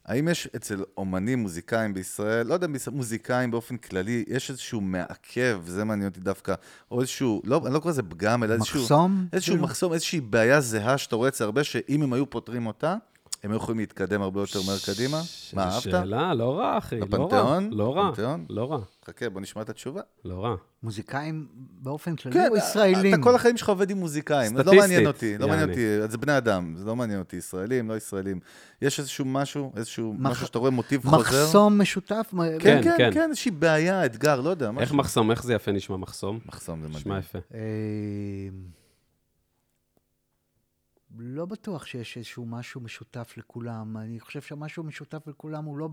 [0.05, 5.83] האם יש אצל אומנים, מוזיקאים בישראל, לא יודע, מוזיקאים באופן כללי, יש איזשהו מעכב, זה
[5.83, 6.53] מעניין אותי דווקא,
[6.91, 8.81] או איזשהו, לא, אני לא קורא לזה פגם, אלא איזשהו...
[8.81, 9.27] מחסום?
[9.33, 9.63] איזשהו כאילו?
[9.67, 12.95] מחסום, איזושהי בעיה זהה שאתה רואה אצל הרבה, שאם הם היו פותרים אותה,
[13.43, 15.21] הם היו יכולים להתקדם הרבה יותר מהר קדימה.
[15.53, 15.81] מה, אהבת?
[15.81, 17.07] שאלה, לא רע, אחי, לא רע.
[17.07, 17.69] בפנתיאון?
[17.71, 18.45] לא רע, פנתיאון?
[18.49, 20.01] לא רע, חכה, בוא נשמע את התשובה.
[20.25, 20.55] לא רע.
[20.83, 23.13] מוזיקאים באופן כללי כן, או ישראלים?
[23.13, 25.69] אתה כל החיים שלך עובד עם מוזיקאים, זה לא סטטיסטית, מעניין אותי, לא מעניין.
[25.69, 28.39] אותי, זה בני אדם, זה לא מעניין אותי, ישראלים, לא ישראלים.
[28.81, 31.17] יש איזשהו משהו, איזשהו משהו שאתה רואה מוטיב חוזר?
[31.17, 32.33] מחסום משותף?
[32.33, 33.13] כן, כן, כן, כן.
[33.13, 34.93] כן, איזושהי בעיה, אתגר, לא יודע, איך.
[34.93, 36.39] מחסום, איך זה יפה נשמע מחסום?
[36.45, 37.19] מחסום זה נשמע מדהים.
[37.19, 37.39] יפה.
[41.19, 43.97] לא בטוח שיש איזשהו משהו משותף לכולם.
[43.97, 45.89] אני חושב שמשהו משותף לכולם הוא לא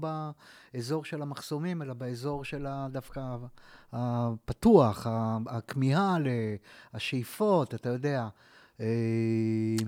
[0.75, 3.37] באזור של המחסומים, אלא באזור של דווקא
[3.93, 5.07] הפתוח,
[5.47, 6.29] הכמיהה, ל-
[6.95, 8.29] השאיפות, אתה יודע.
[8.81, 8.87] אה,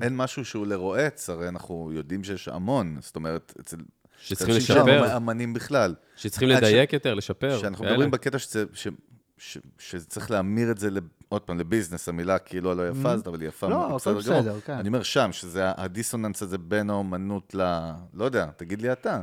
[0.02, 3.76] אין משהו שהוא לרועץ, הרי אנחנו יודעים שיש המון, זאת אומרת, אצל...
[4.20, 5.94] שצריכים לשפר, אמנים בכלל.
[6.16, 7.59] שצריכים עד ש- לדייק יותר, לשפר.
[7.59, 7.84] שאנחנו.
[7.84, 8.88] מדברים בקטע שזה, ש,
[9.43, 10.89] ש, שצריך להמיר את זה,
[11.28, 13.70] עוד פעם, לביזנס, המילה כאילו הלא יפה הזאת, אבל היא יפה, Mm-hmm.
[13.70, 14.73] לא, הכל בסדר כן.
[14.73, 17.90] אני אומר שם, שזה הדיסוננס הזה בין האומנות ל...
[18.14, 19.23] לא יודע, תגיד לי אתה.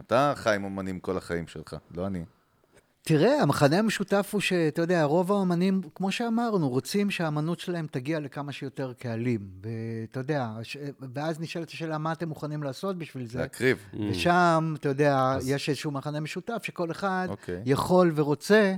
[0.00, 2.24] אתה חי עם אומנים כל החיים שלך, לא אני.
[3.02, 8.52] תראה, המחנה המשותף הוא שאתה יודע, רוב האמנים, כמו שאמרנו, רוצים שהאמנות שלהם תגיע לכמה
[8.52, 9.40] שיותר קהלים.
[9.62, 10.76] ואתה יודע, ש...
[11.14, 13.38] ואז נשאלת השאלה, מה אתם מוכנים לעשות בשביל זה?
[13.38, 13.78] להקריב.
[14.10, 17.62] ושם, אתה יודע, יש איזשהו מחנה משותף שכל אחד אוקיי.
[17.66, 18.74] יכול ורוצה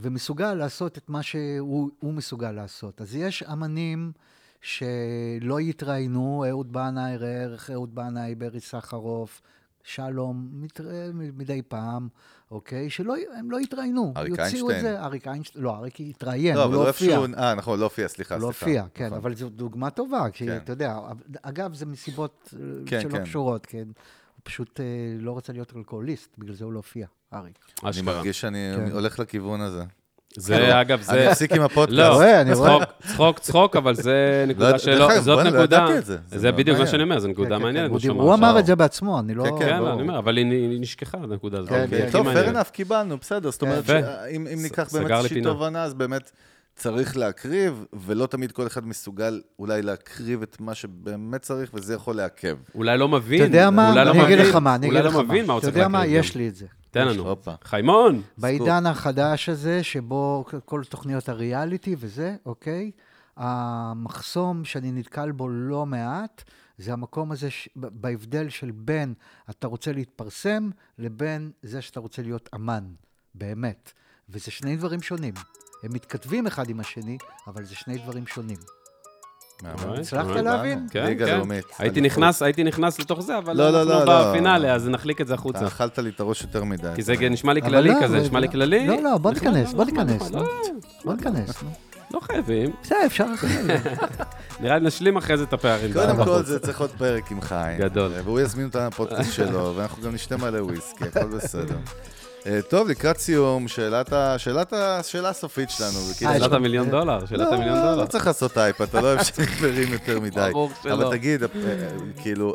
[0.00, 3.00] ומסוגל לעשות את מה שהוא הוא מסוגל לעשות.
[3.00, 4.12] אז יש אמנים
[4.60, 9.40] שלא יתראיינו, אהוד בנאי, ראה ערך אהוד בנאי, ברי סחרוף,
[9.82, 12.08] שלום, מתראה מדי פעם,
[12.50, 12.90] אוקיי?
[12.90, 14.12] שלא, הם לא יתראיינו.
[14.16, 14.80] אריק יוציאו את איינשטיין.
[14.82, 17.18] זה, אריק איינשטיין, לא, אריק התראיין, לא, הוא לא הוא הופיע.
[17.18, 17.34] איפשהו...
[17.38, 18.46] אה, נכון, לא הופיע, סליחה, לא.
[18.46, 19.18] הופיע, כן, נכון.
[19.18, 20.56] אבל זו דוגמה טובה, כי כן.
[20.56, 20.98] אתה יודע,
[21.42, 23.24] אגב, זה מסיבות אה, כן, שלא כן.
[23.24, 23.88] קשורות, כן.
[24.48, 24.84] פשוט אה,
[25.18, 27.58] לא רצה להיות אלכוהוליסט, בגלל זה הוא לא הופיע, אריק.
[27.84, 28.02] אני.
[28.02, 28.92] מרגיש שאני כן.
[28.92, 29.82] הולך לכיוון הזה.
[30.36, 31.12] זה, אגב, זה...
[31.12, 31.98] אני אפסיק עם הפודקאסט.
[31.98, 32.84] לא, רואה, אני רואה.
[32.84, 35.86] צחוק, צחוק, צחוק, אבל זה לא נקודה שלא, זאת לא נקודה,
[36.28, 36.52] זה.
[36.52, 36.86] בדיוק מה.
[36.86, 38.02] שאני אומר, זו נקודה כן, כן, מעניינת.
[38.02, 38.58] כן, מה הוא אמר.
[38.58, 39.44] את זה בעצמו, אני לא...
[39.44, 39.80] כן, כן, כן.
[39.80, 41.70] לא, אני אומר, אבל היא נשכחה, הנקודה הזאת.
[41.70, 42.08] כן, כן.
[42.12, 43.50] טוב, fair enough, קיבלנו, בסדר.
[43.50, 43.90] זאת אומרת,
[44.36, 45.42] אם ניקח באמת איזושהי.
[45.42, 46.30] תובנה, אז באמת
[46.78, 52.16] צריך להקריב, ולא תמיד כל אחד מסוגל אולי להקריב את מה שבאמת צריך, וזה יכול
[52.16, 52.56] לעכב.
[52.74, 53.40] אולי לא מבין.
[53.40, 53.90] אתה יודע מה?
[53.90, 55.28] אולי לא אני אגיד לך מה, אני אגיד אולי לך לא מה.
[55.28, 55.98] מבין מה הוא אתה צריך יודע מה?
[55.98, 56.20] להקריב.
[56.24, 56.34] יש.
[56.34, 56.66] לי את זה.
[56.90, 57.36] תן לנו.
[57.64, 58.22] חיימון!
[58.38, 62.90] בעידן החדש הזה, שבו כל תוכניות הריאליטי וזה, אוקיי?
[63.36, 66.44] המחסום שאני נתקל בו לא מעט,
[66.78, 67.68] זה המקום הזה, ש...
[67.76, 69.14] בהבדל של בין
[69.50, 72.84] אתה רוצה להתפרסם, לבין זה שאתה רוצה להיות אמן,
[73.34, 73.92] באמת.
[74.30, 75.34] וזה שני דברים שונים.
[75.82, 78.56] הם מתכתבים אחד עם השני, אבל זה שני דברים שונים.
[79.64, 80.26] הצלחת.
[80.36, 80.86] להבין?
[80.90, 81.40] כן, כן.
[81.78, 82.00] הייתי.
[82.00, 84.30] נכנס, הייתי נכנס לתוך זה, אבל לא, לא, אנחנו לא, לא.
[84.32, 85.66] בפינאלה, אז נחליק את זה אתה החוצה.
[85.66, 86.88] אכלת לי את הראש יותר מדי.
[86.94, 88.86] כי זה אתה- נשמע לי כללי לא, כזה, נשמע לי כללי.
[88.86, 90.30] לא, לא, בוא ניכנס, בוא ניכנס.
[90.30, 90.48] לא,
[91.04, 91.50] בוא ניכנס.
[92.14, 92.70] לא חייבים.
[92.82, 93.76] בסדר, אפשר אחרי זה.
[94.60, 95.92] נראה לי נשלים אחרי זה את הפערים.
[95.92, 96.24] קודם.
[96.24, 97.78] כל זה צריך להיות פרק עם חיים.
[97.78, 98.12] גדול.
[98.24, 101.76] והוא יזמין אותנו לפודקאסט שלו, ואנחנו גם נשתה מלא וויסקי, הכל בסדר.
[102.48, 105.98] אה, טוב, לקראת סיום, שאלת ה- שאלת ה- השאלה הסופית שלנו.
[106.08, 107.96] אה, שאלת המיליון דולר, שאלת המיליון לא, דולר.
[108.02, 110.48] לא צריך לעשות הייפ, אתה לא אוהב שחברים יותר מדי.
[110.52, 110.94] ברור שלא.
[110.94, 111.48] אבל תגיד, אה,
[112.22, 112.54] כאילו,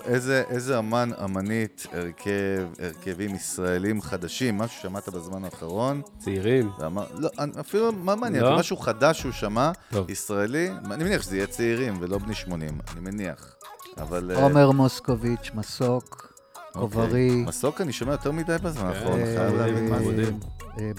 [0.50, 2.32] איזה אמן, אמנית, הרכב,
[2.80, 6.70] הרכבים ישראלים חדשים, משהו ששמעת בזמן האחרון, צעירים.
[7.20, 7.30] לא,
[7.60, 8.58] אפילו, מה מעניין, לא?
[8.60, 9.72] משהו חדש שהוא שמע.
[10.08, 13.54] ישראלי, אני מניח שזה יהיה צעירים ולא בני 80, אני מניח.
[13.98, 14.32] אבל...
[14.36, 16.23] עומר מוסקוביץ', מסוק,
[16.76, 16.82] אוקיי.
[16.82, 17.30] קוברי.
[17.48, 18.88] מסוק אני שומע יותר מדי בזמן כן.
[18.88, 20.32] האחרון, חייב להבין מה זה.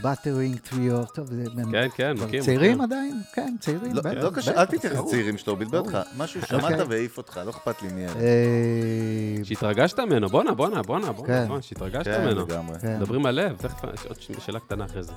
[0.03, 1.45] Buttering Trio, טוב, זה...
[1.73, 2.43] כן, כן, מכיר.
[2.43, 2.81] צעירים.
[2.81, 3.21] עדיין?
[3.35, 4.11] כן, צעירים, לא, בטח.
[4.23, 4.99] לא קשה, אל תתייחס.
[4.99, 5.99] לצעירים שלו, בלבל אותך.
[6.17, 6.83] משהו שמעת אוקיי.
[6.83, 8.13] והעיף אותך, לא אכפת לי מי אלה.
[8.21, 11.63] אה, שהתרגשת ממנו, בואנה, בואנה, בואנה, בואנה, כן.
[11.63, 12.47] שהתרגשת כן, ממנו.
[12.47, 12.79] לגמרי.
[12.79, 12.97] כן.
[12.97, 15.13] מדברים על לב, תכף עוד שאלה קטנה אחרי זה.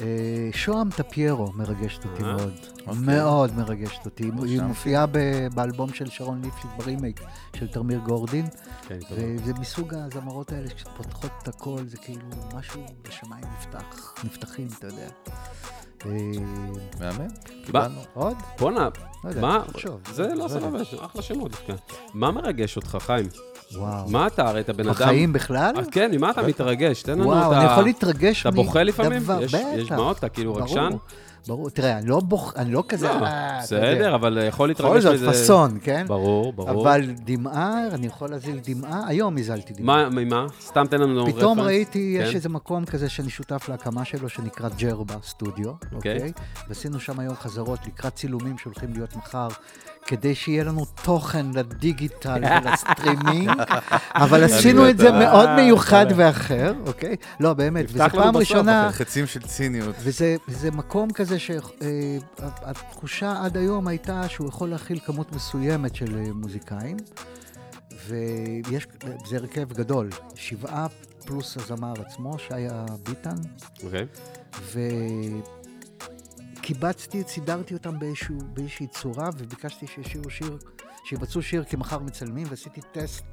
[0.00, 0.06] אה,
[0.52, 2.32] שוהם טפיירו מרגשת אותי אה?
[2.32, 2.52] מאוד.
[2.86, 2.94] אוקיי.
[3.06, 4.30] מאוד מרגשת אותי.
[4.44, 4.62] היא.
[4.62, 7.20] מופיעה ב- באלבום של שרון ליפשיץ ברימייק
[7.56, 8.46] של תרמיר גורדין,
[8.88, 8.98] כן.
[9.10, 15.08] וזה מסוג הזמרות האלה שפותחות את הכל, זה כאילו משהו בשמיים נפתח, נפתחים, אתה יודע.
[16.06, 16.10] אה,
[17.00, 17.28] מהמם,
[17.64, 18.00] קיבלנו.
[18.14, 18.36] עוד?
[18.58, 18.88] בואנה,
[19.24, 19.62] לא מה?
[20.12, 20.48] זה לא לא.
[20.48, 21.52] סבבה, אחלה שמות.
[22.14, 23.26] מה מרגש אותך, חיים?
[23.72, 24.10] וואו.
[24.10, 24.94] מה אתה, הרי אתה בן אדם...
[24.94, 25.74] בחיים בכלל?
[25.78, 27.02] אז כן, ממה אתה מתרגש?
[27.02, 27.40] תן לנו את ה...
[27.40, 29.22] וואו, אני יכול להתרגש אתה בוכה לפעמים?
[29.40, 29.54] יש-.
[29.88, 30.18] דמעות?
[30.18, 30.90] אתה כאילו רגשן?
[31.46, 32.52] ברור, תראה, אני לא בוח...
[32.56, 33.08] אני לא כזה...
[33.08, 33.58] לא, אה.
[33.62, 35.16] בסדר, אבל יכול להתרגש בכל מזה...
[35.16, 36.04] זאת, פאסון, כן?
[36.08, 36.82] ברור, ברור.
[36.82, 40.08] אבל דמעה, אני יכול להזיל דמעה, היום הזלתי דמעה.
[40.08, 40.46] מה, ממה?
[40.60, 41.60] סתם תן לנו פתאום.
[41.60, 42.36] ראיתי, יש כן.
[42.36, 46.16] איזה מקום כזה שאני שותף להקמה שלו, שנקרא ג'רבה סטודיו, אוקיי.
[46.16, 46.32] אוקיי?
[46.68, 49.48] ועשינו שם היום חזרות לקראת צילומים שהולכים להיות מחר,
[50.06, 53.50] כדי שיהיה לנו תוכן לדיגיטל ולסטרימינג,
[54.14, 56.26] אבל עשינו את זה אה, מאוד מיוחד תודה.
[56.26, 57.16] ואחר, אוקיי?
[57.40, 58.88] לא, באמת, נפתח וזו לנו פעם בסוף, ראשונה...
[58.88, 59.04] אחי.
[59.04, 59.94] חצים של ציניות.
[59.98, 66.32] וזה זה מקום כזה שהתחושה עד היום הייתה שהוא יכול להכיל כמות מסוימת של אה,
[66.34, 66.96] מוזיקאים,
[68.06, 68.86] ויש,
[69.26, 70.86] זה הרכב גדול, שבעה
[71.26, 73.36] פלוס הזמר עצמו, שהיה ביטן,
[73.84, 74.06] אוקיי.
[76.64, 80.58] וקיבצתי, סידרתי אותם באיזשהו, באיזושהי צורה, וביקשתי שישירו שיר,
[81.04, 83.24] שיבצעו שיר כי מחר מצלמים, ועשיתי טסט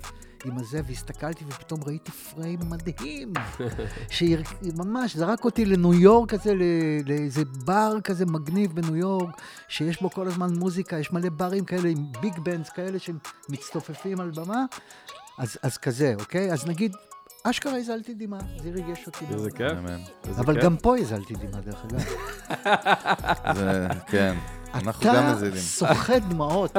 [0.45, 3.33] עם הזה, והסתכלתי ופתאום ראיתי פריים מדהים,
[4.15, 6.53] שממש זרק אותי לניו יורק כזה,
[7.05, 11.89] לאיזה בר כזה מגניב בניו יורק, שיש בו כל הזמן מוזיקה, יש מלא ברים כאלה
[11.89, 14.65] עם ביג בנדס כאלה שמצטופפים על במה,
[15.37, 16.53] אז, אז כזה, אוקיי?
[16.53, 16.95] אז נגיד,
[17.43, 19.25] אשכרה הזלתי דמעה, זה ריגש אותי.
[19.33, 19.71] איזה כיף.
[20.37, 20.61] אבל.
[20.61, 23.55] גם פה הזלתי דמעה, דרך אגב.
[23.57, 24.35] זה, כן.
[24.73, 25.57] אנחנו גם אתה מזילים.
[25.61, 26.71] סוחט דמעות.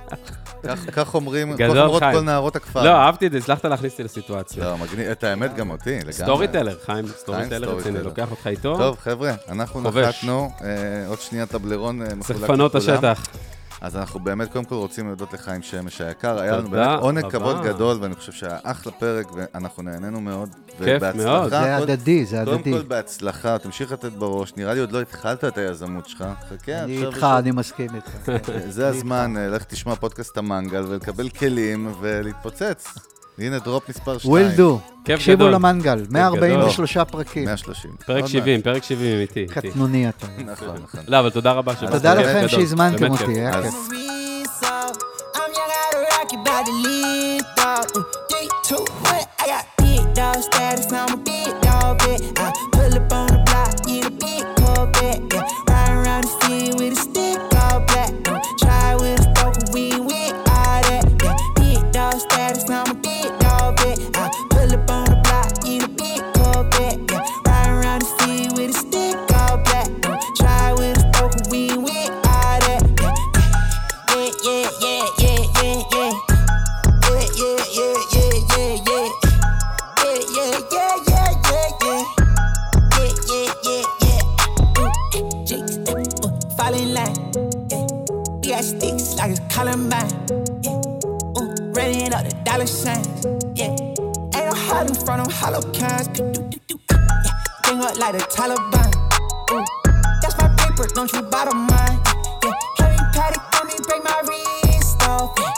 [0.92, 2.02] כך- אומרים, כך אומרות.
[2.02, 2.84] כל נערות הכפר.
[2.84, 4.64] לא, אהבתי את זה, הצלחת להכניס אותי לסיטואציה.
[4.64, 6.12] לא, מגניב, את האמת גם אותי, לגמרי.
[6.12, 8.06] storyteller, חיים, storyteller רציני, teller.
[8.06, 8.76] לוקח אותך איתו.
[8.78, 9.80] טוב, חבר'ה, אנחנו.
[9.80, 10.68] נחתנו, אה,
[11.08, 12.96] עוד שנייה טובלרון אה, מחולק צריך לפנות את לכולם.
[12.96, 13.26] השטח.
[13.80, 16.38] אז אנחנו באמת קודם כל רוצים להודות לחיים שמש היקר.
[16.38, 17.30] היה לנו באמת עונג.
[17.30, 20.48] כבוד גדול, ואני חושב שהיה אחלה פרק, ואנחנו נהנינו מאוד.
[20.84, 21.02] כיף.
[21.14, 21.50] מאוד.
[21.50, 22.72] זה קודם- הדדי, זה קודם הדדי.
[22.72, 24.52] כל בהצלחה, תמשיך לתת בראש.
[24.56, 26.24] נראה לי עוד לא התחלת את היזמות שלך.
[26.48, 28.30] חכה, אני איתך, אני מסכים איתך.
[28.68, 32.94] זה הזמן, אה, לך תשמע פודקאסט המנגל ולקבל כלים ולהתפוצץ.
[33.42, 34.34] הנה דרופ מספר 2.
[34.34, 34.62] will do.
[35.02, 35.48] תקשיבו.
[35.48, 37.44] למנגל, 143 פרקים.
[37.44, 37.90] 130.
[38.06, 39.40] פרק עוד 70, פרק 70 איתי.
[39.40, 39.52] איתי.
[39.54, 40.26] קטנוני אתה.
[40.44, 41.00] נכון, נכון.
[41.08, 41.92] לא, אבל תודה רבה שבאת.
[41.92, 42.48] תודה לכם.
[42.48, 43.10] שהזמנתם.
[43.10, 43.74] אותי, היה כיף.
[49.42, 51.39] I got big dog status, I'm a big
[92.50, 93.26] dollar signs.
[93.54, 93.70] Yeah.
[93.70, 96.08] Ain't no hiding from them hollow kinds.
[96.08, 96.76] Do-do-do-do.
[96.90, 97.32] Uh, yeah.
[97.62, 98.90] Bring up like the Taliban.
[99.52, 99.64] Ooh.
[100.20, 101.98] That's my paper, don't you bother mine.
[102.42, 105.38] Yeah, heavy paddock on me, break my wrist off.
[105.38, 105.54] Yeah,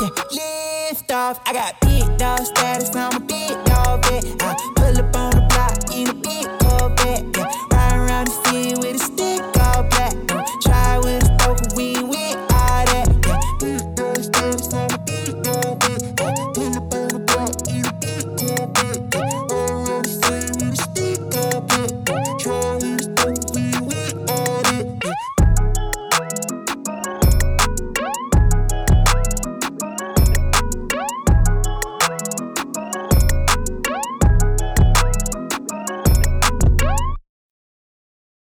[0.00, 1.40] yeah, lift off.
[1.46, 3.64] I got big dog status, I'm a big